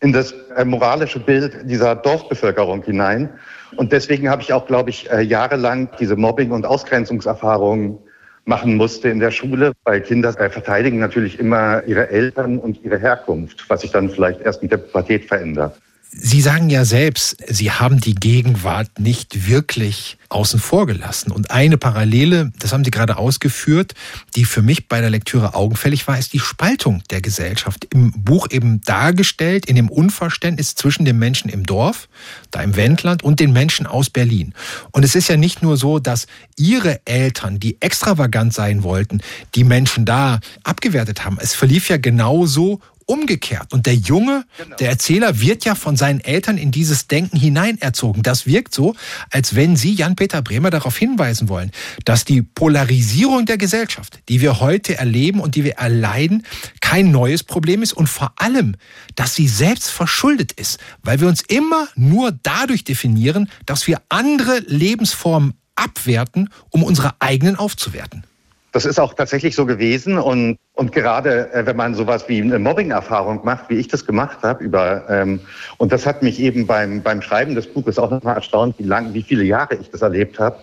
in 0.00 0.12
das 0.12 0.34
äh, 0.56 0.64
moralische 0.64 1.20
Bild 1.20 1.70
dieser 1.70 1.94
Dorfbevölkerung 1.94 2.82
hinein. 2.82 3.30
Und 3.76 3.92
deswegen 3.92 4.28
habe 4.28 4.42
ich 4.42 4.52
auch, 4.52 4.66
glaube 4.66 4.90
ich, 4.90 5.08
äh, 5.12 5.20
jahrelang 5.20 5.90
diese 6.00 6.16
Mobbing- 6.16 6.50
und 6.50 6.66
Ausgrenzungserfahrungen 6.66 7.98
machen 8.46 8.74
musste 8.76 9.10
in 9.10 9.20
der 9.20 9.30
Schule, 9.30 9.74
weil 9.84 10.00
Kinder 10.00 10.36
äh, 10.40 10.50
verteidigen 10.50 10.98
natürlich 10.98 11.38
immer 11.38 11.84
ihre 11.84 12.10
Eltern 12.10 12.58
und 12.58 12.82
ihre 12.82 12.98
Herkunft, 12.98 13.64
was 13.70 13.82
sich 13.82 13.92
dann 13.92 14.10
vielleicht 14.10 14.40
erst 14.40 14.60
mit 14.60 14.72
der 14.72 14.78
Pubertät 14.78 15.26
verändert. 15.26 15.78
Sie 16.14 16.42
sagen 16.42 16.68
ja 16.68 16.84
selbst, 16.84 17.38
Sie 17.48 17.70
haben 17.70 17.98
die 17.98 18.14
Gegenwart 18.14 18.98
nicht 18.98 19.48
wirklich 19.48 20.18
außen 20.28 20.60
vor 20.60 20.86
gelassen. 20.86 21.32
Und 21.32 21.50
eine 21.50 21.78
Parallele, 21.78 22.52
das 22.58 22.74
haben 22.74 22.84
Sie 22.84 22.90
gerade 22.90 23.16
ausgeführt, 23.16 23.94
die 24.36 24.44
für 24.44 24.60
mich 24.60 24.88
bei 24.88 25.00
der 25.00 25.08
Lektüre 25.08 25.54
augenfällig 25.54 26.06
war, 26.06 26.18
ist 26.18 26.34
die 26.34 26.38
Spaltung 26.38 27.02
der 27.10 27.22
Gesellschaft. 27.22 27.86
Im 27.90 28.12
Buch 28.12 28.48
eben 28.50 28.82
dargestellt, 28.82 29.64
in 29.64 29.76
dem 29.76 29.88
Unverständnis 29.88 30.74
zwischen 30.74 31.06
den 31.06 31.18
Menschen 31.18 31.48
im 31.48 31.64
Dorf, 31.64 32.10
da 32.50 32.60
im 32.60 32.76
Wendland, 32.76 33.22
und 33.22 33.40
den 33.40 33.54
Menschen 33.54 33.86
aus 33.86 34.10
Berlin. 34.10 34.52
Und 34.90 35.06
es 35.06 35.14
ist 35.14 35.28
ja 35.28 35.38
nicht 35.38 35.62
nur 35.62 35.78
so, 35.78 35.98
dass 35.98 36.26
Ihre 36.58 37.00
Eltern, 37.06 37.58
die 37.58 37.80
extravagant 37.80 38.52
sein 38.52 38.82
wollten, 38.82 39.22
die 39.54 39.64
Menschen 39.64 40.04
da 40.04 40.40
abgewertet 40.62 41.24
haben. 41.24 41.38
Es 41.40 41.54
verlief 41.54 41.88
ja 41.88 41.96
genauso 41.96 42.80
umgekehrt. 43.12 43.74
Und 43.74 43.84
der 43.84 43.94
Junge, 43.94 44.44
genau. 44.56 44.76
der 44.76 44.88
Erzähler, 44.88 45.38
wird 45.38 45.66
ja 45.66 45.74
von 45.74 45.96
seinen 45.96 46.20
Eltern 46.20 46.56
in 46.56 46.70
dieses 46.70 47.08
Denken 47.08 47.36
hineinerzogen. 47.36 48.22
Das 48.22 48.46
wirkt 48.46 48.74
so, 48.74 48.94
als 49.30 49.54
wenn 49.54 49.76
Sie, 49.76 49.92
Jan-Peter 49.92 50.40
Bremer, 50.40 50.70
darauf 50.70 50.96
hinweisen 50.96 51.50
wollen, 51.50 51.72
dass 52.06 52.24
die 52.24 52.40
Polarisierung 52.40 53.44
der 53.44 53.58
Gesellschaft, 53.58 54.20
die 54.30 54.40
wir 54.40 54.60
heute 54.60 54.96
erleben 54.96 55.40
und 55.40 55.56
die 55.56 55.64
wir 55.64 55.74
erleiden, 55.74 56.46
kein 56.80 57.10
neues 57.10 57.42
Problem 57.42 57.82
ist 57.82 57.92
und 57.92 58.08
vor 58.08 58.32
allem, 58.36 58.76
dass 59.14 59.34
sie 59.34 59.48
selbst 59.48 59.90
verschuldet 59.90 60.52
ist, 60.52 60.78
weil 61.02 61.20
wir 61.20 61.28
uns 61.28 61.42
immer 61.42 61.88
nur 61.94 62.32
dadurch 62.42 62.84
definieren, 62.84 63.50
dass 63.66 63.86
wir 63.86 64.00
andere 64.08 64.60
Lebensformen 64.66 65.54
abwerten, 65.74 66.48
um 66.70 66.82
unsere 66.82 67.14
eigenen 67.20 67.56
aufzuwerten. 67.56 68.24
Das 68.72 68.86
ist 68.86 68.98
auch 68.98 69.14
tatsächlich 69.14 69.54
so 69.54 69.66
gewesen 69.66 70.18
und 70.18 70.58
und 70.74 70.90
gerade 70.90 71.52
äh, 71.52 71.66
wenn 71.66 71.76
man 71.76 71.94
sowas 71.94 72.26
wie 72.28 72.40
eine 72.40 72.58
Mobbing-Erfahrung 72.58 73.44
macht, 73.44 73.68
wie 73.68 73.74
ich 73.74 73.88
das 73.88 74.06
gemacht 74.06 74.38
habe, 74.42 74.64
über 74.64 75.04
ähm, 75.10 75.40
und 75.76 75.92
das 75.92 76.06
hat 76.06 76.22
mich 76.22 76.40
eben 76.40 76.66
beim 76.66 77.02
beim 77.02 77.20
Schreiben 77.20 77.54
des 77.54 77.66
Buches 77.66 77.98
auch 77.98 78.10
nochmal 78.10 78.36
erstaunt, 78.36 78.76
wie 78.78 78.84
lang, 78.84 79.12
wie 79.12 79.22
viele 79.22 79.44
Jahre 79.44 79.74
ich 79.74 79.90
das 79.90 80.00
erlebt 80.00 80.38
habe. 80.38 80.56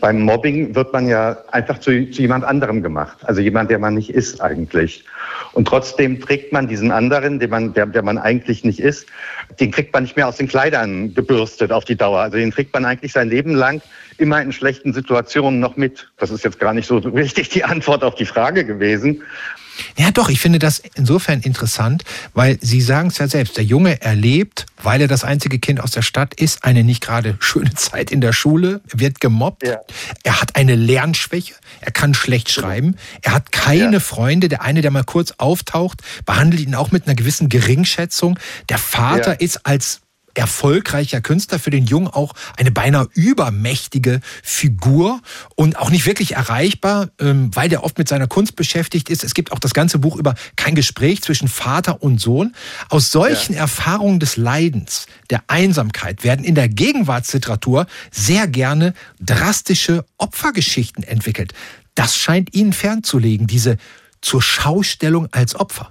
Beim 0.00 0.20
Mobbing 0.20 0.74
wird 0.74 0.92
man 0.92 1.08
ja 1.08 1.38
einfach 1.50 1.78
zu, 1.78 2.10
zu 2.10 2.20
jemand 2.20 2.44
anderem 2.44 2.82
gemacht, 2.82 3.16
also 3.22 3.40
jemand, 3.40 3.70
der 3.70 3.78
man 3.78 3.94
nicht 3.94 4.10
ist 4.10 4.42
eigentlich. 4.42 5.04
Und 5.54 5.66
trotzdem 5.66 6.20
trägt 6.20 6.52
man 6.52 6.68
diesen 6.68 6.90
anderen, 6.90 7.40
den 7.40 7.48
man, 7.48 7.72
der, 7.72 7.86
der 7.86 8.02
man 8.02 8.18
eigentlich 8.18 8.62
nicht 8.64 8.78
ist, 8.78 9.06
den 9.58 9.70
kriegt 9.70 9.92
man 9.94 10.02
nicht 10.02 10.16
mehr 10.16 10.28
aus 10.28 10.36
den 10.36 10.48
Kleidern 10.48 11.14
gebürstet 11.14 11.72
auf 11.72 11.86
die 11.86 11.96
Dauer. 11.96 12.20
Also 12.20 12.36
den 12.36 12.50
trägt 12.50 12.74
man 12.74 12.84
eigentlich 12.84 13.12
sein 13.12 13.30
Leben 13.30 13.54
lang 13.54 13.80
immer 14.20 14.40
in 14.42 14.52
schlechten 14.52 14.92
Situationen 14.92 15.60
noch 15.60 15.76
mit. 15.76 16.08
Das 16.16 16.30
ist 16.30 16.44
jetzt 16.44 16.58
gar 16.58 16.72
nicht 16.72 16.86
so 16.86 16.96
richtig 16.98 17.48
die 17.48 17.64
Antwort 17.64 18.04
auf 18.04 18.14
die 18.14 18.26
Frage 18.26 18.64
gewesen. 18.64 19.22
Ja, 19.96 20.10
doch, 20.10 20.28
ich 20.28 20.40
finde 20.40 20.58
das 20.58 20.82
insofern 20.94 21.40
interessant, 21.40 22.04
weil 22.34 22.58
Sie 22.60 22.80
sagen 22.80 23.08
es 23.08 23.18
ja 23.18 23.28
selbst, 23.28 23.56
der 23.56 23.64
Junge 23.64 24.00
erlebt, 24.00 24.66
weil 24.82 25.00
er 25.00 25.08
das 25.08 25.24
einzige 25.24 25.58
Kind 25.58 25.80
aus 25.80 25.90
der 25.90 26.02
Stadt 26.02 26.34
ist, 26.34 26.64
eine 26.64 26.84
nicht 26.84 27.02
gerade 27.02 27.36
schöne 27.40 27.74
Zeit 27.74 28.10
in 28.10 28.20
der 28.20 28.32
Schule, 28.32 28.80
wird 28.92 29.20
gemobbt, 29.20 29.66
ja. 29.66 29.78
er 30.22 30.40
hat 30.40 30.56
eine 30.56 30.74
Lernschwäche, 30.74 31.54
er 31.80 31.92
kann 31.92 32.14
schlecht 32.14 32.50
schreiben, 32.50 32.96
er 33.22 33.34
hat 33.34 33.52
keine 33.52 33.94
ja. 33.96 34.00
Freunde, 34.00 34.48
der 34.48 34.62
eine, 34.62 34.82
der 34.82 34.90
mal 34.90 35.04
kurz 35.04 35.34
auftaucht, 35.38 36.02
behandelt 36.24 36.62
ihn 36.62 36.74
auch 36.74 36.92
mit 36.92 37.06
einer 37.06 37.14
gewissen 37.14 37.48
Geringschätzung. 37.48 38.38
Der 38.68 38.78
Vater 38.78 39.32
ja. 39.32 39.38
ist 39.38 39.66
als 39.66 40.00
erfolgreicher 40.36 41.20
Künstler, 41.20 41.58
für 41.58 41.70
den 41.70 41.86
Jungen 41.86 42.08
auch 42.08 42.34
eine 42.56 42.70
beinahe 42.70 43.08
übermächtige 43.14 44.20
Figur 44.42 45.20
und 45.54 45.78
auch 45.78 45.90
nicht 45.90 46.06
wirklich 46.06 46.32
erreichbar, 46.32 47.08
ähm, 47.20 47.50
weil 47.54 47.68
der 47.68 47.84
oft 47.84 47.98
mit 47.98 48.08
seiner 48.08 48.26
Kunst 48.26 48.56
beschäftigt 48.56 49.08
ist. 49.08 49.24
Es 49.24 49.34
gibt 49.34 49.52
auch 49.52 49.58
das 49.58 49.74
ganze 49.74 49.98
Buch 49.98 50.16
über 50.16 50.34
kein 50.56 50.74
Gespräch 50.74 51.22
zwischen 51.22 51.48
Vater 51.48 52.02
und 52.02 52.20
Sohn. 52.20 52.54
Aus 52.88 53.10
solchen 53.10 53.54
ja. 53.54 53.60
Erfahrungen 53.60 54.20
des 54.20 54.36
Leidens, 54.36 55.06
der 55.30 55.42
Einsamkeit 55.48 56.24
werden 56.24 56.44
in 56.44 56.54
der 56.54 56.68
Gegenwartsliteratur 56.68 57.86
sehr 58.10 58.46
gerne 58.46 58.94
drastische 59.20 60.04
Opfergeschichten 60.18 61.02
entwickelt. 61.02 61.54
Das 61.94 62.16
scheint 62.16 62.54
Ihnen 62.54 62.72
fernzulegen, 62.72 63.46
diese 63.46 63.78
zur 64.20 64.42
Schaustellung 64.42 65.28
als 65.32 65.54
Opfer. 65.54 65.90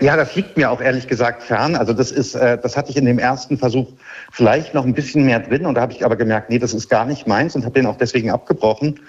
Ja, 0.00 0.16
das 0.16 0.34
liegt 0.34 0.56
mir 0.56 0.70
auch 0.70 0.80
ehrlich 0.80 1.08
gesagt 1.08 1.42
fern. 1.42 1.76
Also 1.76 1.92
das 1.92 2.10
ist, 2.10 2.34
äh, 2.34 2.58
das 2.58 2.76
hatte 2.76 2.90
ich 2.90 2.96
in 2.96 3.04
dem 3.04 3.18
ersten 3.18 3.58
Versuch 3.58 3.88
vielleicht 4.32 4.74
noch 4.74 4.84
ein 4.84 4.94
bisschen 4.94 5.24
mehr 5.24 5.40
drin 5.40 5.66
und 5.66 5.76
da 5.76 5.82
habe 5.82 5.92
ich 5.92 6.04
aber 6.04 6.16
gemerkt, 6.16 6.50
nee, 6.50 6.58
das 6.58 6.74
ist 6.74 6.88
gar 6.88 7.06
nicht 7.06 7.26
meins 7.26 7.54
und 7.54 7.64
habe 7.64 7.74
den 7.74 7.86
auch 7.86 7.96
deswegen 7.96 8.30
abgebrochen, 8.30 9.00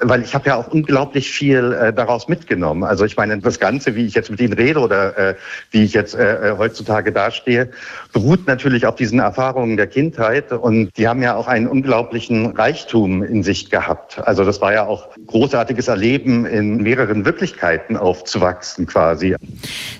weil 0.00 0.22
ich 0.22 0.34
habe 0.34 0.48
ja 0.48 0.56
auch 0.56 0.68
unglaublich 0.68 1.30
viel 1.30 1.72
äh, 1.72 1.92
daraus 1.92 2.28
mitgenommen. 2.28 2.84
Also 2.84 3.04
ich 3.04 3.16
meine, 3.16 3.38
das 3.38 3.58
Ganze, 3.58 3.94
wie 3.94 4.06
ich 4.06 4.14
jetzt 4.14 4.30
mit 4.30 4.40
Ihnen 4.40 4.52
rede 4.52 4.80
oder 4.80 5.16
äh, 5.18 5.34
wie 5.70 5.84
ich 5.84 5.92
jetzt 5.92 6.16
heutzutage 6.16 7.12
dastehe, 7.12 7.70
beruht 8.12 8.46
natürlich 8.46 8.86
auf 8.86 8.96
diesen 8.96 9.18
Erfahrungen 9.18 9.76
der 9.76 9.86
Kindheit 9.86 10.52
und 10.52 10.90
die 10.96 11.08
haben 11.08 11.22
ja 11.22 11.36
auch 11.36 11.46
einen 11.46 11.66
unglaublichen 11.66 12.46
Reichtum 12.56 13.22
in 13.22 13.42
sich 13.42 13.70
gehabt. 13.70 14.18
Also 14.26 14.44
das 14.44 14.60
war 14.60 14.72
ja 14.72 14.86
auch 14.86 15.08
großartiges 15.26 15.88
Erleben, 15.88 16.46
in 16.46 16.78
mehreren 16.82 17.24
Wirklichkeiten 17.24 17.96
aufzuwachsen 17.96 18.86
quasi. 18.86 19.36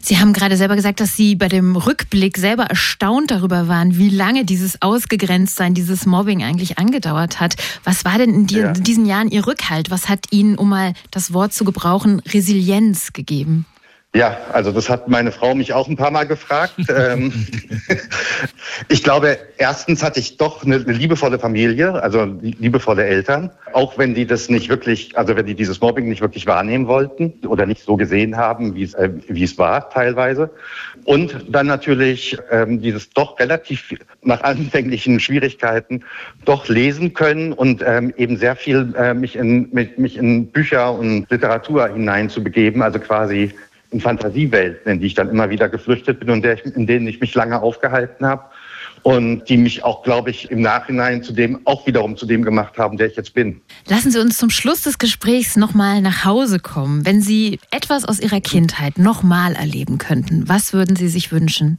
Sie 0.01 0.19
haben 0.21 0.33
gerade 0.33 0.57
selber 0.57 0.77
gesagt, 0.77 1.01
dass 1.01 1.17
Sie 1.17 1.35
bei 1.35 1.49
dem 1.49 1.77
Rückblick 1.77 2.37
selber 2.37 2.65
erstaunt 2.65 3.31
darüber 3.31 3.69
waren, 3.69 3.97
wie 3.97 4.11
lange 4.11 4.45
dieses 4.45 4.83
Ausgegrenztsein, 4.83 5.75
dieses 5.75 6.07
Mobbing 6.07 6.43
eigentlich 6.43 6.79
angedauert 6.79 7.41
hat. 7.41 7.57
Was 7.85 8.05
war 8.05 8.19
denn 8.19 8.35
in, 8.35 8.47
die, 8.47 8.57
ja. 8.57 8.73
in 8.73 8.83
diesen 8.83 9.07
Jahren 9.07 9.31
Ihr 9.31 9.47
Rückhalt? 9.47 9.91
Was 9.91 10.09
hat 10.09 10.27
Ihnen, 10.31 10.57
um 10.57 10.69
mal 10.69 10.95
das 11.11 11.33
Wort 11.33 11.53
zu 11.53 11.65
gebrauchen, 11.65 12.21
Resilienz 12.21 13.13
gegeben? 13.13 13.67
Ja, 14.13 14.37
also 14.53 14.73
das 14.73 14.91
hat 14.91 15.07
meine 15.07 15.31
Frau 15.31 15.55
mich 15.55 15.73
auch 15.73 15.87
ein 15.87 15.97
paar 15.97 16.11
Mal 16.11 16.27
gefragt. 16.27 16.75
Ähm, 16.91 17.33
ich 18.89 19.05
glaube, 19.05 19.39
erstens 19.59 20.03
hatte 20.03 20.19
ich 20.19 20.37
doch 20.37 20.65
eine, 20.65 20.79
liebevolle 20.79 21.39
Familie, 21.39 22.03
also 22.03 22.25
liebevolle 22.41 23.05
Eltern, 23.05 23.51
auch 23.73 23.97
wenn 23.97 24.15
die 24.15 24.27
das 24.27 24.49
nicht 24.49 24.69
wirklich, 24.69 25.17
also 25.17 25.37
wenn 25.37 25.47
die 25.47 25.55
dieses 25.55 25.81
Mobbing 25.81 26.09
nicht 26.09 26.21
wirklich 26.21 26.47
wahrnehmen 26.47 26.89
wollten 26.89 27.33
oder 27.47 27.67
nicht 27.67 27.85
so 27.85 27.97
gesehen 27.97 28.37
haben, 28.37 28.75
wie 28.75 28.83
es, 28.83 28.95
äh, 28.95 29.11
wie 29.29 29.45
es 29.45 29.57
war 29.57 29.89
teilweise. 29.91 30.51
Und 31.05 31.47
dann 31.49 31.69
natürlich 31.69 32.37
ähm, 32.51 32.83
dieses 32.83 33.11
doch 33.11 33.39
relativ 33.39 33.95
nach 34.23 34.43
anfänglichen 34.43 35.21
Schwierigkeiten 35.21 36.05
doch 36.45 36.69
lesen 36.69 37.15
können 37.15 37.53
und 37.53 37.83
ähm, 37.87 38.13
eben 38.17 38.37
sehr 38.37 38.57
viel 38.57 38.93
äh, 38.99 39.15
mich, 39.15 39.37
in, 39.37 39.69
mich, 39.73 39.97
mich 39.97 40.17
in 40.17 40.49
Bücher 40.49 40.93
und 40.93 41.31
Literatur 41.31 41.89
hineinzubegeben, 41.89 42.83
also 42.83 42.99
quasi 42.99 43.53
in 43.91 44.01
Fantasiewelten, 44.01 44.93
in 44.93 45.01
die 45.01 45.07
ich 45.07 45.15
dann 45.15 45.29
immer 45.29 45.51
wieder 45.51 45.69
geflüchtet 45.69 46.21
bin 46.21 46.31
und 46.31 46.45
in 46.45 46.87
denen 46.87 47.07
ich 47.07 47.21
mich 47.21 47.35
lange 47.35 47.61
aufgehalten 47.61 48.25
habe 48.25 48.45
und 49.03 49.49
die 49.49 49.57
mich 49.57 49.85
auch, 49.85 50.03
glaube 50.03 50.31
ich, 50.31 50.51
im 50.51 50.61
Nachhinein 50.61 51.23
zu 51.23 51.33
dem 51.33 51.67
auch 51.67 51.87
wiederum 51.87 52.17
zu 52.17 52.27
dem 52.27 52.43
gemacht 52.45 52.79
haben, 52.79 52.97
der 52.97 53.09
ich 53.09 53.17
jetzt 53.17 53.35
bin. 53.35 53.61
Lassen 53.87 54.11
Sie 54.11 54.21
uns 54.21 54.37
zum 54.37 54.51
Schluss 54.51 54.83
des 54.83 54.99
Gesprächs 54.99 55.57
nochmal 55.57 56.03
nach 56.03 56.25
Hause 56.25 56.61
kommen. 56.61 57.07
Wenn 57.07 57.23
Sie 57.23 57.59
etwas 57.71 58.05
aus 58.05 58.21
Ihrer 58.21 58.41
Kindheit 58.41 58.99
nochmal 58.99 59.55
erleben 59.55 59.99
könnten, 59.99 60.49
was 60.49 60.73
würden 60.73 60.97
Sie 60.97 61.09
sich 61.09 61.33
wünschen? 61.33 61.79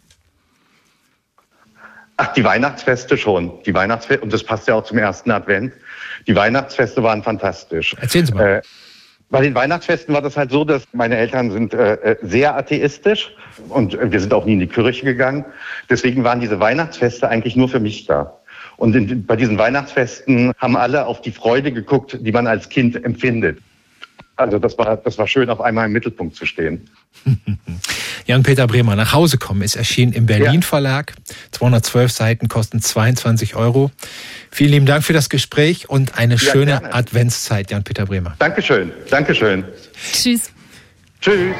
Ach, 2.17 2.33
die 2.33 2.43
Weihnachtsfeste 2.43 3.17
schon. 3.17 3.51
Die 3.65 3.73
Weihnachtsfeste, 3.73 4.23
und 4.23 4.33
das 4.33 4.43
passt 4.43 4.67
ja 4.67 4.75
auch 4.75 4.83
zum 4.83 4.97
ersten 4.97 5.31
Advent. 5.31 5.73
Die 6.27 6.35
Weihnachtsfeste 6.35 7.01
waren 7.01 7.23
fantastisch. 7.23 7.95
Erzählen 7.99 8.25
Sie 8.25 8.33
mal. 8.33 8.47
Äh, 8.47 8.61
bei 9.31 9.41
den 9.41 9.55
Weihnachtsfesten 9.55 10.13
war 10.13 10.21
das 10.21 10.37
halt 10.37 10.51
so, 10.51 10.65
dass 10.65 10.83
meine 10.91 11.17
Eltern 11.17 11.51
sind 11.51 11.73
äh, 11.73 11.93
äh, 11.93 12.15
sehr 12.21 12.55
atheistisch 12.55 13.33
und 13.69 13.97
wir 13.99 14.19
sind 14.19 14.33
auch 14.33 14.45
nie 14.45 14.53
in 14.53 14.59
die 14.59 14.67
Kirche 14.67 15.05
gegangen. 15.05 15.45
Deswegen 15.89 16.23
waren 16.23 16.41
diese 16.41 16.59
Weihnachtsfeste 16.59 17.27
eigentlich 17.27 17.55
nur 17.55 17.69
für 17.69 17.79
mich 17.79 18.05
da. 18.05 18.37
Und 18.75 18.95
in, 18.95 19.25
bei 19.25 19.37
diesen 19.37 19.57
Weihnachtsfesten 19.57 20.51
haben 20.57 20.75
alle 20.75 21.05
auf 21.05 21.21
die 21.21 21.31
Freude 21.31 21.71
geguckt, 21.71 22.17
die 22.19 22.31
man 22.31 22.45
als 22.45 22.67
Kind 22.67 23.03
empfindet. 23.03 23.59
Also 24.41 24.57
das 24.57 24.77
war, 24.77 24.97
das 24.97 25.17
war 25.17 25.27
schön, 25.27 25.49
auf 25.49 25.61
einmal 25.61 25.85
im 25.85 25.91
Mittelpunkt 25.91 26.35
zu 26.35 26.45
stehen. 26.45 26.89
Jan-Peter 28.25 28.65
Bremer, 28.65 28.95
nach 28.95 29.13
Hause 29.13 29.37
kommen 29.37 29.61
ist 29.61 29.75
erschienen 29.75 30.13
im 30.13 30.25
Berlin 30.25 30.63
Verlag. 30.63 31.13
212 31.51 32.11
Seiten 32.11 32.47
kosten 32.47 32.81
22 32.81 33.55
Euro. 33.55 33.91
Vielen 34.49 34.71
lieben 34.71 34.85
Dank 34.85 35.03
für 35.03 35.13
das 35.13 35.29
Gespräch 35.29 35.89
und 35.89 36.17
eine 36.17 36.35
ja, 36.35 36.39
schöne 36.39 36.65
gerne. 36.65 36.93
Adventszeit, 36.93 37.69
Jan-Peter 37.69 38.05
Bremer. 38.05 38.35
Dankeschön, 38.39 38.91
Dankeschön. 39.09 39.63
Tschüss. 40.11 40.51
Tschüss. 41.19 41.55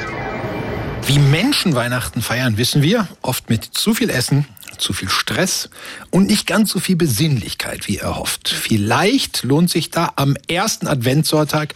Wie 1.05 1.19
Menschen 1.19 1.75
Weihnachten 1.75 2.21
feiern, 2.21 2.57
wissen 2.57 2.81
wir. 2.81 3.07
Oft 3.21 3.49
mit 3.49 3.63
zu 3.63 3.93
viel 3.93 4.09
Essen, 4.09 4.45
zu 4.81 4.93
viel 4.93 5.09
Stress 5.09 5.69
und 6.09 6.27
nicht 6.27 6.47
ganz 6.47 6.71
so 6.71 6.79
viel 6.79 6.95
Besinnlichkeit 6.95 7.87
wie 7.87 7.97
erhofft. 7.97 8.49
Vielleicht 8.49 9.43
lohnt 9.43 9.69
sich 9.69 9.91
da 9.91 10.11
am 10.15 10.35
ersten 10.47 10.87
Adventssonntag 10.87 11.73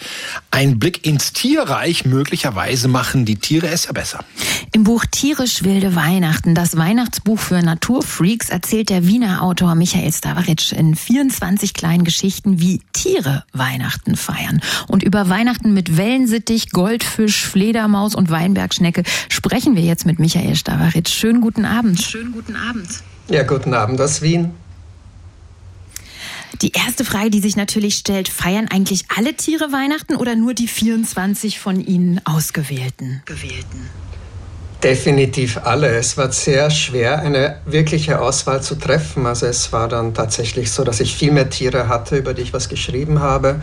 ein 0.52 0.80
Blick 0.80 1.06
ins 1.06 1.34
Tierreich. 1.34 2.06
Möglicherweise 2.06 2.88
machen 2.88 3.26
die 3.26 3.38
Tiere 3.38 3.68
es 3.68 3.86
ja 3.86 3.92
besser. 3.94 4.24
Im 4.72 4.84
Buch 4.84 5.06
Tierisch 5.10 5.64
wilde 5.64 5.96
Weihnachten, 5.96 6.56
das 6.56 6.76
Weihnachtsbuch 6.76 7.40
für 7.40 7.62
Naturfreaks, 7.62 8.50
erzählt 8.50 8.90
der 8.90 9.08
Wiener 9.08 9.42
Autor 9.42 9.76
Michael 9.76 10.12
Stavaric 10.12 10.72
in 10.72 10.96
24 10.96 11.74
kleinen 11.74 12.04
Geschichten, 12.04 12.60
wie 12.60 12.82
Tiere 12.92 13.44
Weihnachten 13.54 14.16
feiern. 14.16 14.62
Und 14.88 15.04
über 15.04 15.30
Weihnachten 15.30 15.74
mit 15.74 15.98
Wellensittich, 15.98 16.72
Goldfisch, 16.72 17.46
Fledermaus 17.46 18.16
und 18.16 18.30
Weinbergschnecke 18.30 19.04
sprechen 19.30 19.76
wir 19.76 19.84
jetzt 19.84 20.06
mit 20.06 20.20
Michael 20.20 20.56
Stavaric. 20.56 21.10
Schönen 21.10 21.42
guten 21.42 21.66
Abend. 21.66 22.02
Schönen 22.02 22.32
guten 22.32 22.56
Abend. 22.56 22.95
Ja, 23.28 23.44
guten 23.44 23.74
Abend 23.74 24.00
aus 24.02 24.22
Wien. 24.22 24.54
Die 26.62 26.72
erste 26.72 27.04
Frage, 27.04 27.30
die 27.30 27.42
sich 27.42 27.58
natürlich 27.58 27.96
stellt, 27.96 28.30
feiern 28.30 28.68
eigentlich 28.70 29.06
alle 29.16 29.36
Tiere 29.36 29.72
Weihnachten 29.72 30.16
oder 30.16 30.36
nur 30.36 30.54
die 30.54 30.68
24 30.68 31.60
von 31.60 31.80
Ihnen 31.80 32.22
ausgewählten? 32.26 33.22
Gewählten. 33.26 33.90
Definitiv 34.84 35.58
alle. 35.64 35.90
Es 35.96 36.16
war 36.16 36.32
sehr 36.32 36.70
schwer, 36.70 37.20
eine 37.20 37.60
wirkliche 37.66 38.22
Auswahl 38.22 38.62
zu 38.62 38.76
treffen. 38.76 39.26
Also 39.26 39.48
es 39.48 39.74
war 39.74 39.90
dann 39.90 40.14
tatsächlich 40.14 40.72
so, 40.72 40.84
dass 40.84 41.00
ich 41.00 41.16
viel 41.16 41.32
mehr 41.32 41.50
Tiere 41.50 41.88
hatte, 41.88 42.18
über 42.18 42.34
die 42.34 42.44
ich 42.44 42.54
was 42.54 42.70
geschrieben 42.70 43.20
habe. 43.20 43.62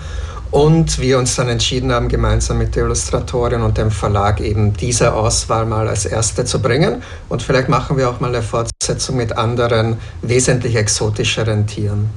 Und 0.53 1.01
wir 1.01 1.19
uns 1.19 1.35
dann 1.35 1.49
entschieden 1.49 1.91
haben, 1.93 2.09
gemeinsam 2.09 2.59
mit 2.59 2.77
der 2.77 2.85
Illustratorin 2.85 3.63
und 3.63 3.79
dem 3.79 3.91
Verlag 3.91 4.39
eben 4.41 4.75
diese 4.75 5.15
Auswahl 5.15 5.65
mal 5.65 5.89
als 5.89 6.05
erste 6.05 6.45
zu 6.45 6.61
bringen. 6.61 7.03
Und 7.31 7.43
vielleicht 7.43 7.71
machen 7.71 7.97
wir 7.97 8.11
auch 8.11 8.21
mal 8.21 8.29
eine 8.29 8.43
Fortsetzung 8.43 9.17
mit 9.17 9.33
anderen, 9.33 9.97
wesentlich 10.21 10.77
exotischeren 10.77 11.67
Tieren. 11.67 12.11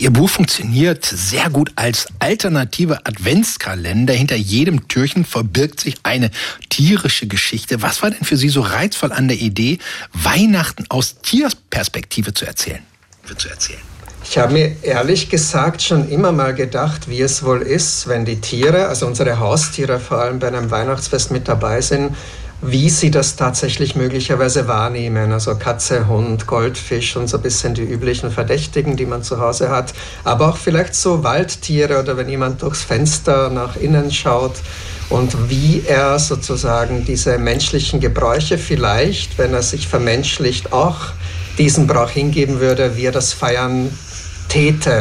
Ihr 0.00 0.10
Buch 0.10 0.30
funktioniert 0.30 1.04
sehr 1.04 1.48
gut 1.48 1.70
als 1.76 2.08
alternative 2.18 3.06
Adventskalender. 3.06 4.14
Hinter 4.14 4.36
jedem 4.36 4.88
Türchen 4.88 5.24
verbirgt 5.24 5.78
sich 5.78 5.96
eine 6.02 6.30
tierische 6.70 7.28
Geschichte. 7.28 7.82
Was 7.82 8.02
war 8.02 8.10
denn 8.10 8.24
für 8.24 8.36
Sie 8.36 8.48
so 8.48 8.62
reizvoll 8.62 9.12
an 9.12 9.28
der 9.28 9.36
Idee, 9.36 9.78
Weihnachten 10.12 10.86
aus 10.88 11.20
Tierperspektive 11.22 12.34
zu 12.34 12.46
erzählen? 12.46 12.82
Zu 13.36 13.48
erzählen? 13.48 13.91
Ich 14.24 14.38
habe 14.38 14.52
mir 14.52 14.76
ehrlich 14.82 15.28
gesagt 15.28 15.82
schon 15.82 16.08
immer 16.08 16.32
mal 16.32 16.54
gedacht, 16.54 17.08
wie 17.08 17.20
es 17.20 17.44
wohl 17.44 17.60
ist, 17.60 18.08
wenn 18.08 18.24
die 18.24 18.40
Tiere, 18.40 18.86
also 18.86 19.06
unsere 19.06 19.38
Haustiere 19.38 20.00
vor 20.00 20.18
allem 20.18 20.38
bei 20.38 20.48
einem 20.48 20.70
Weihnachtsfest 20.70 21.30
mit 21.30 21.48
dabei 21.48 21.80
sind, 21.80 22.16
wie 22.62 22.88
sie 22.88 23.10
das 23.10 23.34
tatsächlich 23.34 23.96
möglicherweise 23.96 24.68
wahrnehmen. 24.68 25.32
Also 25.32 25.56
Katze, 25.56 26.06
Hund, 26.06 26.46
Goldfisch 26.46 27.16
und 27.16 27.28
so 27.28 27.36
ein 27.36 27.42
bisschen 27.42 27.74
die 27.74 27.82
üblichen 27.82 28.30
Verdächtigen, 28.30 28.96
die 28.96 29.04
man 29.04 29.24
zu 29.24 29.40
Hause 29.40 29.68
hat. 29.68 29.92
Aber 30.22 30.48
auch 30.50 30.56
vielleicht 30.56 30.94
so 30.94 31.24
Waldtiere 31.24 32.00
oder 32.00 32.16
wenn 32.16 32.28
jemand 32.28 32.62
durchs 32.62 32.82
Fenster 32.82 33.50
nach 33.50 33.76
innen 33.76 34.12
schaut 34.12 34.54
und 35.10 35.50
wie 35.50 35.82
er 35.86 36.20
sozusagen 36.20 37.04
diese 37.04 37.36
menschlichen 37.36 37.98
Gebräuche 37.98 38.58
vielleicht, 38.58 39.36
wenn 39.38 39.52
er 39.52 39.62
sich 39.62 39.88
vermenschlicht, 39.88 40.72
auch 40.72 40.98
diesen 41.58 41.86
Brauch 41.86 42.10
hingeben 42.10 42.60
würde, 42.60 42.96
wie 42.96 43.06
er 43.06 43.12
das 43.12 43.32
feiern 43.32 43.90
täte 44.52 44.96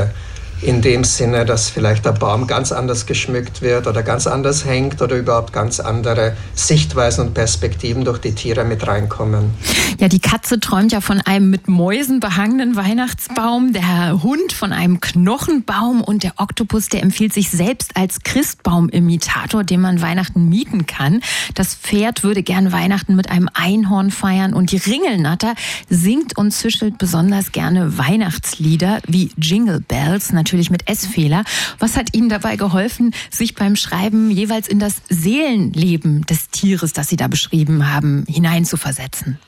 in 0.62 0.82
dem 0.82 1.04
Sinne, 1.04 1.46
dass 1.46 1.70
vielleicht 1.70 2.06
der 2.06 2.12
Baum 2.12 2.46
ganz 2.46 2.72
anders 2.72 3.06
geschmückt 3.06 3.62
wird 3.62 3.88
oder 3.88 4.04
ganz 4.04 4.28
anders 4.28 4.66
hängt 4.66 5.02
oder 5.02 5.18
überhaupt 5.18 5.54
ganz 5.54 5.80
andere 5.80 6.36
Sichtweisen 6.54 7.28
und 7.28 7.34
Perspektiven 7.34 8.06
durch 8.06 8.20
die 8.20 8.34
Tiere 8.34 8.64
mit 8.64 8.86
reinkommen. 8.86 9.52
Ja, 10.00 10.08
die 10.08 10.20
Katze 10.20 10.60
träumt 10.60 10.92
ja 10.92 11.02
von 11.02 11.20
einem 11.22 11.50
mit 11.50 11.68
Mäusen 11.68 12.20
behangenen 12.20 12.76
Weihnachtsbaum, 12.76 13.74
der 13.74 14.22
Hund 14.22 14.54
von 14.54 14.72
einem 14.72 15.00
Knochenbaum 15.02 16.02
und 16.02 16.24
der 16.24 16.34
Oktopus, 16.38 16.90
der 16.90 17.02
empfiehlt 17.02 17.34
sich 17.34 17.50
selbst 17.50 17.98
als 17.98 18.22
Christbaumimitator, 18.22 19.64
den 19.64 19.82
man 19.82 20.02
Weihnachten 20.02 20.48
mieten 20.48 20.86
kann. 20.86 21.22
Das 21.56 21.74
Pferd 21.74 22.24
würde 22.24 22.44
gern 22.44 22.72
Weihnachten 22.72 23.16
mit 23.16 23.30
einem 23.30 23.50
Einhorn 23.54 24.12
feiern 24.12 24.54
und 24.54 24.72
die 24.72 24.78
Ringelnatter 24.78 25.56
singt 25.90 26.38
und 26.38 26.52
zischelt 26.52 26.98
besonders 26.98 27.52
gerne 27.52 27.98
Weihnachtslieder 27.98 29.00
wie 29.08 29.32
Jingle 29.38 29.82
Bells, 29.82 30.32
natürlich 30.32 30.51
natürlich 30.52 30.70
mit 30.70 30.90
S-Fehler. 30.90 31.44
Was 31.80 31.96
hat 31.96 32.14
Ihnen 32.14 32.30
dabei 32.30 32.58
geholfen, 32.58 33.14
sich 33.30 33.56
beim 33.56 33.76
Schreiben 33.76 34.32
jeweils 34.32 34.68
in 34.68 34.80
das 34.80 34.96
Seelenleben 35.10 36.26
des 36.26 36.50
Tieres, 36.50 36.94
das 36.94 37.08
Sie 37.08 37.16
da 37.16 37.28
beschrieben 37.28 37.92
haben, 37.94 38.26
hineinzuversetzen? 38.28 39.40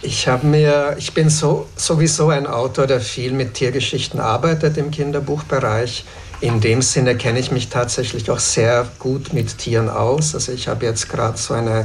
Ich 0.00 0.26
habe 0.26 0.46
mir, 0.46 0.96
ich 0.98 1.12
bin 1.12 1.28
so, 1.28 1.68
sowieso 1.76 2.30
ein 2.30 2.46
Autor, 2.46 2.86
der 2.86 3.00
viel 3.00 3.32
mit 3.32 3.54
Tiergeschichten 3.54 4.18
arbeitet 4.18 4.76
im 4.76 4.90
Kinderbuchbereich. 4.90 6.04
In 6.40 6.60
dem 6.60 6.82
Sinne 6.82 7.16
kenne 7.16 7.38
ich 7.38 7.52
mich 7.52 7.68
tatsächlich 7.68 8.30
auch 8.30 8.40
sehr 8.40 8.90
gut 8.98 9.32
mit 9.32 9.58
Tieren 9.58 9.88
aus. 9.88 10.34
Also 10.34 10.52
ich 10.52 10.66
habe 10.68 10.86
jetzt 10.86 11.08
gerade 11.08 11.38
so 11.38 11.54
eine 11.54 11.84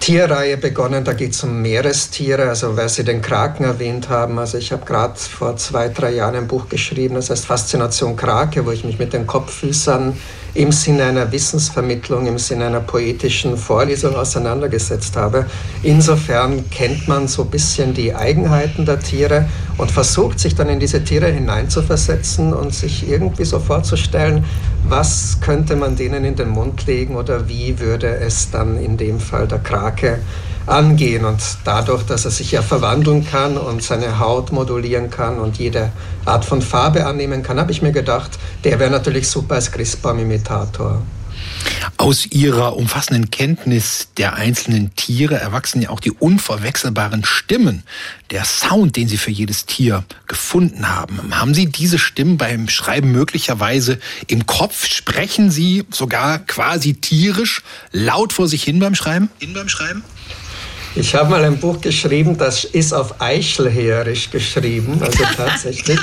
Tierreihe 0.00 0.56
begonnen. 0.56 1.04
Da 1.04 1.12
geht 1.12 1.32
es 1.32 1.42
um 1.44 1.62
Meerestiere, 1.62 2.48
also 2.48 2.76
weil 2.76 2.88
Sie 2.88 3.04
den 3.04 3.22
Kraken 3.22 3.64
erwähnt 3.64 4.08
haben. 4.08 4.38
Also 4.38 4.58
ich 4.58 4.72
habe 4.72 4.84
gerade 4.84 5.18
vor 5.18 5.56
zwei, 5.56 5.88
drei 5.88 6.12
Jahren 6.12 6.36
ein 6.36 6.46
Buch 6.46 6.68
geschrieben, 6.68 7.14
das 7.14 7.30
heißt 7.30 7.46
Faszination 7.46 8.16
Krake, 8.16 8.66
wo 8.66 8.70
ich 8.70 8.84
mich 8.84 8.98
mit 8.98 9.12
den 9.12 9.26
Kopffüßern 9.26 10.18
im 10.54 10.70
Sinne 10.70 11.04
einer 11.04 11.30
Wissensvermittlung, 11.32 12.26
im 12.26 12.38
Sinne 12.38 12.66
einer 12.66 12.80
poetischen 12.80 13.56
Vorlesung 13.56 14.14
auseinandergesetzt 14.14 15.16
habe. 15.16 15.46
Insofern 15.82 16.70
kennt 16.70 17.08
man 17.08 17.26
so 17.26 17.42
ein 17.42 17.50
bisschen 17.50 17.92
die 17.92 18.14
Eigenheiten 18.14 18.86
der 18.86 19.00
Tiere 19.00 19.46
und 19.78 19.90
versucht 19.90 20.38
sich 20.38 20.54
dann 20.54 20.68
in 20.68 20.78
diese 20.78 21.02
Tiere 21.02 21.26
hineinzuversetzen 21.26 22.52
und 22.52 22.72
sich 22.72 23.08
irgendwie 23.08 23.44
so 23.44 23.58
vorzustellen, 23.58 24.44
was 24.88 25.38
könnte 25.40 25.76
man 25.76 25.96
denen 25.96 26.24
in 26.24 26.36
den 26.36 26.50
Mund 26.50 26.86
legen 26.86 27.16
oder 27.16 27.48
wie 27.48 27.80
würde 27.80 28.06
es 28.16 28.50
dann 28.50 28.76
in 28.76 28.96
dem 28.96 29.18
Fall 29.18 29.48
der 29.48 29.58
Krake 29.58 30.20
angehen. 30.66 31.24
Und 31.24 31.40
dadurch, 31.64 32.04
dass 32.04 32.24
er 32.24 32.30
sich 32.30 32.52
ja 32.52 32.62
verwandeln 32.62 33.26
kann 33.26 33.56
und 33.56 33.82
seine 33.82 34.18
Haut 34.18 34.52
modulieren 34.52 35.10
kann 35.10 35.38
und 35.38 35.58
jede 35.58 35.92
Art 36.24 36.44
von 36.44 36.62
Farbe 36.62 37.06
annehmen 37.06 37.42
kann, 37.42 37.58
habe 37.58 37.72
ich 37.72 37.82
mir 37.82 37.92
gedacht, 37.92 38.38
der 38.64 38.78
wäre 38.78 38.90
natürlich 38.90 39.28
super 39.28 39.56
als 39.56 39.70
Christbaum-Imitator. 39.72 41.02
Aus 41.96 42.26
ihrer 42.26 42.76
umfassenden 42.76 43.30
Kenntnis 43.30 44.08
der 44.16 44.34
einzelnen 44.34 44.94
Tiere 44.96 45.36
erwachsen 45.36 45.82
ja 45.82 45.90
auch 45.90 46.00
die 46.00 46.10
unverwechselbaren 46.10 47.24
Stimmen, 47.24 47.84
der 48.30 48.44
Sound, 48.44 48.96
den 48.96 49.08
Sie 49.08 49.16
für 49.16 49.30
jedes 49.30 49.66
Tier 49.66 50.04
gefunden 50.26 50.88
haben. 50.88 51.38
Haben 51.38 51.54
Sie 51.54 51.66
diese 51.66 51.98
Stimmen 51.98 52.36
beim 52.36 52.68
Schreiben 52.68 53.12
möglicherweise 53.12 53.98
im 54.26 54.46
Kopf? 54.46 54.86
Sprechen 54.86 55.50
Sie 55.50 55.84
sogar 55.90 56.40
quasi 56.40 56.94
tierisch 56.94 57.62
laut 57.92 58.32
vor 58.32 58.48
sich 58.48 58.64
hin 58.64 58.80
beim 58.80 58.94
Schreiben? 58.94 59.30
Hin 59.38 59.54
beim 59.54 59.68
Schreiben? 59.68 60.02
Ich 60.96 61.12
habe 61.16 61.30
mal 61.30 61.42
ein 61.44 61.58
Buch 61.58 61.80
geschrieben, 61.80 62.38
das 62.38 62.62
ist 62.62 62.92
auf 62.92 63.20
Eichelherisch 63.20 64.30
geschrieben, 64.30 65.00
also 65.04 65.24
tatsächlich. 65.36 65.98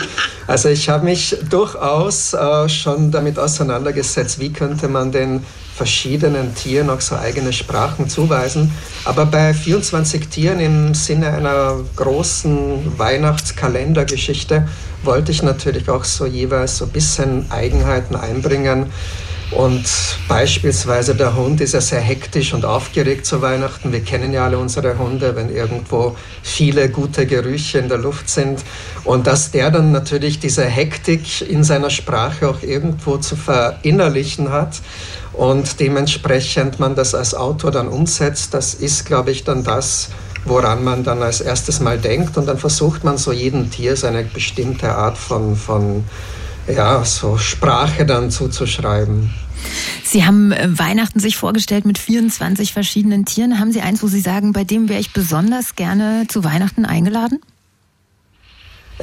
Also 0.47 0.67
ich 0.67 0.89
habe 0.89 1.05
mich 1.05 1.37
durchaus 1.49 2.33
äh, 2.33 2.67
schon 2.67 3.09
damit 3.09 3.39
auseinandergesetzt, 3.39 4.39
wie 4.39 4.51
könnte 4.51 4.89
man 4.89 5.13
den 5.13 5.45
verschiedenen 5.77 6.53
Tieren 6.55 6.89
auch 6.89 6.99
so 6.99 7.15
eigene 7.15 7.53
Sprachen 7.53 8.09
zuweisen. 8.09 8.69
Aber 9.05 9.25
bei 9.25 9.53
24 9.53 10.27
Tieren 10.27 10.59
im 10.59 10.93
Sinne 10.93 11.27
einer 11.27 11.79
großen 11.95 12.99
Weihnachtskalendergeschichte 12.99 14.67
wollte 15.03 15.31
ich 15.31 15.41
natürlich 15.41 15.89
auch 15.89 16.03
so 16.03 16.25
jeweils 16.25 16.77
so 16.77 16.85
ein 16.85 16.91
bisschen 16.91 17.49
Eigenheiten 17.49 18.17
einbringen. 18.17 18.87
Und 19.51 19.85
beispielsweise 20.29 21.13
der 21.13 21.35
Hund 21.35 21.59
ist 21.59 21.73
ja 21.73 21.81
sehr 21.81 21.99
hektisch 21.99 22.53
und 22.53 22.63
aufgeregt 22.63 23.25
zu 23.25 23.41
Weihnachten. 23.41 23.91
Wir 23.91 23.99
kennen 23.99 24.31
ja 24.31 24.45
alle 24.45 24.57
unsere 24.57 24.97
Hunde, 24.97 25.35
wenn 25.35 25.53
irgendwo 25.53 26.15
viele 26.41 26.89
gute 26.89 27.25
Gerüche 27.25 27.79
in 27.79 27.89
der 27.89 27.97
Luft 27.97 28.29
sind. 28.29 28.63
Und 29.03 29.27
dass 29.27 29.51
der 29.51 29.69
dann 29.69 29.91
natürlich 29.91 30.39
diese 30.39 30.63
Hektik 30.63 31.41
in 31.41 31.65
seiner 31.65 31.89
Sprache 31.89 32.47
auch 32.47 32.61
irgendwo 32.61 33.17
zu 33.17 33.35
verinnerlichen 33.35 34.51
hat 34.51 34.79
und 35.33 35.79
dementsprechend 35.79 36.79
man 36.79 36.95
das 36.95 37.15
als 37.15 37.33
Autor 37.33 37.71
dann 37.71 37.87
umsetzt, 37.87 38.53
das 38.53 38.73
ist, 38.73 39.05
glaube 39.05 39.31
ich, 39.31 39.43
dann 39.43 39.63
das, 39.63 40.09
woran 40.45 40.83
man 40.83 41.03
dann 41.03 41.21
als 41.21 41.41
erstes 41.41 41.79
mal 41.79 41.97
denkt. 41.97 42.37
Und 42.37 42.47
dann 42.47 42.57
versucht 42.57 43.03
man 43.03 43.17
so 43.17 43.31
jedem 43.31 43.71
Tier 43.71 43.95
seine 43.95 44.23
bestimmte 44.23 44.93
Art 44.93 45.17
von, 45.17 45.55
von 45.55 46.03
ja, 46.67 47.03
so 47.03 47.37
Sprache 47.37 48.05
dann 48.05 48.31
zuzuschreiben. 48.31 49.33
Sie 50.03 50.25
haben 50.25 50.51
äh, 50.51 50.67
Weihnachten 50.77 51.19
sich 51.19 51.37
vorgestellt 51.37 51.85
mit 51.85 51.97
24 51.97 52.73
verschiedenen 52.73 53.25
Tieren. 53.25 53.59
Haben 53.59 53.71
Sie 53.71 53.81
eins, 53.81 54.03
wo 54.03 54.07
Sie 54.07 54.21
sagen, 54.21 54.53
bei 54.53 54.63
dem 54.63 54.89
wäre 54.89 54.99
ich 54.99 55.13
besonders 55.13 55.75
gerne 55.75 56.25
zu 56.27 56.43
Weihnachten 56.43 56.85
eingeladen? 56.85 57.39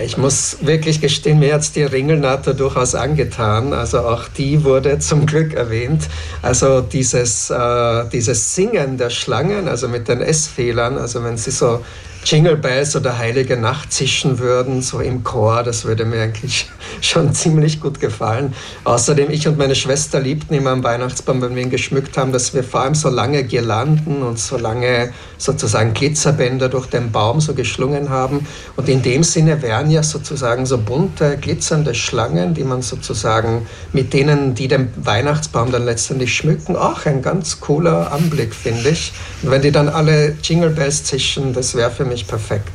Ich 0.01 0.17
muss 0.17 0.59
wirklich 0.61 1.01
gestehen, 1.01 1.41
mir 1.41 1.55
hat 1.55 1.75
die 1.75 1.83
Ringelnatter 1.83 2.55
durchaus 2.55 2.95
angetan. 2.95 3.73
Also 3.73 4.01
auch 4.01 4.29
die 4.29 4.63
wurde 4.63 5.01
zum 5.01 5.27
Glück 5.27 5.55
erwähnt. 5.55 6.09
Also 6.41 6.83
dieses, 6.83 7.51
äh, 7.51 8.09
dieses 8.13 8.55
Singen 8.55 8.97
der 8.97 9.11
Schlangen, 9.11 9.67
also 9.67 9.89
mit 9.89 10.07
den 10.07 10.21
S-Fehlern, 10.21 10.99
also 10.99 11.25
wenn 11.25 11.37
sie 11.37 11.51
so 11.51 11.85
Jingle 12.25 12.57
Bells 12.57 12.95
oder 12.97 13.17
Heilige 13.17 13.57
Nacht 13.57 13.93
zischen 13.93 14.39
würden, 14.39 14.83
so 14.83 15.01
im 15.01 15.25
Chor, 15.25 15.63
das 15.63 15.85
würde 15.85 16.05
mir 16.05 16.23
eigentlich 16.23 16.69
schon 17.01 17.33
ziemlich 17.33 17.81
gut 17.81 18.01
gefallen. 18.01 18.55
Außerdem, 18.85 19.31
ich 19.31 19.47
und 19.49 19.57
meine 19.57 19.75
Schwester 19.75 20.21
liebten 20.21 20.55
immer 20.55 20.71
am 20.71 20.85
Weihnachtsbaum, 20.85 21.41
wenn 21.41 21.55
wir 21.55 21.63
ihn 21.63 21.71
geschmückt 21.71 22.19
haben, 22.19 22.33
dass 22.33 22.55
wir 22.55 22.65
vor 22.65 22.81
allem 22.81 22.95
so 22.95 23.09
lange 23.09 23.45
Girlanden 23.45 24.23
und 24.23 24.39
so 24.39 24.59
lange 24.59 25.13
sozusagen 25.39 25.95
Glitzerbänder 25.95 26.69
durch 26.69 26.87
den 26.87 27.13
Baum 27.13 27.41
so 27.41 27.55
geschlungen 27.55 28.11
haben. 28.11 28.47
Und 28.77 28.89
in 28.89 29.03
dem 29.03 29.23
Sinne 29.23 29.63
wären 29.63 29.91
ja 29.91 30.03
sozusagen 30.03 30.67
so 30.67 30.79
bunte, 30.79 31.39
glitzernde 31.41 31.95
Schlangen, 31.95 32.55
die 32.55 32.65
man 32.65 32.83
sozusagen 32.83 33.67
mit 33.93 34.13
denen, 34.13 34.55
die 34.55 34.69
den 34.69 34.93
Weihnachtsbaum 34.97 35.71
dann 35.71 35.85
letztendlich 35.85 36.35
schmücken, 36.35 36.77
auch 36.77 37.07
ein 37.07 37.23
ganz 37.23 37.61
cooler 37.61 38.13
Anblick, 38.13 38.55
finde 38.55 38.91
ich. 38.91 39.13
Und 39.43 39.51
wenn 39.51 39.63
die 39.63 39.73
dann 39.73 39.89
alle 39.89 40.37
Jingle 40.43 40.71
Bells 40.71 41.05
zischen, 41.05 41.53
das 41.53 41.75
wäre 41.75 41.91
für 41.91 42.05
mich 42.09 42.27
perfekt. 42.27 42.73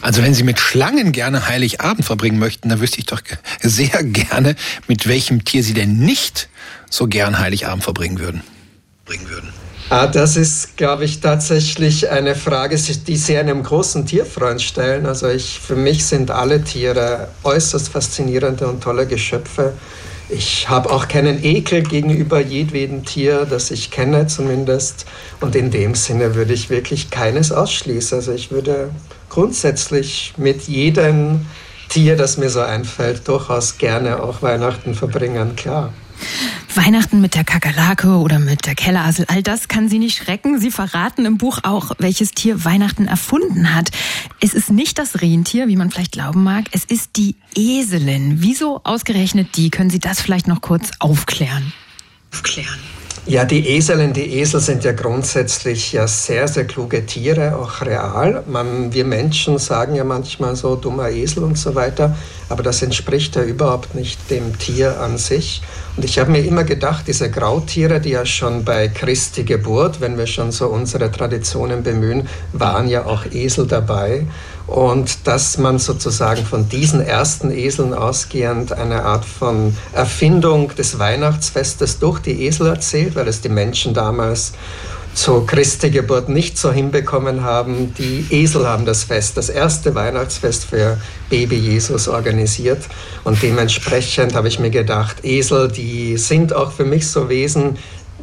Also 0.00 0.22
wenn 0.22 0.34
Sie 0.34 0.42
mit 0.42 0.58
Schlangen 0.58 1.12
gerne 1.12 1.46
Heiligabend 1.46 2.04
verbringen 2.04 2.38
möchten, 2.38 2.68
dann 2.68 2.80
wüsste 2.80 2.98
ich 2.98 3.06
doch 3.06 3.20
sehr 3.60 4.02
gerne, 4.02 4.56
mit 4.88 5.06
welchem 5.06 5.44
Tier 5.44 5.62
Sie 5.62 5.74
denn 5.74 5.98
nicht 5.98 6.48
so 6.88 7.06
gern 7.06 7.38
Heiligabend 7.38 7.84
verbringen 7.84 8.18
würden. 8.18 8.42
Bringen 9.04 9.28
würden. 9.28 9.52
Ah, 9.90 10.06
das 10.06 10.36
ist, 10.36 10.76
glaube 10.76 11.04
ich, 11.04 11.20
tatsächlich 11.20 12.10
eine 12.10 12.36
Frage, 12.36 12.76
die 12.76 13.16
Sie 13.16 13.36
einem 13.36 13.62
großen 13.64 14.06
Tierfreund 14.06 14.62
stellen. 14.62 15.04
Also 15.04 15.28
ich, 15.28 15.58
für 15.58 15.74
mich 15.74 16.06
sind 16.06 16.30
alle 16.30 16.62
Tiere 16.62 17.28
äußerst 17.42 17.88
faszinierende 17.88 18.68
und 18.68 18.82
tolle 18.82 19.06
Geschöpfe. 19.06 19.72
Ich 20.32 20.68
habe 20.68 20.90
auch 20.90 21.08
keinen 21.08 21.42
Ekel 21.42 21.82
gegenüber 21.82 22.40
jedwedem 22.40 23.04
Tier, 23.04 23.46
das 23.50 23.72
ich 23.72 23.90
kenne 23.90 24.28
zumindest. 24.28 25.06
Und 25.40 25.56
in 25.56 25.72
dem 25.72 25.96
Sinne 25.96 26.36
würde 26.36 26.52
ich 26.52 26.70
wirklich 26.70 27.10
keines 27.10 27.50
ausschließen. 27.50 28.18
Also 28.18 28.32
ich 28.32 28.52
würde 28.52 28.90
grundsätzlich 29.28 30.34
mit 30.36 30.62
jedem 30.62 31.46
Tier, 31.88 32.16
das 32.16 32.36
mir 32.36 32.50
so 32.50 32.60
einfällt, 32.60 33.26
durchaus 33.26 33.78
gerne 33.78 34.22
auch 34.22 34.42
Weihnachten 34.42 34.94
verbringen, 34.94 35.56
klar. 35.56 35.92
Weihnachten 36.74 37.20
mit 37.20 37.34
der 37.34 37.44
Kakerlake 37.44 38.16
oder 38.18 38.38
mit 38.38 38.66
der 38.66 38.74
Kellerasel, 38.74 39.26
all 39.28 39.42
das 39.42 39.68
kann 39.68 39.88
Sie 39.88 39.98
nicht 39.98 40.16
schrecken. 40.16 40.58
Sie 40.60 40.70
verraten 40.70 41.24
im 41.24 41.38
Buch 41.38 41.60
auch, 41.62 41.92
welches 41.98 42.32
Tier 42.32 42.64
Weihnachten 42.64 43.06
erfunden 43.06 43.74
hat. 43.74 43.90
Es 44.40 44.54
ist 44.54 44.70
nicht 44.70 44.98
das 44.98 45.20
Rentier, 45.20 45.68
wie 45.68 45.76
man 45.76 45.90
vielleicht 45.90 46.12
glauben 46.12 46.42
mag, 46.42 46.66
es 46.72 46.84
ist 46.84 47.16
die 47.16 47.36
Eselin. 47.54 48.36
Wieso 48.42 48.80
ausgerechnet 48.84 49.56
die? 49.56 49.70
Können 49.70 49.90
Sie 49.90 49.98
das 49.98 50.20
vielleicht 50.20 50.46
noch 50.46 50.60
kurz 50.60 50.90
aufklären? 50.98 51.72
Aufklären. 52.32 52.78
Ja, 53.30 53.44
die 53.44 53.76
Eseln, 53.76 54.12
die 54.12 54.40
Esel 54.40 54.58
sind 54.58 54.82
ja 54.82 54.90
grundsätzlich 54.90 55.92
ja 55.92 56.08
sehr, 56.08 56.48
sehr 56.48 56.64
kluge 56.64 57.06
Tiere, 57.06 57.54
auch 57.54 57.80
real. 57.82 58.42
Man, 58.48 58.92
wir 58.92 59.04
Menschen 59.04 59.56
sagen 59.58 59.94
ja 59.94 60.02
manchmal 60.02 60.56
so 60.56 60.74
dummer 60.74 61.10
Esel 61.10 61.44
und 61.44 61.56
so 61.56 61.76
weiter, 61.76 62.16
aber 62.48 62.64
das 62.64 62.82
entspricht 62.82 63.36
ja 63.36 63.44
überhaupt 63.44 63.94
nicht 63.94 64.18
dem 64.32 64.58
Tier 64.58 65.00
an 65.00 65.16
sich. 65.16 65.62
Und 65.96 66.04
ich 66.04 66.18
habe 66.18 66.32
mir 66.32 66.44
immer 66.44 66.64
gedacht, 66.64 67.04
diese 67.06 67.30
Grautiere, 67.30 68.00
die 68.00 68.10
ja 68.10 68.26
schon 68.26 68.64
bei 68.64 68.88
Christi 68.88 69.44
Geburt, 69.44 70.00
wenn 70.00 70.18
wir 70.18 70.26
schon 70.26 70.50
so 70.50 70.66
unsere 70.66 71.12
Traditionen 71.12 71.84
bemühen, 71.84 72.28
waren 72.52 72.88
ja 72.88 73.06
auch 73.06 73.26
Esel 73.26 73.68
dabei 73.68 74.26
und 74.70 75.26
dass 75.26 75.58
man 75.58 75.80
sozusagen 75.80 76.46
von 76.46 76.68
diesen 76.68 77.00
ersten 77.00 77.50
Eseln 77.50 77.92
ausgehend 77.92 78.72
eine 78.72 79.02
Art 79.02 79.24
von 79.24 79.76
Erfindung 79.92 80.72
des 80.76 81.00
Weihnachtsfestes 81.00 81.98
durch 81.98 82.20
die 82.20 82.46
Esel 82.46 82.68
erzählt, 82.68 83.16
weil 83.16 83.26
es 83.26 83.40
die 83.40 83.48
Menschen 83.48 83.94
damals 83.94 84.52
zur 85.12 85.44
Christi 85.44 85.90
Geburt 85.90 86.28
nicht 86.28 86.56
so 86.56 86.70
hinbekommen 86.70 87.42
haben. 87.42 87.94
Die 87.98 88.24
Esel 88.30 88.64
haben 88.64 88.86
das 88.86 89.02
Fest, 89.02 89.36
das 89.36 89.48
erste 89.48 89.96
Weihnachtsfest 89.96 90.66
für 90.66 90.98
Baby 91.28 91.56
Jesus 91.56 92.06
organisiert. 92.06 92.84
Und 93.24 93.42
dementsprechend 93.42 94.36
habe 94.36 94.46
ich 94.46 94.60
mir 94.60 94.70
gedacht, 94.70 95.24
Esel, 95.24 95.66
die 95.66 96.16
sind 96.16 96.54
auch 96.54 96.70
für 96.70 96.84
mich 96.84 97.08
so 97.08 97.28
Wesen, 97.28 97.76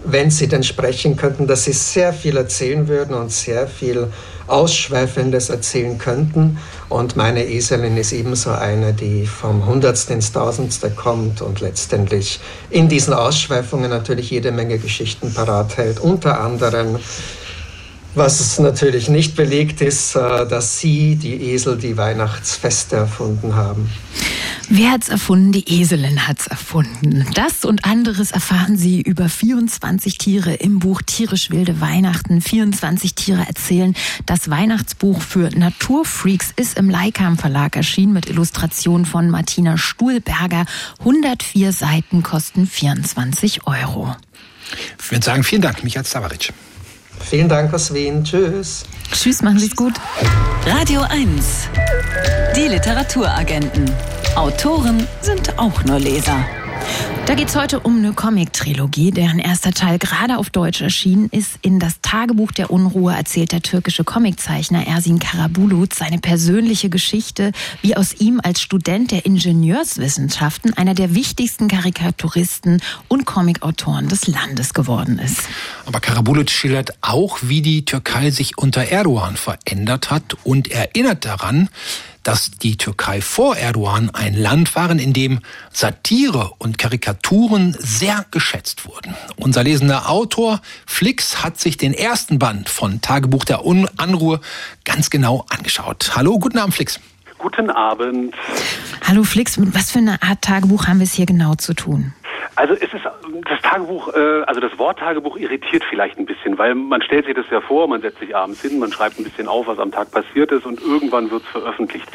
wenn 0.06 0.32
sie 0.32 0.48
denn 0.48 0.64
sprechen 0.64 1.18
könnten, 1.18 1.46
dass 1.46 1.66
sie 1.66 1.74
sehr 1.74 2.14
viel 2.14 2.38
erzählen 2.38 2.88
würden 2.88 3.16
und 3.16 3.34
sehr 3.34 3.68
viel 3.68 4.08
Ausschweifendes 4.48 5.50
erzählen 5.50 5.98
könnten. 5.98 6.58
Und 6.90 7.16
meine 7.16 7.46
Eselin 7.46 7.98
ist 7.98 8.12
ebenso 8.12 8.52
eine, 8.52 8.94
die 8.94 9.26
vom 9.26 9.66
Hundertsten 9.66 10.16
ins 10.16 10.32
Tausendste 10.32 10.90
kommt 10.90 11.42
und 11.42 11.60
letztendlich 11.60 12.40
in 12.70 12.88
diesen 12.90 13.14
Ausschweifungen 13.14 13.90
natürlich 13.90 14.32
jede 14.32 14.52
Menge 14.52 14.78
Geschichten 14.80 15.34
parat 15.34 15.78
hält. 15.78 16.00
Unter 16.00 16.40
anderem 16.40 16.98
was 18.18 18.58
natürlich 18.58 19.10
nicht 19.10 19.36
belegt 19.36 19.82
ist, 19.82 20.16
äh, 20.16 20.48
dass 20.48 20.80
sie, 20.80 21.16
die 21.16 21.52
Esel, 21.52 21.78
die 21.78 21.98
Weihnachtsfeste 21.98 22.96
erfunden 22.96 23.56
haben. 23.56 23.90
Wer 24.70 24.92
hat's 24.92 25.08
erfunden? 25.08 25.54
Die 25.54 25.80
Eselin 25.80 26.28
hat's 26.28 26.48
erfunden. 26.48 27.26
Das 27.36 27.64
und 27.64 27.86
anderes 27.86 28.32
erfahren 28.32 28.76
Sie 28.76 29.02
über 29.02 29.30
24 29.30 30.18
Tiere 30.18 30.56
im 30.56 30.80
Buch 30.80 31.02
Tierisch 31.06 31.52
wilde 31.52 31.80
Weihnachten. 31.80 32.42
24 32.42 33.16
Tiere 33.16 33.48
erzählen. 33.48 33.96
Das 34.26 34.50
Weihnachtsbuch 34.50 35.22
für 35.22 35.50
Naturfreaks 35.58 36.52
ist 36.54 36.78
im 36.78 36.90
Leikam 36.90 37.38
Verlag 37.38 37.78
erschienen 37.78 38.12
mit 38.12 38.30
Illustrationen 38.30 39.06
von 39.06 39.30
Martina 39.30 39.78
Stuhlberger. 39.78 40.66
104 41.00 41.72
Seiten 41.72 42.22
kosten 42.22 42.68
24 42.68 43.68
Euro. 43.68 44.18
Ich 45.00 45.12
würde 45.12 45.24
sagen, 45.24 45.44
vielen 45.44 45.62
Dank, 45.62 45.86
Michael 45.86 46.06
Stavaric. 46.06 46.52
Vielen 47.20 47.50
Dank 47.50 47.74
aus 47.74 47.94
Wien. 47.94 48.24
Tschüss. 48.24 48.86
Tschüss, 49.12 49.42
machen 49.42 49.60
Sie 49.60 49.68
es 49.68 49.76
gut. 49.76 49.94
Radio 50.66 51.02
1. 51.02 51.70
Die 52.56 52.68
Literaturagenten. 52.68 53.92
Autoren 54.36 55.08
sind 55.22 55.58
auch 55.58 55.84
nur 55.84 56.00
Leser. 56.00 56.46
Da 57.28 57.36
geht 57.36 57.50
es 57.50 57.58
heute 57.58 57.82
um 57.82 57.98
eine 57.98 58.14
Comic-Trilogie, 58.14 59.12
deren 59.12 59.40
erster 59.40 59.72
Teil 59.72 60.00
gerade 60.00 60.38
auf 60.38 60.50
Deutsch 60.50 60.80
erschienen 60.80 61.28
ist. 61.30 61.60
In 61.62 61.78
das 61.78 62.00
Tagebuch 62.02 62.54
der 62.54 62.72
Unruhe 62.72 63.14
erzählt 63.14 63.52
der 63.52 63.62
türkische 63.62 64.06
Comiczeichner 64.06 64.88
Ersin 64.88 65.20
Karabulut 65.20 65.94
seine 65.94 66.20
persönliche 66.20 66.90
Geschichte, 66.90 67.52
wie 67.82 67.98
aus 67.98 68.14
ihm 68.14 68.40
als 68.42 68.62
Student 68.62 69.12
der 69.12 69.26
Ingenieurswissenschaften 69.26 70.78
einer 70.78 70.94
der 70.94 71.16
wichtigsten 71.16 71.68
Karikaturisten 71.68 72.82
und 73.10 73.26
Comicautoren 73.26 74.08
des 74.08 74.28
Landes 74.28 74.74
geworden 74.74 75.20
ist. 75.20 75.42
Aber 75.86 76.00
Karabulut 76.00 76.50
schildert 76.50 76.94
auch, 77.02 77.40
wie 77.42 77.62
die 77.62 77.84
Türkei 77.84 78.32
sich 78.32 78.58
unter 78.58 78.84
Erdogan 78.86 79.36
verändert 79.36 80.12
hat 80.12 80.38
und 80.46 80.72
erinnert 80.72 81.26
daran, 81.26 81.68
dass 82.28 82.52
die 82.52 82.76
Türkei 82.76 83.22
vor 83.22 83.56
Erdogan 83.56 84.10
ein 84.10 84.34
Land 84.34 84.76
waren, 84.76 85.00
in 85.00 85.14
dem 85.14 85.40
Satire 85.72 86.52
und 86.58 86.78
Karikaturen 86.78 87.74
sehr 87.80 88.26
geschätzt 88.32 88.86
wurden. 88.86 89.16
Unser 89.38 89.64
lesender 89.64 90.10
Autor 90.10 90.60
Flix 90.86 91.42
hat 91.42 91.58
sich 91.58 91.78
den 91.78 91.94
ersten 91.94 92.38
Band 92.38 92.68
von 92.68 93.00
Tagebuch 93.00 93.46
der 93.46 93.64
Unruhe 93.64 94.42
ganz 94.84 95.10
genau 95.10 95.46
angeschaut. 95.48 96.18
Hallo, 96.18 96.38
guten 96.38 96.58
Abend, 96.58 96.76
Flix. 96.76 97.00
Guten 97.38 97.70
Abend. 97.70 98.36
Hallo 99.08 99.24
Flix, 99.24 99.56
mit 99.56 99.74
was 99.74 99.92
für 99.92 100.00
einer 100.00 100.22
Art 100.22 100.42
Tagebuch 100.42 100.86
haben 100.88 101.00
wir 101.00 101.06
es 101.06 101.14
hier 101.14 101.28
genau 101.28 101.56
zu 101.56 101.76
tun? 101.76 102.14
Also 102.58 102.74
es 102.74 102.92
ist 102.92 103.06
das 103.06 103.62
Tagebuch, 103.62 104.12
äh, 104.16 104.42
also 104.48 104.60
das 104.60 104.80
Wort 104.80 104.98
Tagebuch 104.98 105.38
irritiert 105.38 105.84
vielleicht 105.88 106.18
ein 106.18 106.26
bisschen, 106.26 106.58
weil 106.58 106.74
man 106.74 107.04
stellt 107.04 107.28
sich 107.28 107.36
das 107.36 107.46
ja 107.52 107.62
vor, 107.62 107.88
man 107.88 108.02
setzt 108.02 108.18
sich 108.18 108.36
abends 108.36 108.64
hin, 108.64 108.80
man 108.80 108.92
schreibt 108.92 109.20
ein 109.20 109.24
bisschen 109.24 109.48
auf, 109.48 109.68
was 109.68 109.78
am 109.78 109.92
Tag 109.92 110.10
passiert 110.10 110.52
ist 110.52 110.66
und 110.66 110.82
irgendwann 110.82 111.30
wird 111.30 111.44
es 111.44 111.50
veröffentlicht. 111.50 112.08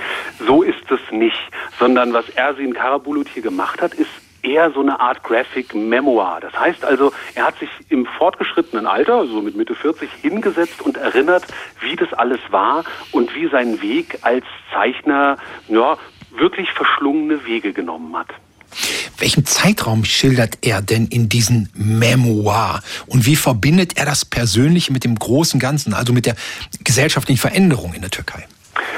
So 0.44 0.64
ist 0.64 0.90
es 0.90 0.98
nicht, 1.12 1.38
sondern 1.78 2.12
was 2.12 2.28
Ersin 2.30 2.74
Karabulut 2.74 3.28
hier 3.28 3.42
gemacht 3.42 3.80
hat, 3.80 3.94
ist 3.94 4.10
eher 4.42 4.72
so 4.72 4.80
eine 4.80 4.98
Art 4.98 5.22
Graphic 5.22 5.76
Memoir. 5.76 6.40
Das 6.40 6.58
heißt 6.58 6.84
also, 6.84 7.12
er 7.36 7.46
hat 7.46 7.56
sich 7.60 7.70
im 7.88 8.04
fortgeschrittenen 8.04 8.88
Alter, 8.88 9.24
so 9.28 9.42
mit 9.42 9.54
Mitte 9.54 9.76
40, 9.76 10.10
hingesetzt 10.10 10.82
und 10.82 10.96
erinnert, 10.96 11.44
wie 11.78 11.94
das 11.94 12.12
alles 12.14 12.40
war 12.50 12.82
und 13.12 13.32
wie 13.36 13.46
sein 13.46 13.80
Weg 13.80 14.18
als 14.22 14.44
Zeichner 14.72 15.36
ja, 15.68 15.98
wirklich 16.32 16.72
verschlungene 16.72 17.46
Wege 17.46 17.72
genommen 17.72 18.16
hat. 18.16 18.34
Welchen 19.18 19.46
Zeitraum 19.46 20.04
schildert 20.04 20.58
er 20.62 20.82
denn 20.82 21.06
in 21.06 21.28
diesen 21.28 21.68
Memoir? 21.74 22.82
Und 23.06 23.26
wie 23.26 23.36
verbindet 23.36 23.96
er 23.96 24.04
das 24.04 24.24
Persönliche 24.24 24.92
mit 24.92 25.04
dem 25.04 25.14
großen 25.14 25.60
Ganzen, 25.60 25.94
also 25.94 26.12
mit 26.12 26.26
der 26.26 26.36
gesellschaftlichen 26.84 27.40
Veränderung 27.40 27.94
in 27.94 28.00
der 28.00 28.10
Türkei? 28.10 28.46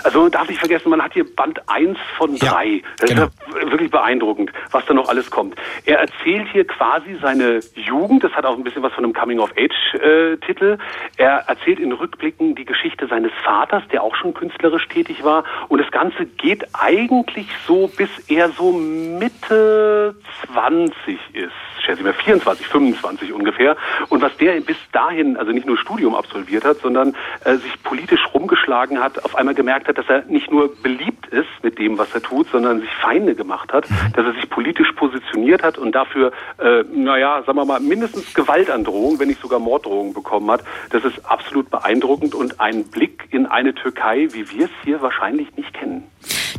Also 0.03 0.23
man 0.23 0.31
darf 0.31 0.49
nicht 0.49 0.59
vergessen, 0.59 0.91
man 0.91 1.03
hat 1.03 1.13
hier 1.15 1.25
Band 1.35 1.61
1 1.69 1.99
von 2.17 2.37
3. 2.37 2.67
Ja, 2.67 2.81
das 2.99 3.11
genau. 3.11 3.25
ist 3.25 3.63
ja 3.63 3.71
wirklich 3.71 3.91
beeindruckend, 3.91 4.53
was 4.71 4.85
da 4.87 4.95
noch 4.95 5.09
alles 5.09 5.31
kommt. 5.31 5.57
Er 5.85 5.99
erzählt 5.99 6.49
hier 6.53 6.67
quasi 6.67 7.17
seine 7.21 7.61
Jugend, 7.75 8.23
das 8.23 8.33
hat 8.33 8.45
auch 8.45 8.57
ein 8.57 8.65
bisschen 8.65 8.83
was 8.83 8.93
von 8.93 9.05
einem 9.05 9.15
Coming-of-Age-Titel. 9.15 10.79
er 11.17 11.45
erzählt 11.49 11.81
in 11.81 11.93
Rückblicken 11.93 12.55
die 12.55 12.65
Geschichte 12.65 13.07
seines 13.07 13.33
Vaters, 13.45 13.83
der 13.93 14.03
auch 14.03 14.15
schon 14.15 14.35
künstlerisch 14.35 14.87
tätig 14.89 15.25
war. 15.25 15.45
Und 15.69 15.81
das 15.81 15.91
Ganze 15.91 16.27
geht 16.27 16.65
eigentlich 16.73 17.49
so, 17.67 17.89
bis 17.89 18.11
er 18.29 18.51
so 18.51 18.73
Mitte 18.73 20.15
20 20.53 21.19
ist 21.33 21.53
schätze 21.85 22.01
ich 22.01 22.07
mal 22.07 22.15
24, 22.15 22.67
25 22.67 23.33
ungefähr. 23.33 23.77
Und 24.09 24.23
was 24.23 24.37
der 24.39 24.61
bis 24.61 24.77
dahin, 24.93 25.37
also 25.37 25.53
nicht 25.53 25.67
nur 25.67 25.79
Studium 25.79 26.15
absolviert 26.15 26.65
hat, 26.65 26.79
sondern 26.79 27.15
äh, 27.45 27.57
sich 27.57 27.83
politisch 27.83 28.27
rumgeschlagen 28.33 29.01
hat, 29.01 29.25
auf 29.25 29.37
einmal 29.37 29.55
gemerkt 29.65 29.89
hat, 29.89 29.97
dass 29.97 30.09
er 30.11 30.25
nicht 30.27 30.51
nur 30.51 30.77
beliebt 30.83 31.27
ist 31.29 31.49
mit 31.63 31.79
dem, 31.79 31.97
was 31.97 32.15
er 32.15 32.21
tut, 32.21 32.49
sondern 32.51 32.83
sich 32.83 32.91
Feinde 32.91 33.35
gemacht 33.35 33.73
hat, 33.73 33.89
mhm. 33.89 34.13
dass 34.15 34.27
er 34.27 34.35
sich 34.35 34.51
politisch 34.51 34.93
positioniert 34.93 35.63
hat 35.63 35.79
und 35.79 35.95
dafür, 35.95 36.33
äh, 36.59 36.85
naja, 36.93 37.43
sagen 37.47 37.57
wir 37.57 37.65
mal, 37.65 37.81
mindestens 37.81 38.35
Gewaltandrohung, 38.35 39.19
wenn 39.19 39.29
nicht 39.29 39.41
sogar 39.41 39.59
Morddrohungen 39.59 40.13
bekommen 40.13 40.51
hat. 40.51 40.63
Das 40.91 41.03
ist 41.05 41.25
absolut 41.25 41.71
beeindruckend 41.71 42.35
und 42.35 42.61
ein 42.61 42.85
Blick 42.85 43.27
in 43.31 43.47
eine 43.47 43.75
Türkei, 43.75 44.29
wie 44.33 44.51
wir 44.51 44.67
es 44.67 44.71
hier 44.85 45.01
wahrscheinlich 45.01 45.57
nicht 45.57 45.73
kennen. 45.73 46.05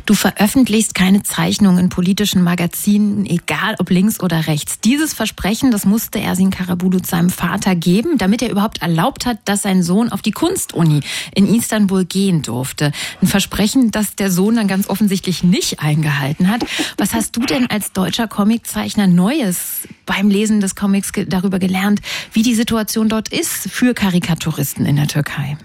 Du 0.06 0.14
veröffentlichst 0.14 0.94
keine 0.94 1.24
Zeichnungen 1.24 1.80
in 1.80 1.88
politischen 1.88 2.44
Magazinen, 2.44 3.26
egal 3.26 3.74
ob 3.80 3.90
links 3.90 4.20
oder 4.20 4.46
rechts. 4.46 4.78
Dieses 4.78 5.12
Versprechen, 5.12 5.72
das 5.72 5.84
musste 5.84 6.20
Ersin 6.20 6.50
Karabulut 6.50 7.04
seinem 7.08 7.28
Vater 7.28 7.74
geben, 7.74 8.16
damit 8.16 8.40
er 8.40 8.50
überhaupt 8.50 8.82
erlaubt 8.82 9.26
hat, 9.26 9.38
dass 9.46 9.62
sein 9.62 9.82
Sohn 9.82 10.12
auf 10.12 10.22
die 10.22 10.30
Kunstuni 10.30 11.00
in 11.34 11.52
Istanbul 11.52 12.04
gehen 12.04 12.42
durfte. 12.42 12.92
Ein 13.20 13.26
Versprechen, 13.26 13.90
das 13.90 14.14
der 14.14 14.30
Sohn 14.30 14.54
dann 14.54 14.68
ganz 14.68 14.88
offensichtlich 14.88 15.42
nicht 15.42 15.80
eingehalten 15.80 16.48
hat. 16.48 16.64
Was 16.98 17.12
hast 17.12 17.34
du 17.36 17.40
denn 17.40 17.68
als 17.68 17.90
deutscher 17.90 18.28
Comiczeichner 18.28 19.08
Neues 19.08 19.88
beim 20.06 20.30
Lesen 20.30 20.60
des 20.60 20.76
Comics 20.76 21.10
darüber 21.26 21.58
gelernt, 21.58 22.00
wie 22.32 22.44
die 22.44 22.54
Situation 22.54 23.08
dort 23.08 23.30
ist 23.30 23.68
für 23.72 23.92
Karikaturisten 23.92 24.86
in 24.86 24.94
der 24.94 25.08
Türkei? 25.08 25.58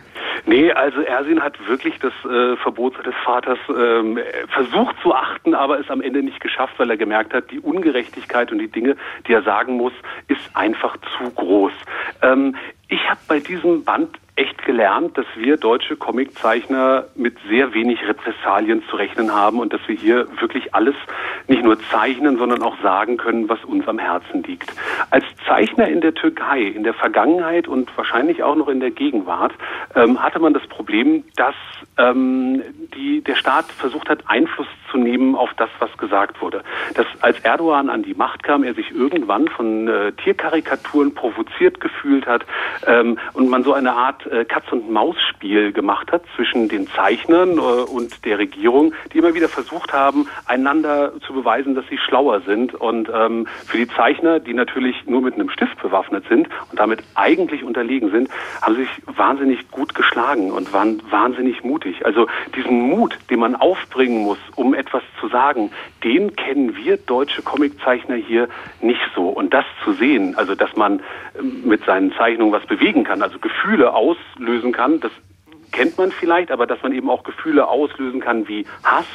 Nee, 0.45 0.71
also 0.71 1.01
Ersin 1.01 1.41
hat 1.41 1.55
wirklich 1.67 1.99
das 1.99 2.13
äh, 2.25 2.55
Verbot 2.57 2.95
seines 2.97 3.15
Vaters 3.23 3.59
ähm, 3.69 4.19
versucht 4.49 4.95
zu 5.01 5.13
achten, 5.13 5.53
aber 5.53 5.79
es 5.79 5.89
am 5.89 6.01
Ende 6.01 6.23
nicht 6.23 6.39
geschafft, 6.39 6.73
weil 6.77 6.89
er 6.89 6.97
gemerkt 6.97 7.33
hat, 7.33 7.51
die 7.51 7.59
Ungerechtigkeit 7.59 8.51
und 8.51 8.59
die 8.59 8.67
Dinge, 8.67 8.95
die 9.27 9.33
er 9.33 9.43
sagen 9.43 9.77
muss, 9.77 9.93
ist 10.27 10.41
einfach 10.55 10.97
zu 11.17 11.29
groß. 11.31 11.73
Ähm, 12.21 12.55
ich 12.87 13.09
habe 13.09 13.19
bei 13.27 13.39
diesem 13.39 13.83
Band 13.83 14.17
echt 14.41 14.65
gelernt, 14.65 15.17
dass 15.17 15.27
wir 15.35 15.57
deutsche 15.57 15.95
Comiczeichner 15.95 17.05
mit 17.15 17.37
sehr 17.47 17.73
wenig 17.73 17.99
Repressalien 18.07 18.81
zu 18.89 18.95
rechnen 18.95 19.31
haben 19.31 19.59
und 19.59 19.71
dass 19.71 19.81
wir 19.87 19.95
hier 19.95 20.27
wirklich 20.39 20.73
alles 20.73 20.95
nicht 21.47 21.63
nur 21.63 21.77
zeichnen, 21.91 22.37
sondern 22.39 22.63
auch 22.63 22.75
sagen 22.81 23.17
können, 23.17 23.49
was 23.49 23.63
uns 23.65 23.87
am 23.87 23.99
Herzen 23.99 24.41
liegt. 24.43 24.73
Als 25.11 25.25
Zeichner 25.47 25.87
in 25.87 26.01
der 26.01 26.15
Türkei, 26.15 26.61
in 26.61 26.83
der 26.83 26.95
Vergangenheit 26.95 27.67
und 27.67 27.95
wahrscheinlich 27.95 28.41
auch 28.41 28.55
noch 28.55 28.67
in 28.67 28.79
der 28.79 28.89
Gegenwart, 28.89 29.53
ähm, 29.95 30.21
hatte 30.21 30.39
man 30.39 30.53
das 30.55 30.65
Problem, 30.67 31.23
dass 31.35 31.55
ähm, 31.97 32.63
die, 32.95 33.21
der 33.21 33.35
Staat 33.35 33.65
versucht 33.65 34.09
hat, 34.09 34.23
Einfluss 34.25 34.67
zu 34.91 34.97
nehmen 34.97 35.35
auf 35.35 35.49
das, 35.57 35.69
was 35.79 35.95
gesagt 35.97 36.41
wurde. 36.41 36.63
Dass 36.95 37.07
als 37.21 37.39
Erdogan 37.39 37.89
an 37.89 38.03
die 38.03 38.13
Macht 38.13 38.43
kam, 38.43 38.63
er 38.63 38.73
sich 38.73 38.91
irgendwann 38.91 39.47
von 39.47 39.87
äh, 39.87 40.11
Tierkarikaturen 40.13 41.13
provoziert 41.13 41.79
gefühlt 41.79 42.25
hat 42.27 42.45
ähm, 42.85 43.17
und 43.33 43.49
man 43.49 43.63
so 43.63 43.73
eine 43.73 43.93
Art 43.93 44.25
äh, 44.27 44.45
Katz-und-Maus-Spiel 44.45 45.71
gemacht 45.71 46.11
hat 46.11 46.23
zwischen 46.35 46.69
den 46.69 46.87
Zeichnern 46.87 47.57
äh, 47.57 47.61
und 47.61 48.25
der 48.25 48.37
Regierung, 48.39 48.93
die 49.13 49.19
immer 49.19 49.33
wieder 49.33 49.49
versucht 49.49 49.93
haben, 49.93 50.27
einander 50.45 51.13
zu 51.25 51.33
beweisen, 51.33 51.75
dass 51.75 51.85
sie 51.89 51.97
schlauer 51.97 52.41
sind. 52.41 52.73
Und 52.75 53.09
ähm, 53.13 53.47
für 53.65 53.77
die 53.77 53.87
Zeichner, 53.87 54.39
die 54.39 54.53
natürlich 54.53 55.05
nur 55.05 55.21
mit 55.21 55.35
einem 55.35 55.49
Stift 55.49 55.81
bewaffnet 55.81 56.25
sind 56.29 56.47
und 56.69 56.79
damit 56.79 57.03
eigentlich 57.15 57.63
unterlegen 57.63 58.11
sind, 58.11 58.29
haben 58.61 58.75
sich 58.75 58.89
wahnsinnig 59.05 59.69
gut 59.71 59.95
geschlagen 59.95 60.51
und 60.51 60.73
waren 60.73 61.01
wahnsinnig 61.09 61.63
mutig. 61.63 62.05
Also 62.05 62.27
diesen 62.55 62.81
Mut, 62.81 63.17
den 63.29 63.39
man 63.39 63.55
aufbringen 63.55 64.23
muss, 64.23 64.37
um 64.55 64.73
etwas 64.82 65.03
zu 65.19 65.27
sagen, 65.29 65.71
den 66.03 66.36
kennen 66.36 66.75
wir 66.75 66.97
deutsche 66.97 67.41
Comiczeichner 67.41 68.15
hier 68.15 68.49
nicht 68.82 69.01
so. 69.15 69.29
Und 69.29 69.53
das 69.53 69.65
zu 69.84 69.93
sehen, 69.93 70.36
also 70.36 70.55
dass 70.55 70.75
man 70.75 71.01
ähm, 71.38 71.61
mit 71.65 71.86
seinen 71.86 72.11
Zeichnungen 72.13 72.51
was 72.53 72.65
bewegen 72.65 73.03
kann, 73.03 73.21
also 73.21 73.39
Gefühle 73.39 73.93
auslösen 73.93 74.71
kann, 74.71 74.99
das 74.99 75.11
kennt 75.71 75.97
man 75.97 76.11
vielleicht, 76.11 76.51
aber 76.51 76.67
dass 76.67 76.82
man 76.84 76.93
eben 76.93 77.09
auch 77.09 77.23
Gefühle 77.23 77.67
auslösen 77.67 78.19
kann 78.19 78.47
wie 78.47 78.65
Hass, 78.84 79.05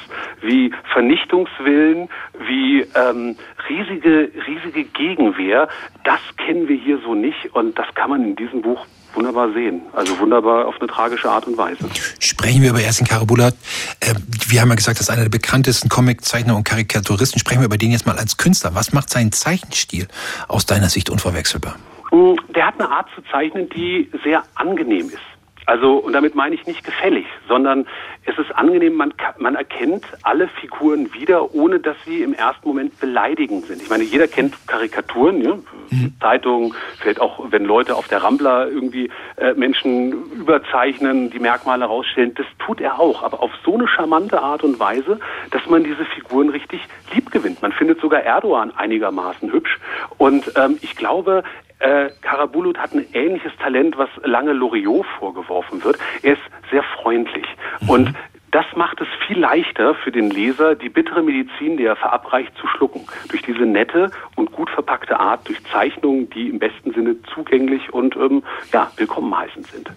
wie 0.40 0.72
Vernichtungswillen, 0.92 2.08
wie 2.48 2.80
ähm, 2.94 3.36
riesige, 3.68 4.30
riesige 4.46 4.84
Gegenwehr, 4.84 5.68
das 6.04 6.20
kennen 6.38 6.68
wir 6.68 6.76
hier 6.76 6.98
so 7.04 7.14
nicht 7.14 7.54
und 7.54 7.78
das 7.78 7.86
kann 7.94 8.10
man 8.10 8.22
in 8.22 8.36
diesem 8.36 8.62
Buch 8.62 8.86
wunderbar 9.16 9.52
sehen. 9.52 9.82
Also 9.92 10.18
wunderbar 10.18 10.66
auf 10.66 10.76
eine 10.78 10.88
tragische 10.88 11.30
Art 11.30 11.46
und 11.46 11.56
Weise. 11.56 11.78
Sprechen 12.20 12.62
wir 12.62 12.70
über 12.70 12.80
Ersin 12.80 13.06
Karabulat. 13.06 13.54
Äh, 14.00 14.14
wir 14.48 14.60
haben 14.60 14.68
ja 14.68 14.74
gesagt, 14.74 14.98
das 14.98 15.08
ist 15.08 15.10
einer 15.10 15.22
der 15.22 15.30
bekanntesten 15.30 15.88
Comiczeichner 15.88 16.56
und 16.56 16.64
Karikaturisten. 16.64 17.38
Sprechen 17.38 17.60
wir 17.60 17.66
über 17.66 17.78
den 17.78 17.92
jetzt 17.92 18.06
mal 18.06 18.18
als 18.18 18.36
Künstler. 18.36 18.74
Was 18.74 18.92
macht 18.92 19.10
seinen 19.10 19.32
Zeichenstil 19.32 20.08
aus 20.48 20.66
deiner 20.66 20.88
Sicht 20.88 21.10
unverwechselbar? 21.10 21.76
Mm, 22.12 22.34
der 22.54 22.66
hat 22.66 22.74
eine 22.78 22.90
Art 22.90 23.08
zu 23.14 23.22
zeichnen, 23.30 23.68
die 23.70 24.10
sehr 24.24 24.42
angenehm 24.54 25.08
ist. 25.08 25.35
Also, 25.66 25.96
und 25.96 26.12
damit 26.12 26.36
meine 26.36 26.54
ich 26.54 26.64
nicht 26.66 26.84
gefällig, 26.84 27.26
sondern 27.48 27.86
es 28.24 28.38
ist 28.38 28.54
angenehm, 28.54 28.94
man, 28.94 29.12
man 29.38 29.56
erkennt 29.56 30.04
alle 30.22 30.46
Figuren 30.46 31.12
wieder, 31.12 31.54
ohne 31.54 31.80
dass 31.80 31.96
sie 32.04 32.22
im 32.22 32.34
ersten 32.34 32.68
Moment 32.68 32.98
beleidigend 33.00 33.66
sind. 33.66 33.82
Ich 33.82 33.90
meine, 33.90 34.04
jeder 34.04 34.28
kennt 34.28 34.54
Karikaturen, 34.68 35.42
ja? 35.42 35.54
mhm. 35.90 36.12
Zeitungen, 36.20 36.74
vielleicht 37.00 37.20
auch, 37.20 37.50
wenn 37.50 37.64
Leute 37.64 37.96
auf 37.96 38.06
der 38.06 38.22
Rambler 38.22 38.68
irgendwie 38.68 39.10
äh, 39.36 39.54
Menschen 39.54 40.12
überzeichnen, 40.32 41.30
die 41.30 41.40
Merkmale 41.40 41.84
rausstellen, 41.84 42.34
das 42.34 42.46
tut 42.58 42.80
er 42.80 43.00
auch, 43.00 43.24
aber 43.24 43.42
auf 43.42 43.50
so 43.64 43.74
eine 43.74 43.88
charmante 43.88 44.40
Art 44.40 44.62
und 44.62 44.78
Weise, 44.78 45.18
dass 45.50 45.66
man 45.66 45.82
diese 45.82 46.04
Figuren 46.04 46.48
richtig 46.48 46.80
lieb 47.12 47.32
gewinnt. 47.32 47.60
Man 47.62 47.72
findet 47.72 48.00
sogar 48.00 48.22
Erdogan 48.22 48.72
einigermaßen 48.76 49.52
hübsch. 49.52 49.78
Und 50.16 50.52
ähm, 50.56 50.78
ich 50.80 50.94
glaube, 50.96 51.42
äh, 51.78 52.10
Karabulut 52.22 52.78
hat 52.78 52.94
ein 52.94 53.06
ähnliches 53.12 53.52
Talent, 53.58 53.98
was 53.98 54.08
lange 54.22 54.52
Loriot 54.52 55.06
vorgeworfen 55.18 55.82
wird. 55.84 55.98
Er 56.22 56.34
ist 56.34 56.42
sehr 56.70 56.82
freundlich. 56.82 57.46
Mhm. 57.80 57.90
Und 57.90 58.14
das 58.56 58.64
macht 58.74 59.02
es 59.02 59.08
viel 59.26 59.38
leichter 59.38 59.94
für 59.96 60.10
den 60.10 60.30
Leser, 60.30 60.76
die 60.76 60.88
bittere 60.88 61.22
Medizin, 61.22 61.76
die 61.76 61.84
er 61.84 61.94
verabreicht, 61.94 62.56
zu 62.58 62.66
schlucken. 62.66 63.02
Durch 63.28 63.42
diese 63.42 63.66
nette 63.66 64.10
und 64.34 64.50
gut 64.50 64.70
verpackte 64.70 65.20
Art, 65.20 65.46
durch 65.46 65.62
Zeichnungen, 65.70 66.30
die 66.30 66.48
im 66.48 66.58
besten 66.58 66.94
Sinne 66.94 67.16
zugänglich 67.34 67.92
und 67.92 68.16
ähm, 68.16 68.42
ja, 68.72 68.90
willkommen 68.96 69.36
heißend 69.36 69.66
sind. 69.66 69.90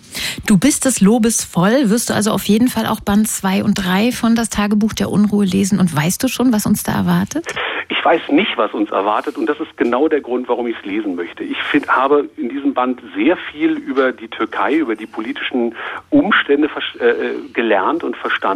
Du 0.45 0.57
bist 0.57 0.83
des 0.83 0.99
Lobes 0.99 1.45
voll. 1.45 1.89
Wirst 1.89 2.09
du 2.09 2.13
also 2.13 2.31
auf 2.31 2.43
jeden 2.49 2.67
Fall 2.67 2.85
auch 2.85 2.99
Band 2.99 3.29
2 3.29 3.63
und 3.63 3.75
3 3.75 4.11
von 4.11 4.35
Das 4.35 4.49
Tagebuch 4.49 4.91
der 4.91 5.09
Unruhe 5.09 5.45
lesen 5.45 5.79
und 5.79 5.95
weißt 5.95 6.21
du 6.21 6.27
schon, 6.27 6.51
was 6.51 6.65
uns 6.65 6.83
da 6.83 6.91
erwartet? 6.91 7.45
Ich 7.87 8.03
weiß 8.03 8.29
nicht, 8.29 8.57
was 8.57 8.73
uns 8.73 8.91
erwartet 8.91 9.37
und 9.37 9.47
das 9.47 9.59
ist 9.59 9.75
genau 9.77 10.07
der 10.07 10.21
Grund, 10.21 10.47
warum 10.47 10.67
ich 10.67 10.75
es 10.77 10.85
lesen 10.85 11.15
möchte. 11.15 11.43
Ich 11.43 11.61
find, 11.63 11.87
habe 11.87 12.29
in 12.37 12.49
diesem 12.49 12.73
Band 12.73 13.01
sehr 13.15 13.35
viel 13.35 13.71
über 13.77 14.11
die 14.11 14.27
Türkei, 14.27 14.75
über 14.75 14.95
die 14.95 15.05
politischen 15.05 15.75
Umstände 16.09 16.69
äh, 16.99 17.05
äh, 17.05 17.35
gelernt 17.53 18.03
und 18.03 18.15
verstanden. 18.15 18.48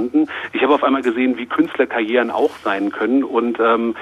Ich 0.54 0.62
habe 0.62 0.74
auf 0.74 0.84
einmal 0.84 1.02
gesehen, 1.02 1.38
wie 1.38 1.46
Künstlerkarrieren 1.46 2.32
auch 2.32 2.52
sein 2.64 2.92
können 2.92 3.24
und 3.24 3.60
ähm, 3.60 3.96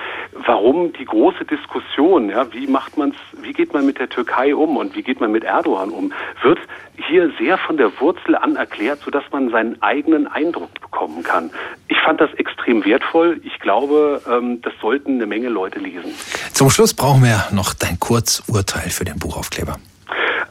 warum 0.45 0.93
die 0.93 1.05
große 1.05 1.45
Diskussion, 1.45 2.29
ja, 2.29 2.51
wie 2.53 2.67
macht 2.67 2.97
man's, 2.97 3.15
wie 3.41 3.53
geht 3.53 3.73
man 3.73 3.85
mit 3.85 3.99
der 3.99 4.09
Türkei 4.09 4.55
um 4.55 4.77
und 4.77 4.95
wie 4.95 5.03
geht 5.03 5.19
man 5.19 5.31
mit 5.31 5.43
Erdogan 5.43 5.89
um, 5.89 6.13
wird 6.41 6.59
hier 7.07 7.31
sehr 7.39 7.57
von 7.57 7.77
der 7.77 7.91
Wurzel 7.99 8.35
an 8.35 8.55
erklärt, 8.55 8.99
sodass 9.03 9.23
man 9.31 9.49
seinen 9.49 9.81
eigenen 9.81 10.27
Eindruck 10.27 10.73
bekommen 10.79 11.23
kann. 11.23 11.49
Ich 11.87 11.99
fand 11.99 12.21
das 12.21 12.33
extrem 12.35 12.85
wertvoll. 12.85 13.41
Ich 13.43 13.59
glaube, 13.59 14.21
ähm, 14.29 14.61
das 14.61 14.73
sollten 14.81 15.15
eine 15.15 15.25
Menge 15.25 15.49
Leute 15.49 15.79
lesen. 15.79 16.13
Zum 16.53 16.69
Schluss 16.69 16.93
brauchen 16.93 17.23
wir 17.23 17.47
noch 17.51 17.73
dein 17.73 17.99
Kurzurteil 17.99 18.89
für 18.89 19.05
den 19.05 19.19
Buchaufkleber. 19.19 19.77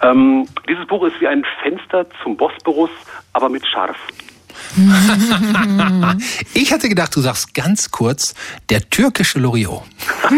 Ähm, 0.02 0.46
dieses 0.68 0.86
Buch 0.86 1.04
ist 1.04 1.20
wie 1.20 1.28
ein 1.28 1.44
Fenster 1.62 2.06
zum 2.22 2.36
Bosporus, 2.36 2.90
aber 3.32 3.48
mit 3.48 3.66
Scharf. 3.66 3.96
Ich 6.54 6.72
hatte 6.72 6.88
gedacht, 6.88 7.14
du 7.14 7.20
sagst 7.20 7.54
ganz 7.54 7.90
kurz, 7.90 8.34
der 8.68 8.88
türkische 8.88 9.38
Loriot. 9.38 9.82
das 10.22 10.30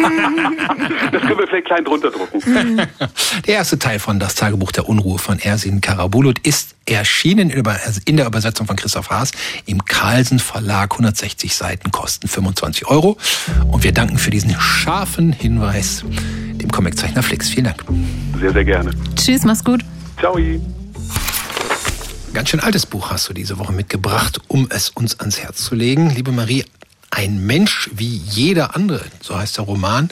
können 1.23 1.39
wir 1.39 1.47
vielleicht 1.49 1.67
klein 1.67 1.85
drunter 1.85 2.11
drucken. 2.11 2.77
Der 3.47 3.55
erste 3.55 3.79
Teil 3.79 3.99
von 3.99 4.19
Das 4.19 4.35
Tagebuch 4.35 4.73
der 4.73 4.89
Unruhe 4.89 5.19
von 5.19 5.39
Ersin 5.39 5.81
Karabulut 5.81 6.39
ist 6.41 6.75
erschienen 6.87 7.51
in 7.51 8.17
der 8.17 8.27
Übersetzung 8.27 8.67
von 8.67 8.77
Christoph 8.77 9.11
Haas 9.11 9.33
im 9.67 9.85
Carlsen 9.85 10.39
Verlag. 10.39 10.93
160 10.93 11.55
Seiten 11.55 11.91
kosten 11.91 12.29
25 12.29 12.87
Euro. 12.87 13.17
Und 13.71 13.85
wir 13.85 13.93
danken 13.93 14.19
für 14.19 14.31
diesen 14.31 14.55
scharfen 14.59 15.33
Hinweis 15.33 16.05
dem 16.09 16.71
Comiczeichner 16.71 17.23
Flix. 17.23 17.49
Vielen 17.49 17.65
Dank. 17.65 17.85
Sehr, 18.41 18.53
sehr 18.53 18.65
gerne. 18.65 18.91
Tschüss, 19.17 19.45
mach's 19.45 19.65
gut. 19.65 19.83
Ciao. 20.19 20.37
Ganz 22.35 22.49
schön 22.49 22.61
altes 22.61 22.87
Buch 22.87 23.11
hast 23.11 23.29
du 23.29 23.35
diese 23.35 23.59
Woche 23.59 23.75
mitgebracht, 23.75 24.41
um 24.49 24.67
es 24.71 24.89
uns 24.89 25.21
ans 25.21 25.39
Herz 25.39 25.65
zu 25.65 25.75
legen. 25.75 26.09
Liebe 26.09 26.33
Marie, 26.33 26.65
ein 27.13 27.45
Mensch 27.47 27.91
wie 27.93 28.17
jeder 28.17 28.75
andere, 28.75 29.05
so 29.21 29.37
heißt 29.37 29.59
der 29.59 29.65
Roman, 29.65 30.09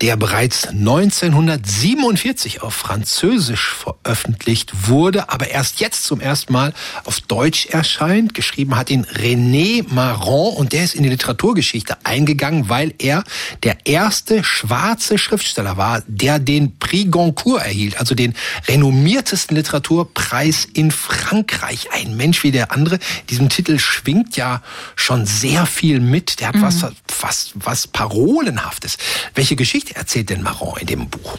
der 0.00 0.16
bereits 0.16 0.66
1947 0.66 2.62
auf 2.62 2.74
Französisch 2.74 3.74
veröffentlicht 3.74 4.88
wurde, 4.88 5.30
aber 5.30 5.48
erst 5.48 5.78
jetzt 5.80 6.04
zum 6.04 6.20
ersten 6.20 6.52
Mal 6.52 6.74
auf 7.04 7.20
Deutsch 7.20 7.66
erscheint. 7.66 8.34
Geschrieben 8.34 8.76
hat 8.76 8.90
ihn 8.90 9.04
René 9.06 9.84
Marron 9.88 10.56
und 10.56 10.72
der 10.72 10.84
ist 10.84 10.96
in 10.96 11.04
die 11.04 11.08
Literaturgeschichte 11.08 11.96
eingegangen, 12.02 12.68
weil 12.68 12.92
er 12.98 13.22
der 13.62 13.86
erste 13.86 14.42
schwarze 14.42 15.18
Schriftsteller 15.18 15.76
war, 15.76 16.02
der 16.08 16.40
den 16.40 16.76
Prix 16.78 17.10
Goncourt 17.10 17.62
erhielt, 17.62 18.00
also 18.00 18.16
den 18.16 18.34
renommiertesten 18.66 19.56
Literaturpreis 19.56 20.66
in 20.74 20.90
Frankreich. 20.90 21.88
Ein 21.92 22.16
Mensch 22.16 22.42
wie 22.42 22.50
der 22.50 22.72
andere. 22.72 22.98
Diesem 23.30 23.48
Titel 23.48 23.78
schwingt 23.78 24.36
ja 24.36 24.62
schon 24.96 25.26
sehr 25.26 25.66
viel 25.66 26.00
mit. 26.00 26.23
Der 26.40 26.48
hat 26.48 26.56
mhm. 26.56 26.62
was 26.62 26.84
was, 27.24 27.52
was 27.54 27.86
Parolenhaftes. 27.86 28.98
Welche 29.34 29.56
Geschichte 29.56 29.96
erzählt 29.96 30.30
denn 30.30 30.42
Maron 30.42 30.78
in 30.78 30.86
dem 30.86 31.08
Buch? 31.08 31.38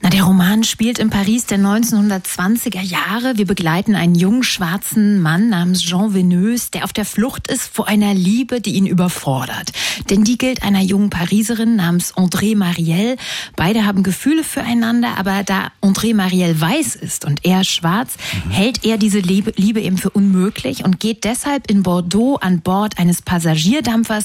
Na, 0.00 0.10
der 0.10 0.24
Roman 0.24 0.64
spielt 0.64 0.98
in 0.98 1.08
Paris 1.08 1.46
der 1.46 1.58
1920er 1.58 2.80
Jahre. 2.80 3.36
Wir 3.36 3.46
begleiten 3.46 3.94
einen 3.94 4.14
jungen 4.14 4.42
schwarzen 4.42 5.20
Mann 5.20 5.48
namens 5.48 5.82
Jean 5.82 6.14
Veneuse, 6.14 6.70
der 6.72 6.84
auf 6.84 6.92
der 6.92 7.04
Flucht 7.04 7.48
ist 7.48 7.68
vor 7.72 7.86
einer 7.86 8.12
Liebe, 8.12 8.60
die 8.60 8.74
ihn 8.74 8.86
überfordert. 8.86 9.72
Denn 10.10 10.24
die 10.24 10.36
gilt 10.36 10.62
einer 10.62 10.80
jungen 10.80 11.10
Pariserin 11.10 11.76
namens 11.76 12.14
André 12.14 12.56
Marielle. 12.56 13.16
Beide 13.56 13.86
haben 13.86 14.02
Gefühle 14.02 14.42
füreinander, 14.42 15.16
aber 15.16 15.44
da 15.44 15.70
André 15.82 16.14
Marielle 16.14 16.60
weiß 16.60 16.96
ist 16.96 17.24
und 17.24 17.44
er 17.44 17.64
schwarz, 17.64 18.14
mhm. 18.46 18.50
hält 18.50 18.84
er 18.84 18.98
diese 18.98 19.20
Liebe, 19.20 19.52
Liebe 19.56 19.80
eben 19.80 19.98
für 19.98 20.10
unmöglich 20.10 20.84
und 20.84 20.98
geht 20.98 21.24
deshalb 21.24 21.70
in 21.70 21.82
Bordeaux 21.82 22.36
an 22.36 22.60
Bord 22.60 22.98
eines 22.98 23.22
Passagierdampfers, 23.22 24.19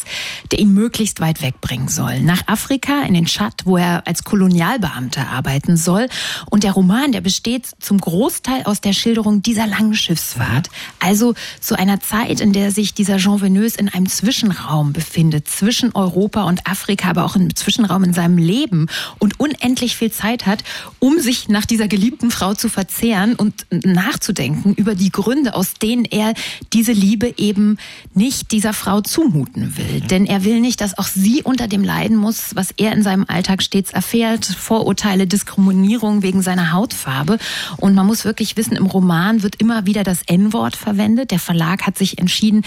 der 0.51 0.59
ihn 0.59 0.73
möglichst 0.73 1.19
weit 1.19 1.41
wegbringen 1.41 1.87
soll. 1.87 2.21
Nach 2.21 2.47
Afrika, 2.47 3.03
in 3.03 3.13
den 3.13 3.25
Tschad, 3.25 3.65
wo 3.65 3.77
er 3.77 4.05
als 4.07 4.23
Kolonialbeamter 4.23 5.27
arbeiten 5.29 5.77
soll. 5.77 6.07
Und 6.49 6.63
der 6.63 6.73
Roman, 6.73 7.11
der 7.11 7.21
besteht 7.21 7.67
zum 7.79 7.99
Großteil 7.99 8.63
aus 8.63 8.81
der 8.81 8.93
Schilderung 8.93 9.41
dieser 9.41 9.67
langen 9.67 9.95
Schiffsfahrt. 9.95 10.69
Also 10.99 11.33
zu 11.59 11.77
einer 11.77 11.99
Zeit, 11.99 12.39
in 12.39 12.53
der 12.53 12.71
sich 12.71 12.93
dieser 12.93 13.17
Jean 13.17 13.41
Venus 13.41 13.75
in 13.75 13.89
einem 13.89 14.07
Zwischenraum 14.07 14.93
befindet, 14.93 15.47
zwischen 15.47 15.93
Europa 15.93 16.43
und 16.43 16.67
Afrika, 16.67 17.09
aber 17.09 17.25
auch 17.25 17.35
im 17.35 17.55
Zwischenraum 17.55 18.03
in 18.03 18.13
seinem 18.13 18.37
Leben 18.37 18.87
und 19.19 19.39
unendlich 19.39 19.95
viel 19.95 20.11
Zeit 20.11 20.45
hat, 20.45 20.63
um 20.99 21.19
sich 21.19 21.47
nach 21.49 21.65
dieser 21.65 21.87
geliebten 21.87 22.31
Frau 22.31 22.53
zu 22.53 22.69
verzehren 22.69 23.35
und 23.35 23.65
nachzudenken 23.71 24.73
über 24.73 24.95
die 24.95 25.11
Gründe, 25.11 25.55
aus 25.55 25.73
denen 25.73 26.05
er 26.05 26.33
diese 26.73 26.91
Liebe 26.91 27.33
eben 27.37 27.77
nicht 28.13 28.51
dieser 28.51 28.73
Frau 28.73 29.01
zumuten 29.01 29.77
will. 29.77 29.84
Denn 30.09 30.25
er 30.25 30.43
will 30.43 30.59
nicht, 30.59 30.81
dass 30.81 30.97
auch 30.97 31.07
sie 31.07 31.41
unter 31.43 31.67
dem 31.67 31.83
leiden 31.83 32.17
muss, 32.17 32.55
was 32.55 32.69
er 32.77 32.93
in 32.93 33.03
seinem 33.03 33.25
Alltag 33.27 33.63
stets 33.63 33.91
erfährt. 33.91 34.45
Vorurteile, 34.45 35.27
Diskriminierung 35.27 36.21
wegen 36.21 36.41
seiner 36.41 36.71
Hautfarbe. 36.71 37.37
Und 37.77 37.95
man 37.95 38.05
muss 38.05 38.25
wirklich 38.25 38.57
wissen, 38.57 38.75
im 38.75 38.85
Roman 38.85 39.43
wird 39.43 39.55
immer 39.61 39.85
wieder 39.85 40.03
das 40.03 40.21
N-Wort 40.23 40.75
verwendet. 40.75 41.31
Der 41.31 41.39
Verlag 41.39 41.85
hat 41.85 41.97
sich 41.97 42.17
entschieden, 42.17 42.63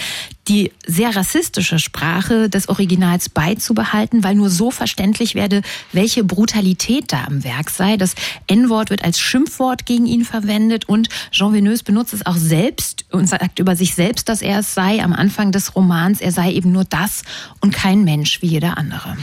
die 0.47 0.71
sehr 0.85 1.15
rassistische 1.15 1.77
Sprache 1.77 2.49
des 2.49 2.69
Originals 2.69 3.29
beizubehalten, 3.29 4.23
weil 4.23 4.35
nur 4.35 4.49
so 4.49 4.71
verständlich 4.71 5.35
werde, 5.35 5.61
welche 5.93 6.23
Brutalität 6.23 7.13
da 7.13 7.25
am 7.25 7.43
Werk 7.43 7.69
sei. 7.69 7.97
Das 7.97 8.15
N-Wort 8.47 8.89
wird 8.89 9.03
als 9.03 9.19
Schimpfwort 9.19 9.85
gegen 9.85 10.07
ihn 10.07 10.25
verwendet 10.25 10.89
und 10.89 11.09
Jean 11.31 11.53
Venus 11.53 11.83
benutzt 11.83 12.13
es 12.13 12.25
auch 12.25 12.35
selbst 12.35 13.05
und 13.11 13.27
sagt 13.27 13.59
über 13.59 13.75
sich 13.75 13.93
selbst, 13.93 14.27
dass 14.27 14.41
er 14.41 14.59
es 14.59 14.73
sei 14.73 15.03
am 15.03 15.13
Anfang 15.13 15.51
des 15.51 15.75
Romans. 15.75 16.19
Er 16.19 16.31
sei 16.31 16.51
eben 16.51 16.71
nur 16.71 16.83
das 16.83 17.08
und 17.59 17.73
kein 17.73 18.03
Mensch 18.03 18.41
wie 18.41 18.47
jeder 18.47 18.77
andere. 18.77 19.17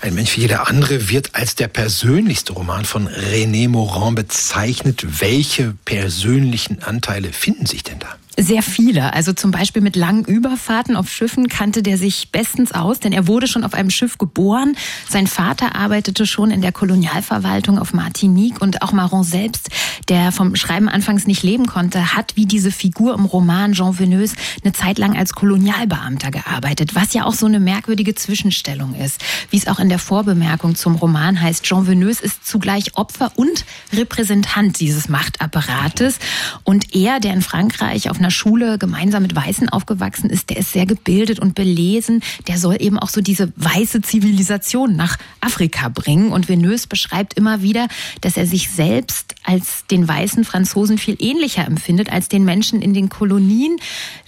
Ein 0.00 0.14
Mensch 0.14 0.36
wie 0.36 0.42
jeder 0.42 0.68
andere 0.68 1.08
wird 1.08 1.34
als 1.34 1.54
der 1.54 1.68
persönlichste 1.68 2.52
Roman 2.52 2.84
von 2.84 3.08
René 3.08 3.68
Morand 3.68 4.16
bezeichnet. 4.16 5.20
Welche 5.20 5.74
persönlichen 5.84 6.82
Anteile 6.82 7.32
finden 7.32 7.66
sich 7.66 7.82
denn 7.82 7.98
da? 7.98 8.16
Sehr 8.38 8.62
viele. 8.62 9.14
Also 9.14 9.32
zum 9.32 9.50
Beispiel 9.50 9.80
mit 9.80 9.96
langen 9.96 10.22
Überfahrten 10.24 10.94
auf 10.94 11.08
Schiffen 11.08 11.48
kannte 11.48 11.82
der 11.82 11.96
sich 11.96 12.32
bestens 12.32 12.72
aus, 12.72 13.00
denn 13.00 13.12
er 13.12 13.26
wurde 13.26 13.46
schon 13.46 13.64
auf 13.64 13.72
einem 13.72 13.88
Schiff 13.88 14.18
geboren. 14.18 14.76
Sein 15.08 15.26
Vater 15.26 15.74
arbeitete 15.74 16.26
schon 16.26 16.50
in 16.50 16.60
der 16.60 16.72
Kolonialverwaltung 16.72 17.78
auf 17.78 17.94
Martinique 17.94 18.60
und 18.60 18.82
auch 18.82 18.92
Maron 18.92 19.24
selbst, 19.24 19.70
der 20.10 20.32
vom 20.32 20.54
Schreiben 20.54 20.90
anfangs 20.90 21.26
nicht 21.26 21.42
leben 21.44 21.66
konnte, 21.66 22.14
hat 22.14 22.36
wie 22.36 22.44
diese 22.44 22.70
Figur 22.70 23.14
im 23.14 23.24
Roman 23.24 23.72
Jean 23.72 23.98
Venus 23.98 24.32
eine 24.62 24.74
Zeit 24.74 24.98
lang 24.98 25.16
als 25.16 25.32
Kolonialbeamter 25.32 26.30
gearbeitet, 26.30 26.94
was 26.94 27.14
ja 27.14 27.24
auch 27.24 27.34
so 27.34 27.46
eine 27.46 27.58
merkwürdige 27.58 28.14
Zwischenstellung 28.14 28.94
ist. 28.96 29.24
Wie 29.50 29.56
es 29.56 29.66
auch 29.66 29.78
in 29.78 29.88
der 29.88 29.98
Vorbemerkung 29.98 30.74
zum 30.74 30.96
Roman 30.96 31.40
heißt, 31.40 31.64
Jean 31.64 31.86
Venus 31.86 32.20
ist 32.20 32.46
zugleich 32.46 32.98
Opfer 32.98 33.32
und 33.36 33.64
Repräsentant 33.94 34.78
dieses 34.78 35.08
Machtapparates 35.08 36.18
und 36.64 36.94
er, 36.94 37.18
der 37.18 37.32
in 37.32 37.40
Frankreich 37.40 38.10
auf 38.10 38.20
einer 38.26 38.32
Schule 38.32 38.76
gemeinsam 38.76 39.22
mit 39.22 39.36
Weißen 39.36 39.68
aufgewachsen 39.68 40.30
ist, 40.30 40.50
der 40.50 40.56
ist 40.56 40.72
sehr 40.72 40.84
gebildet 40.84 41.38
und 41.38 41.54
belesen. 41.54 42.22
Der 42.48 42.58
soll 42.58 42.76
eben 42.80 42.98
auch 42.98 43.08
so 43.08 43.20
diese 43.20 43.52
weiße 43.54 44.02
Zivilisation 44.02 44.96
nach 44.96 45.16
Afrika 45.40 45.88
bringen. 45.88 46.32
Und 46.32 46.48
Venus 46.48 46.88
beschreibt 46.88 47.34
immer 47.34 47.62
wieder, 47.62 47.86
dass 48.22 48.36
er 48.36 48.46
sich 48.46 48.68
selbst 48.68 49.36
als 49.44 49.86
den 49.92 50.08
weißen 50.08 50.44
Franzosen 50.44 50.98
viel 50.98 51.16
ähnlicher 51.20 51.64
empfindet 51.64 52.10
als 52.10 52.28
den 52.28 52.44
Menschen 52.44 52.82
in 52.82 52.94
den 52.94 53.08
Kolonien. 53.08 53.76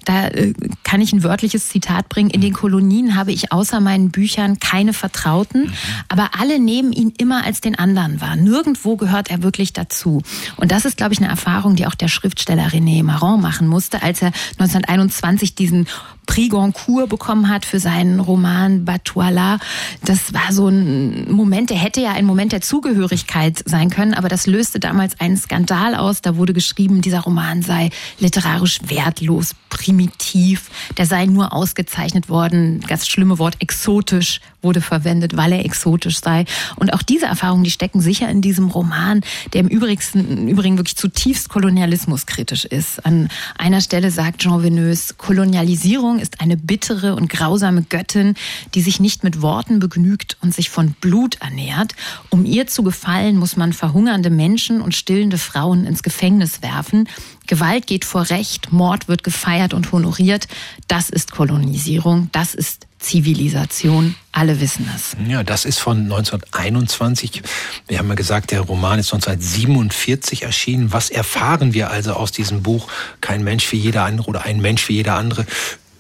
Da 0.09 0.29
äh, 0.29 0.55
kann 0.85 1.03
ich 1.03 1.13
ein 1.13 1.23
wörtliches 1.23 1.69
Zitat 1.69 2.09
bringen. 2.09 2.31
In 2.31 2.41
den 2.41 2.55
Kolonien 2.55 3.15
habe 3.15 3.31
ich 3.31 3.53
außer 3.53 3.79
meinen 3.79 4.11
Büchern 4.11 4.59
keine 4.59 4.95
Vertrauten, 4.95 5.65
mhm. 5.65 5.73
aber 6.09 6.31
alle 6.41 6.59
nehmen 6.59 6.93
ihn 6.93 7.13
immer 7.19 7.45
als 7.45 7.61
den 7.61 7.79
anderen 7.79 8.23
wahr. 8.23 8.35
Nirgendwo 8.35 8.97
gehört 8.97 9.31
er 9.31 9.43
wirklich 9.43 9.75
dazu. 9.75 10.23
Und 10.57 10.73
das 10.73 10.87
ist, 10.87 10.97
glaube 10.97 11.13
ich, 11.13 11.19
eine 11.19 11.29
Erfahrung, 11.29 11.77
die 11.77 11.87
auch 11.87 11.95
der 11.95 12.09
Schriftsteller 12.09 12.69
René 12.69 13.05
Maron 13.05 13.43
machen 13.43 13.69
musste, 13.69 14.03
als 14.03 14.23
er 14.23 14.29
1921 14.53 15.55
diesen 15.55 15.87
Prix 16.29 16.51
Goncourt 16.51 17.09
bekommen 17.09 17.49
hat 17.49 17.65
für 17.65 17.81
seinen 17.81 18.21
Roman 18.21 18.85
Batoila. 18.85 19.59
Das 20.05 20.35
war 20.35 20.53
so 20.53 20.69
ein 20.69 21.33
Moment, 21.33 21.71
der 21.71 21.79
hätte 21.79 22.03
ja 22.03 22.13
ein 22.13 22.27
Moment 22.27 22.53
der 22.53 22.61
Zugehörigkeit 22.61 23.63
sein 23.65 23.89
können, 23.89 24.13
aber 24.13 24.29
das 24.29 24.47
löste 24.47 24.79
damals 24.79 25.19
einen 25.21 25.39
Skandal 25.39 25.95
aus. 25.95 26.21
Da 26.21 26.37
wurde 26.37 26.53
geschrieben, 26.53 27.01
dieser 27.01 27.21
Roman 27.21 27.63
sei 27.63 27.89
literarisch 28.21 28.81
wertlos, 28.85 29.55
primitiv, 29.71 30.71
der 30.99 31.07
sei 31.07 31.25
nur 31.25 31.55
ausgezeichnet 31.55 32.29
worden. 32.29 32.85
Das 32.89 33.09
schlimme 33.09 33.39
Wort 33.39 33.57
exotisch 33.61 34.41
wurde 34.63 34.81
verwendet, 34.81 35.37
weil 35.37 35.53
er 35.53 35.65
exotisch 35.65 36.21
sei. 36.21 36.45
Und 36.77 36.93
auch 36.93 37.03
diese 37.03 37.27
Erfahrungen, 37.27 37.65
die 37.65 37.71
stecken 37.71 38.01
sicher 38.01 38.29
in 38.29 38.41
diesem 38.41 38.69
Roman, 38.69 39.21
der 39.53 39.61
im 39.61 39.69
Übrigen, 39.69 40.01
im 40.15 40.49
Übrigen 40.49 40.79
wirklich 40.79 40.97
zutiefst 40.97 41.49
kolonialismuskritisch 41.49 42.65
ist. 42.65 43.05
An 43.07 43.29
einer 43.57 43.81
Stelle 43.81 44.11
sagt 44.11 44.41
Jean 44.43 44.63
Venus, 44.63 45.17
Kolonialisierung 45.17 46.19
ist 46.19 46.41
eine 46.41 46.57
bittere 46.57 47.15
und 47.15 47.29
grausame 47.29 47.83
Göttin, 47.83 48.35
die 48.75 48.81
sich 48.81 49.01
nicht 49.01 49.23
mit 49.25 49.43
Worten 49.43 49.79
begnügt 49.79 50.37
und 50.41 50.55
sich 50.55 50.71
von 50.71 50.93
Blut 51.01 51.37
ernährt. 51.41 51.95
Um 52.31 52.45
ihr 52.45 52.67
zu 52.67 52.83
gefallen, 52.83 53.37
muss 53.37 53.57
man 53.57 53.73
verhungernde 53.73 54.31
Menschen 54.31 54.81
und 54.81 54.95
stillende 54.95 55.39
Frauen 55.39 55.87
ins 55.87 56.03
Gefängnis 56.03 56.63
werfen. 56.63 57.09
Gewalt 57.47 57.87
geht 57.87 58.05
vor 58.05 58.29
Recht, 58.29 58.73
Mord 58.73 59.09
wird 59.09 59.25
gefeiert 59.25 59.73
und 59.73 59.93
honoriert. 59.93 60.49
Das 60.89 61.11
ist 61.11 61.31
Kolonisierung, 61.31 62.29
das 62.33 62.55
ist 62.55 62.88
Zivilisation. 62.99 64.15
Alle 64.33 64.61
wissen 64.61 64.89
das. 64.93 65.17
Ja, 65.29 65.43
das 65.43 65.65
ist 65.65 65.79
von 65.79 65.99
1921. 65.99 67.43
Wir 67.87 67.99
haben 67.99 68.09
ja 68.09 68.15
gesagt, 68.15 68.51
der 68.51 68.61
Roman 68.61 68.99
ist 68.99 69.13
1947 69.13 70.43
erschienen. 70.43 70.93
Was 70.93 71.11
erfahren 71.11 71.75
wir 71.75 71.91
also 71.91 72.15
aus 72.15 72.33
diesem 72.33 72.63
Buch 72.63 72.89
Kein 73.21 73.45
Mensch 73.45 73.71
wie 73.73 73.77
jeder 73.77 74.05
andere 74.05 74.29
oder 74.29 74.45
ein 74.45 74.61
Mensch 74.61 74.89
wie 74.89 74.95
jeder 74.95 75.15
andere, 75.15 75.47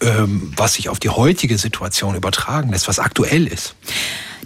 ähm, 0.01 0.53
was 0.57 0.75
sich 0.75 0.89
auf 0.89 0.99
die 0.99 1.11
heutige 1.11 1.59
Situation 1.59 2.15
übertragen 2.15 2.71
lässt, 2.71 2.89
was 2.89 2.99
aktuell 2.99 3.47
ist? 3.47 3.75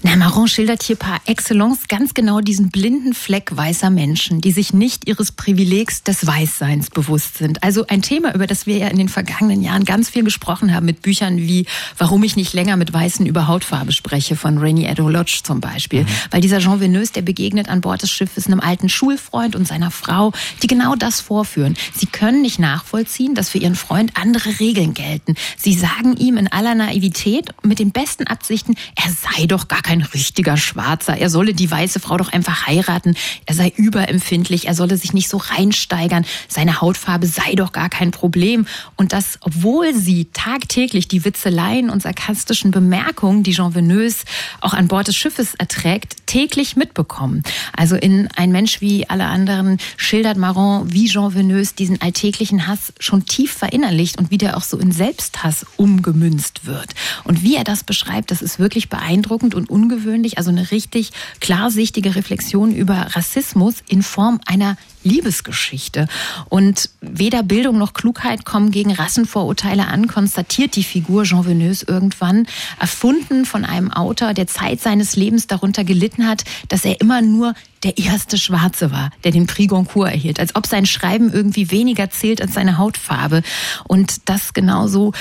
Na, 0.05 0.17
Maron 0.17 0.49
schildert 0.49 0.83
hier 0.83 0.97
par 0.97 1.21
excellence 1.27 1.87
ganz 1.87 2.13
genau 2.13 2.41
diesen 2.41 2.71
blinden 2.71 3.15
Fleck 3.15 3.57
weißer 3.57 3.89
Menschen, 3.89 4.41
die 4.41 4.51
sich 4.51 4.73
nicht 4.73 5.07
ihres 5.07 5.31
Privilegs 5.31 6.03
des 6.03 6.27
Weißseins 6.27 6.91
bewusst 6.91 7.39
sind. 7.39 7.63
Also 7.63 7.87
ein 7.87 8.03
Thema, 8.03 8.35
über 8.35 8.49
das 8.49 8.67
wir 8.67 8.79
ja 8.79 8.89
in 8.89 8.99
den 8.99 9.09
vergangenen 9.09 9.63
Jahren 9.63 9.85
ganz 9.85 10.11
viel 10.11 10.25
gesprochen 10.25 10.75
haben 10.75 10.87
mit 10.87 11.03
Büchern 11.03 11.37
wie 11.39 11.67
Warum 11.99 12.25
ich 12.25 12.35
nicht 12.35 12.53
länger 12.53 12.77
mit 12.77 12.93
Weißen 12.93 13.27
über 13.27 13.47
Hautfarbe 13.47 13.93
spreche 13.93 14.35
von 14.35 14.59
Rainy 14.59 14.87
Edo 14.87 15.09
Lodge 15.09 15.43
zum 15.45 15.61
Beispiel. 15.61 16.03
Mhm. 16.03 16.09
Weil 16.33 16.41
dieser 16.41 16.59
Jean 16.59 16.81
Venus, 16.81 17.13
der 17.13 17.23
begegnet 17.23 17.69
an 17.69 17.81
Bord 17.81 18.03
des 18.03 18.11
Schiffes 18.11 18.47
einem 18.47 18.59
alten 18.59 18.89
Schulfreund 18.89 19.55
und 19.55 19.69
seiner 19.69 19.93
Frau, 19.93 20.33
die 20.63 20.67
genau 20.67 20.97
das 20.97 21.21
vorführen. 21.21 21.77
Sie 21.95 22.07
können 22.07 22.43
nicht 22.43 22.59
nachvollziehen, 22.59 23.37
dass 23.37 23.51
für 23.51 23.59
ihren 23.59 23.77
Freund 23.77 24.17
andere 24.17 24.59
Regeln 24.59 24.95
gelten. 24.95 25.37
Sie 25.57 25.75
sagen 25.75 26.17
ihm 26.17 26.39
in 26.39 26.49
aller 26.49 26.75
Naivität 26.75 27.51
mit 27.63 27.79
den 27.79 27.93
besten 27.93 28.27
Absichten, 28.27 28.75
er 28.97 29.11
sei 29.11 29.47
doch 29.47 29.69
gar 29.69 29.83
kein 29.83 29.92
kein 29.93 30.03
richtiger 30.03 30.57
Schwarzer. 30.57 31.19
Er 31.19 31.29
solle 31.29 31.53
die 31.53 31.71
weiße 31.71 32.01
Frau 32.01 32.17
doch 32.17 32.33
einfach 32.33 32.67
heiraten. 32.67 33.15
Er 33.45 33.55
sei 33.55 33.71
überempfindlich. 33.77 34.67
Er 34.67 34.75
solle 34.75 34.97
sich 34.97 35.13
nicht 35.13 35.29
so 35.29 35.37
reinsteigern. 35.37 36.25
Seine 36.49 36.81
Hautfarbe 36.81 37.27
sei 37.27 37.55
doch 37.57 37.73
gar 37.73 37.91
kein 37.91 38.11
Problem. 38.11 38.67
Und 38.97 39.13
das, 39.13 39.39
obwohl 39.43 39.95
sie 39.95 40.29
tagtäglich 40.33 41.09
die 41.09 41.27
Witzeleien 41.27 41.91
und 41.91 42.01
sarkastischen 42.01 42.71
Bemerkungen, 42.71 43.43
die 43.43 43.53
Jean 43.53 43.75
Venus 43.75 44.25
auch 44.63 44.73
an 44.73 44.89
Bord 44.89 45.09
des 45.09 45.17
Schiffes 45.17 45.55
erträgt, 45.57 46.27
täglich 46.27 46.75
mitbekommen. 46.75 47.43
Also 47.77 47.97
in 47.97 48.29
Ein 48.35 48.51
Mensch 48.51 48.81
wie 48.81 49.11
alle 49.11 49.27
anderen 49.27 49.77
schildert 49.99 50.39
Maron, 50.39 50.91
wie 50.91 51.07
Jean 51.07 51.35
Venus 51.35 51.75
diesen 51.75 52.01
alltäglichen 52.01 52.67
Hass 52.67 52.95
schon 52.99 53.27
tief 53.27 53.53
verinnerlicht 53.53 54.19
und 54.19 54.31
wie 54.31 54.39
der 54.39 54.57
auch 54.57 54.63
so 54.63 54.79
in 54.79 54.91
Selbsthass 54.91 55.67
umgemünzt 55.77 56.65
wird. 56.65 56.95
Und 57.25 57.43
wie 57.43 57.57
er 57.57 57.65
das 57.65 57.85
beschreibt, 57.85 58.31
das 58.31 58.41
ist 58.41 58.59
wirklich 58.59 58.89
beeindruckend 58.89 59.55
und 59.55 59.69
ungewöhnlich. 59.83 60.39
Also 60.39 60.51
eine 60.51 60.71
richtig 60.71 61.11
klarsichtige 61.41 62.15
Reflexion 62.15 62.75
über 62.75 62.95
Rassismus 63.15 63.77
in 63.89 64.03
Form 64.03 64.41
einer 64.47 64.77
Liebesgeschichte. 65.05 66.07
Und 66.49 66.91
weder 67.01 67.43
Bildung 67.43 67.79
noch 67.79 67.93
Klugheit 67.93 68.45
kommen 68.45 68.71
gegen 68.71 68.93
Rassenvorurteile 68.93 69.87
an, 69.87 70.07
konstatiert 70.07 70.77
die 70.77 70.85
Figur 70.85 71.25
Jean 71.25 71.45
Venus 71.45 71.83
irgendwann, 71.83 72.47
erfunden 72.79 73.45
von 73.45 73.65
einem 73.65 73.91
Autor, 73.91 74.35
der 74.35 74.47
Zeit 74.47 74.81
seines 74.81 75.17
Lebens 75.17 75.49
darunter 75.49 75.83
gelitten 75.83 76.29
hat, 76.29 76.45
dass 76.69 76.85
er 76.85 77.01
immer 77.01 77.21
nur 77.21 77.55
der 77.83 77.99
erste 77.99 78.39
Schwarze 78.39 78.93
war, 78.93 79.11
der 79.25 79.33
den 79.33 79.49
Prix 79.49 79.69
Goncourt 79.69 80.13
erhielt, 80.13 80.39
als 80.39 80.55
ob 80.55 80.67
sein 80.67 80.87
Schreiben 80.87 81.33
irgendwie 81.33 81.73
weniger 81.73 82.11
zählt 82.11 82.41
als 82.41 82.55
seine 82.55 82.79
Hautfarbe. 82.79 83.43
Und 83.89 84.29
das 84.29 84.53
genauso 84.53 85.13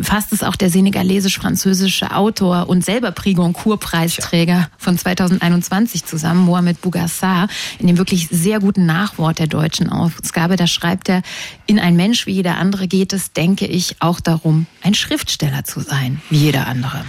fasst 0.00 0.32
es 0.32 0.42
auch 0.42 0.56
der 0.56 0.70
senegalesisch-französische 0.70 2.14
Autor 2.14 2.68
und 2.68 2.84
selber 2.84 3.12
Prix 3.12 3.36
Goncourt-Preisträger 3.36 4.68
von 4.78 4.96
2021 4.96 6.04
zusammen, 6.04 6.44
Mohamed 6.44 6.80
Bougassar, 6.80 7.48
in 7.78 7.86
dem 7.86 7.98
wirklich 7.98 8.28
sehr 8.30 8.60
guten 8.60 8.86
Nachwort 8.86 9.38
der 9.38 9.46
deutschen 9.46 9.88
Ausgabe. 9.90 10.56
Da 10.56 10.66
schreibt 10.66 11.08
er, 11.08 11.22
in 11.66 11.78
ein 11.78 11.96
Mensch 11.96 12.26
wie 12.26 12.32
jeder 12.32 12.56
andere 12.56 12.88
geht 12.88 13.12
es, 13.12 13.32
denke 13.32 13.66
ich, 13.66 13.96
auch 14.00 14.20
darum, 14.20 14.66
ein 14.82 14.94
Schriftsteller 14.94 15.64
zu 15.64 15.80
sein, 15.80 16.22
wie 16.30 16.38
jeder 16.38 16.66
andere. 16.66 17.04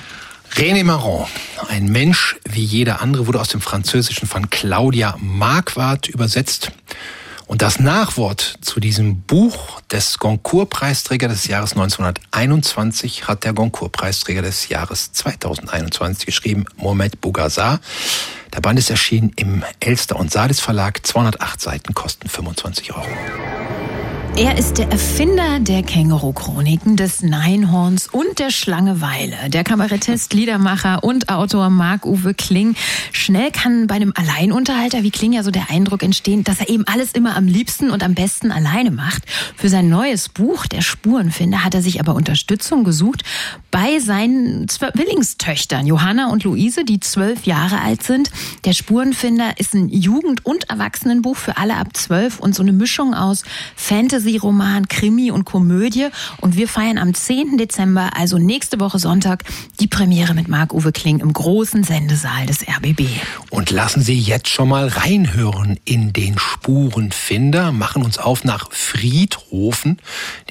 René 0.55 0.83
Maron, 0.83 1.25
ein 1.69 1.85
Mensch 1.85 2.35
wie 2.47 2.63
jeder 2.63 3.01
andere, 3.01 3.25
wurde 3.25 3.41
aus 3.41 3.47
dem 3.47 3.61
Französischen 3.61 4.27
von 4.27 4.51
Claudia 4.51 5.17
Marquardt 5.19 6.07
übersetzt. 6.09 6.71
Und 7.45 7.61
das 7.61 7.79
Nachwort 7.79 8.57
zu 8.61 8.79
diesem 8.79 9.21
Buch 9.21 9.81
des 9.91 10.17
Goncourt-Preisträger 10.17 11.27
des 11.27 11.47
Jahres 11.47 11.73
1921 11.73 13.27
hat 13.27 13.43
der 13.43 13.53
Goncourt-Preisträger 13.53 14.41
des 14.41 14.69
Jahres 14.69 15.11
2021 15.11 16.25
geschrieben, 16.25 16.65
Mohamed 16.77 17.21
Bougazzar. 17.21 17.79
Der 18.53 18.61
Band 18.61 18.79
ist 18.79 18.89
erschienen 18.89 19.31
im 19.35 19.63
Elster 19.79 20.15
und 20.15 20.31
Salis 20.31 20.59
Verlag. 20.59 21.05
208 21.05 21.59
Seiten 21.59 21.93
kosten 21.93 22.29
25 22.29 22.93
Euro. 22.93 23.07
Er 24.35 24.57
ist 24.57 24.79
der 24.79 24.91
Erfinder 24.91 25.59
der 25.59 25.83
Känguru-Chroniken, 25.83 26.97
des 26.97 27.21
Neinhorns 27.21 28.07
und 28.07 28.39
der 28.39 28.49
Schlangeweile. 28.49 29.35
Der 29.49 29.63
Kabarettist, 29.63 30.33
Liedermacher 30.33 31.03
und 31.03 31.29
Autor 31.29 31.69
Marc-Uwe 31.69 32.33
Kling. 32.33 32.75
Schnell 33.11 33.51
kann 33.51 33.85
bei 33.85 33.93
einem 33.93 34.11
Alleinunterhalter 34.15 35.03
wie 35.03 35.11
Kling 35.11 35.33
ja 35.33 35.43
so 35.43 35.51
der 35.51 35.69
Eindruck 35.69 36.01
entstehen, 36.01 36.43
dass 36.43 36.59
er 36.59 36.69
eben 36.69 36.83
alles 36.87 37.11
immer 37.11 37.37
am 37.37 37.45
liebsten 37.45 37.91
und 37.91 38.01
am 38.01 38.15
besten 38.15 38.51
alleine 38.51 38.89
macht. 38.89 39.21
Für 39.55 39.69
sein 39.69 39.87
neues 39.87 40.29
Buch, 40.29 40.65
Der 40.65 40.81
Spurenfinder, 40.81 41.63
hat 41.63 41.75
er 41.75 41.83
sich 41.83 41.99
aber 41.99 42.15
Unterstützung 42.15 42.83
gesucht 42.83 43.21
bei 43.69 43.99
seinen 43.99 44.67
Zwillingstöchtern, 44.67 45.85
Johanna 45.85 46.31
und 46.31 46.43
Luise, 46.43 46.85
die 46.85 46.99
zwölf 46.99 47.45
Jahre 47.45 47.81
alt 47.81 48.01
sind. 48.01 48.31
Der 48.65 48.73
Spurenfinder 48.73 49.59
ist 49.59 49.75
ein 49.75 49.89
Jugend- 49.89 50.43
und 50.43 50.71
Erwachsenenbuch 50.71 51.35
für 51.37 51.57
alle 51.57 51.75
ab 51.75 51.95
zwölf 51.95 52.39
und 52.39 52.55
so 52.55 52.63
eine 52.63 52.73
Mischung 52.73 53.13
aus 53.13 53.43
Fantasy 53.75 54.22
Fantasy-Roman, 54.23 54.87
Krimi 54.87 55.31
und 55.31 55.43
Komödie. 55.43 56.07
Und 56.39 56.55
wir 56.55 56.67
feiern 56.67 56.97
am 56.97 57.13
10. 57.13 57.57
Dezember, 57.57 58.11
also 58.15 58.37
nächste 58.37 58.79
Woche 58.79 58.97
Sonntag, 58.97 59.43
die 59.79 59.87
Premiere 59.87 60.33
mit 60.33 60.47
Marc-Uwe 60.47 60.93
Kling 60.93 61.19
im 61.19 61.33
großen 61.33 61.83
Sendesaal 61.83 62.45
des 62.45 62.61
RBB. 62.61 63.01
Und 63.49 63.69
lassen 63.69 64.01
Sie 64.01 64.17
jetzt 64.17 64.47
schon 64.47 64.69
mal 64.69 64.87
reinhören 64.87 65.77
in 65.83 66.13
den 66.13 66.39
Spurenfinder, 66.39 67.71
machen 67.71 68.03
uns 68.03 68.17
auf 68.17 68.45
nach 68.45 68.71
Friedhofen, 68.71 69.99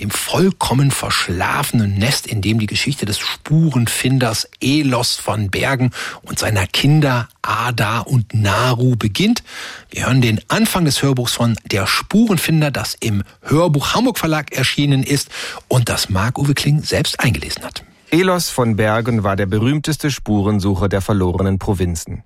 dem 0.00 0.10
vollkommen 0.10 0.90
verschlafenen 0.90 1.94
Nest, 1.94 2.26
in 2.26 2.42
dem 2.42 2.58
die 2.58 2.66
Geschichte 2.66 3.06
des 3.06 3.18
Spurenfinders 3.18 4.48
Elos 4.60 5.16
von 5.16 5.50
Bergen 5.50 5.92
und 6.22 6.38
seiner 6.38 6.66
Kinder 6.66 7.28
Ada 7.40 8.00
und 8.00 8.34
Naru 8.34 8.96
beginnt. 8.96 9.42
Wir 9.90 10.06
hören 10.06 10.20
den 10.20 10.40
Anfang 10.48 10.84
des 10.84 11.02
Hörbuchs 11.02 11.32
von 11.32 11.56
Der 11.70 11.86
Spurenfinder, 11.86 12.70
das 12.70 12.96
im 13.00 13.24
Hörbuch 13.40 13.61
Hamburg 13.68 14.18
Verlag 14.18 14.52
erschienen 14.52 15.02
ist 15.02 15.30
und 15.68 15.88
das 15.88 16.08
Marc-Uwe 16.08 16.54
Kling 16.54 16.82
selbst 16.82 17.20
eingelesen 17.20 17.64
hat. 17.64 17.84
Elos 18.10 18.50
von 18.50 18.76
Bergen 18.76 19.24
war 19.24 19.36
der 19.36 19.46
berühmteste 19.46 20.10
Spurensucher 20.10 20.88
der 20.88 21.00
verlorenen 21.00 21.58
Provinzen. 21.58 22.24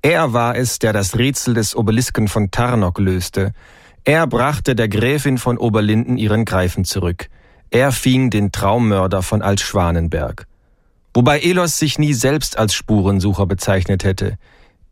Er 0.00 0.32
war 0.32 0.56
es, 0.56 0.78
der 0.78 0.92
das 0.92 1.18
Rätsel 1.18 1.54
des 1.54 1.74
Obelisken 1.74 2.28
von 2.28 2.50
Tarnok 2.50 2.98
löste. 2.98 3.52
Er 4.04 4.26
brachte 4.26 4.76
der 4.76 4.88
Gräfin 4.88 5.38
von 5.38 5.58
Oberlinden 5.58 6.16
ihren 6.16 6.44
Greifen 6.44 6.84
zurück. 6.84 7.28
Er 7.70 7.90
fing 7.90 8.30
den 8.30 8.52
Traummörder 8.52 9.22
von 9.22 9.42
Altschwanenberg. 9.42 10.46
Wobei 11.14 11.40
Elos 11.40 11.78
sich 11.78 11.98
nie 11.98 12.14
selbst 12.14 12.56
als 12.56 12.74
Spurensucher 12.74 13.46
bezeichnet 13.46 14.04
hätte. 14.04 14.38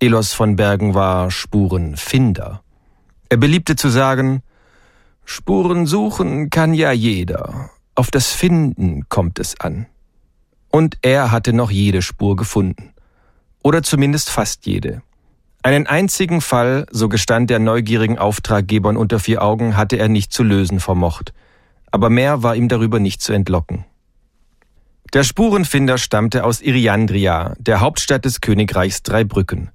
Elos 0.01 0.33
von 0.33 0.57
Bergen 0.57 0.95
war 0.95 1.31
Spurenfinder. 1.31 2.63
Er 3.29 3.37
beliebte 3.37 3.77
zu 3.77 3.89
sagen, 3.89 4.43
Spuren 5.29 5.87
suchen 5.87 6.51
kann 6.51 6.73
ja 6.73 6.93
jeder, 6.93 7.71
auf 7.97 8.13
das 8.13 8.33
Finden 8.33 9.09
kommt 9.09 9.41
es 9.41 9.61
an. 9.61 9.87
Und 10.71 10.99
er 11.03 11.33
hatte 11.33 11.53
noch 11.53 11.73
jede 11.73 12.01
Spur 12.01 12.37
gefunden. 12.37 12.95
Oder 13.63 13.83
zumindest 13.83 14.31
fast 14.31 14.67
jede. 14.67 15.03
Einen 15.65 15.89
einzigen 15.89 16.41
Fall, 16.41 16.87
so 16.93 17.09
gestand 17.09 17.51
der 17.51 17.59
neugierigen 17.59 18.19
Auftraggebern 18.19 18.97
unter 18.97 19.19
vier 19.19 19.43
Augen, 19.43 19.77
hatte 19.77 19.97
er 19.97 20.09
nicht 20.09 20.33
zu 20.33 20.45
lösen 20.45 20.79
vermocht. 20.79 21.35
Aber 21.91 22.09
mehr 22.09 22.45
war 22.45 22.55
ihm 22.55 22.69
darüber 22.69 23.01
nicht 23.01 23.21
zu 23.21 23.33
entlocken. 23.33 23.85
Der 25.13 25.25
Spurenfinder 25.25 25.99
stammte 25.99 26.45
aus 26.45 26.61
Iriandria, 26.61 27.55
der 27.59 27.81
Hauptstadt 27.81 28.25
des 28.25 28.41
Königreichs 28.41 29.03
Dreibrücken. 29.03 29.71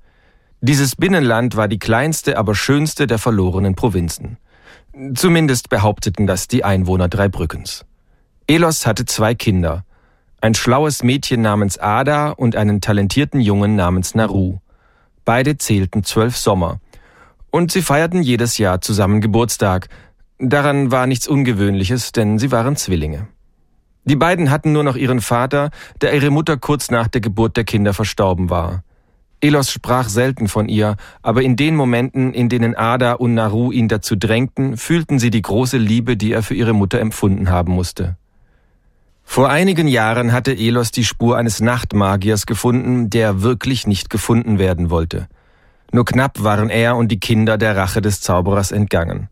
Dieses 0.61 0.95
Binnenland 0.95 1.57
war 1.57 1.67
die 1.67 1.79
kleinste, 1.79 2.37
aber 2.37 2.55
schönste 2.55 3.05
der 3.05 3.17
verlorenen 3.17 3.75
Provinzen. 3.75 4.37
Zumindest 5.15 5.69
behaupteten 5.69 6.27
das 6.27 6.47
die 6.47 6.63
Einwohner 6.63 7.09
Dreibrückens. 7.09 7.85
Elos 8.45 8.85
hatte 8.85 9.05
zwei 9.05 9.33
Kinder, 9.33 9.83
ein 10.41 10.53
schlaues 10.53 11.01
Mädchen 11.01 11.41
namens 11.41 11.77
Ada 11.77 12.29
und 12.29 12.55
einen 12.55 12.81
talentierten 12.81 13.41
Jungen 13.41 13.75
namens 13.75 14.15
Naru. 14.15 14.59
Beide 15.25 15.57
zählten 15.57 16.03
zwölf 16.03 16.35
Sommer. 16.35 16.79
Und 17.51 17.71
sie 17.71 17.81
feierten 17.81 18.21
jedes 18.21 18.57
Jahr 18.57 18.81
zusammen 18.81 19.21
Geburtstag. 19.21 19.89
Daran 20.39 20.91
war 20.91 21.05
nichts 21.05 21.27
Ungewöhnliches, 21.27 22.11
denn 22.11 22.39
sie 22.39 22.51
waren 22.51 22.75
Zwillinge. 22.75 23.27
Die 24.05 24.15
beiden 24.15 24.49
hatten 24.49 24.71
nur 24.71 24.83
noch 24.83 24.95
ihren 24.95 25.21
Vater, 25.21 25.69
der 26.01 26.13
ihre 26.13 26.31
Mutter 26.31 26.57
kurz 26.57 26.89
nach 26.89 27.07
der 27.07 27.21
Geburt 27.21 27.55
der 27.55 27.63
Kinder 27.63 27.93
verstorben 27.93 28.49
war. 28.49 28.83
Elos 29.41 29.71
sprach 29.71 30.07
selten 30.07 30.47
von 30.47 30.69
ihr, 30.69 30.97
aber 31.23 31.41
in 31.41 31.55
den 31.55 31.75
Momenten, 31.75 32.33
in 32.33 32.47
denen 32.47 32.75
Ada 32.75 33.13
und 33.13 33.33
Naru 33.33 33.71
ihn 33.71 33.87
dazu 33.87 34.15
drängten, 34.15 34.77
fühlten 34.77 35.17
sie 35.17 35.31
die 35.31 35.41
große 35.41 35.77
Liebe, 35.77 36.15
die 36.15 36.31
er 36.31 36.43
für 36.43 36.53
ihre 36.53 36.73
Mutter 36.73 36.99
empfunden 36.99 37.49
haben 37.49 37.73
musste. 37.73 38.17
Vor 39.23 39.49
einigen 39.49 39.87
Jahren 39.87 40.31
hatte 40.31 40.51
Elos 40.51 40.91
die 40.91 41.05
Spur 41.05 41.37
eines 41.37 41.59
Nachtmagiers 41.59 42.45
gefunden, 42.45 43.09
der 43.09 43.41
wirklich 43.41 43.87
nicht 43.87 44.09
gefunden 44.09 44.59
werden 44.59 44.89
wollte. 44.89 45.27
Nur 45.91 46.05
knapp 46.05 46.43
waren 46.43 46.69
er 46.69 46.95
und 46.95 47.09
die 47.09 47.19
Kinder 47.19 47.57
der 47.57 47.75
Rache 47.75 48.01
des 48.01 48.21
Zauberers 48.21 48.71
entgangen. 48.71 49.29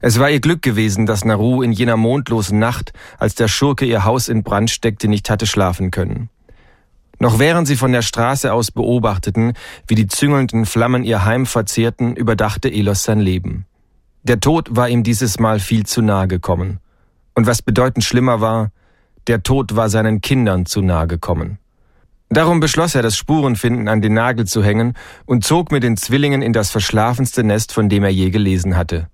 Es 0.00 0.18
war 0.18 0.30
ihr 0.30 0.40
Glück 0.40 0.62
gewesen, 0.62 1.06
dass 1.06 1.24
Naru 1.24 1.62
in 1.62 1.72
jener 1.72 1.96
mondlosen 1.96 2.58
Nacht, 2.58 2.92
als 3.18 3.34
der 3.34 3.48
Schurke 3.48 3.84
ihr 3.84 4.04
Haus 4.04 4.28
in 4.28 4.42
Brand 4.42 4.70
steckte, 4.70 5.08
nicht 5.08 5.28
hatte 5.28 5.46
schlafen 5.46 5.90
können. 5.90 6.30
Noch 7.22 7.38
während 7.38 7.68
sie 7.68 7.76
von 7.76 7.92
der 7.92 8.00
Straße 8.00 8.50
aus 8.50 8.70
beobachteten, 8.70 9.52
wie 9.86 9.94
die 9.94 10.06
züngelnden 10.06 10.64
Flammen 10.64 11.04
ihr 11.04 11.26
Heim 11.26 11.44
verzehrten, 11.44 12.16
überdachte 12.16 12.70
Elos 12.70 13.02
sein 13.02 13.20
Leben. 13.20 13.66
Der 14.22 14.40
Tod 14.40 14.74
war 14.74 14.88
ihm 14.88 15.02
dieses 15.02 15.38
Mal 15.38 15.60
viel 15.60 15.84
zu 15.84 16.00
nahe 16.00 16.28
gekommen. 16.28 16.80
Und 17.34 17.46
was 17.46 17.60
bedeutend 17.60 18.04
schlimmer 18.04 18.40
war, 18.40 18.70
der 19.26 19.42
Tod 19.42 19.76
war 19.76 19.90
seinen 19.90 20.22
Kindern 20.22 20.64
zu 20.64 20.80
nahe 20.80 21.06
gekommen. 21.06 21.58
Darum 22.30 22.58
beschloss 22.58 22.94
er, 22.94 23.02
das 23.02 23.18
Spurenfinden 23.18 23.88
an 23.88 24.00
den 24.00 24.14
Nagel 24.14 24.46
zu 24.46 24.64
hängen 24.64 24.94
und 25.26 25.44
zog 25.44 25.72
mit 25.72 25.82
den 25.82 25.98
Zwillingen 25.98 26.40
in 26.40 26.54
das 26.54 26.70
verschlafenste 26.70 27.44
Nest, 27.44 27.72
von 27.72 27.90
dem 27.90 28.02
er 28.02 28.10
je 28.10 28.30
gelesen 28.30 28.78
hatte. 28.78 29.08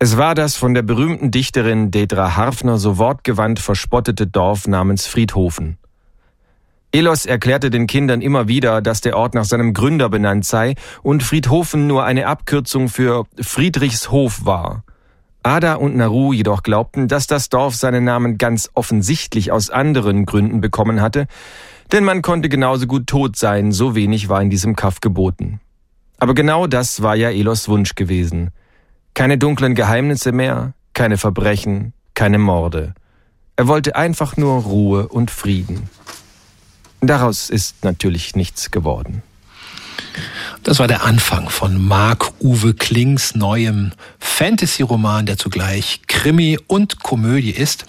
Es 0.00 0.16
war 0.16 0.34
das 0.34 0.56
von 0.56 0.74
der 0.74 0.82
berühmten 0.82 1.30
Dichterin 1.30 1.92
Dedra 1.92 2.36
Harfner 2.36 2.78
so 2.78 2.98
wortgewandt 2.98 3.60
verspottete 3.60 4.26
Dorf 4.26 4.66
namens 4.66 5.06
Friedhofen. 5.06 5.78
Elos 6.90 7.26
erklärte 7.26 7.70
den 7.70 7.86
Kindern 7.86 8.22
immer 8.22 8.48
wieder, 8.48 8.80
dass 8.80 9.00
der 9.00 9.16
Ort 9.16 9.34
nach 9.34 9.44
seinem 9.44 9.74
Gründer 9.74 10.08
benannt 10.08 10.44
sei 10.44 10.74
und 11.02 11.22
Friedhofen 11.22 11.86
nur 11.86 12.04
eine 12.04 12.26
Abkürzung 12.26 12.88
für 12.88 13.26
Friedrichshof 13.40 14.44
war. 14.44 14.84
Ada 15.42 15.74
und 15.74 15.96
Naru 15.96 16.32
jedoch 16.32 16.62
glaubten, 16.62 17.06
dass 17.08 17.26
das 17.26 17.48
Dorf 17.48 17.74
seinen 17.74 18.04
Namen 18.04 18.38
ganz 18.38 18.70
offensichtlich 18.74 19.52
aus 19.52 19.70
anderen 19.70 20.26
Gründen 20.26 20.60
bekommen 20.60 21.00
hatte, 21.00 21.26
Denn 21.92 22.04
man 22.04 22.20
konnte 22.20 22.48
genauso 22.48 22.86
gut 22.86 23.06
tot 23.06 23.36
sein, 23.36 23.72
so 23.72 23.94
wenig 23.94 24.28
war 24.28 24.42
in 24.42 24.50
diesem 24.50 24.76
Kaff 24.76 25.00
geboten. 25.00 25.60
Aber 26.18 26.34
genau 26.34 26.66
das 26.66 27.02
war 27.02 27.16
ja 27.16 27.30
Elos 27.30 27.68
Wunsch 27.68 27.94
gewesen. 27.94 28.50
Keine 29.14 29.38
dunklen 29.38 29.74
Geheimnisse 29.74 30.32
mehr, 30.32 30.74
keine 30.92 31.16
Verbrechen, 31.16 31.94
keine 32.14 32.38
Morde. 32.38 32.94
Er 33.56 33.68
wollte 33.68 33.96
einfach 33.96 34.36
nur 34.36 34.62
Ruhe 34.62 35.08
und 35.08 35.30
Frieden. 35.30 35.88
Daraus 37.00 37.50
ist 37.50 37.84
natürlich 37.84 38.34
nichts 38.34 38.70
geworden. 38.70 39.22
Das 40.64 40.78
war 40.80 40.88
der 40.88 41.04
Anfang 41.04 41.48
von 41.48 41.80
Marc-Uwe 41.86 42.74
Klings 42.74 43.34
neuem 43.34 43.92
Fantasy-Roman, 44.18 45.26
der 45.26 45.38
zugleich 45.38 46.00
Krimi 46.06 46.58
und 46.66 47.02
Komödie 47.02 47.52
ist. 47.52 47.86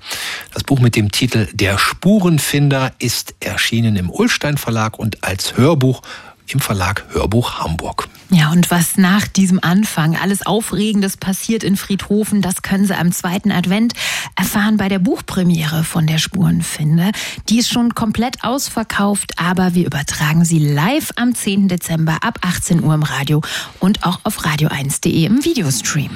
Das 0.53 0.63
Buch 0.63 0.79
mit 0.79 0.95
dem 0.95 1.11
Titel 1.11 1.47
Der 1.53 1.77
Spurenfinder 1.77 2.93
ist 2.99 3.35
erschienen 3.39 3.95
im 3.95 4.09
Ullstein 4.09 4.57
Verlag 4.57 4.99
und 4.99 5.23
als 5.23 5.57
Hörbuch 5.57 6.01
im 6.47 6.59
Verlag 6.59 7.05
Hörbuch 7.11 7.59
Hamburg. 7.59 8.07
Ja, 8.31 8.51
und 8.51 8.69
was 8.69 8.95
nach 8.97 9.27
diesem 9.27 9.59
Anfang 9.63 10.15
alles 10.15 10.45
Aufregendes 10.45 11.17
passiert 11.17 11.63
in 11.63 11.75
Friedhofen, 11.75 12.43
das 12.43 12.61
können 12.61 12.85
Sie 12.85 12.95
am 12.95 13.11
zweiten 13.11 13.51
Advent 13.51 13.93
erfahren 14.35 14.77
bei 14.77 14.87
der 14.87 14.99
Buchpremiere 14.99 15.83
von 15.83 16.05
der 16.05 16.19
Spurenfinde. 16.19 17.11
Die 17.49 17.57
ist 17.57 17.69
schon 17.69 17.95
komplett 17.95 18.43
ausverkauft, 18.43 19.33
aber 19.37 19.73
wir 19.73 19.87
übertragen 19.87 20.45
sie 20.45 20.59
live 20.59 21.09
am 21.15 21.33
10. 21.33 21.69
Dezember 21.69 22.19
ab 22.21 22.37
18 22.41 22.83
Uhr 22.83 22.93
im 22.93 23.01
Radio 23.01 23.41
und 23.79 24.03
auch 24.03 24.19
auf 24.23 24.45
radio1.de 24.45 25.25
im 25.25 25.43
Videostream. 25.43 26.11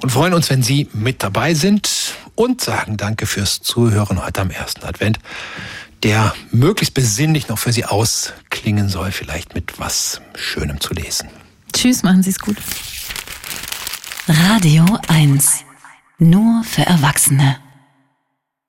Und 0.00 0.10
freuen 0.10 0.34
uns, 0.34 0.50
wenn 0.50 0.64
Sie 0.64 0.88
mit 0.92 1.22
dabei 1.22 1.54
sind 1.54 2.16
und 2.34 2.60
sagen 2.60 2.96
Danke 2.96 3.26
fürs 3.26 3.60
Zuhören 3.60 4.24
heute 4.24 4.40
am 4.40 4.50
ersten 4.50 4.84
Advent 4.84 5.20
der 6.02 6.34
möglichst 6.50 6.94
besinnlich 6.94 7.46
noch 7.46 7.60
für 7.60 7.72
Sie 7.72 7.84
ausklingen 7.84 8.88
soll, 8.88 9.12
vielleicht 9.12 9.54
mit 9.54 9.78
was 9.78 10.20
Schönem 10.34 10.80
zu 10.80 10.94
lesen. 10.94 11.28
Tschüss, 11.72 12.02
machen 12.02 12.22
Sie 12.22 12.30
es 12.30 12.38
gut. 12.38 12.56
Radio 14.28 14.84
1. 15.08 15.64
Nur 16.18 16.62
für 16.64 16.82
Erwachsene. 16.82 17.56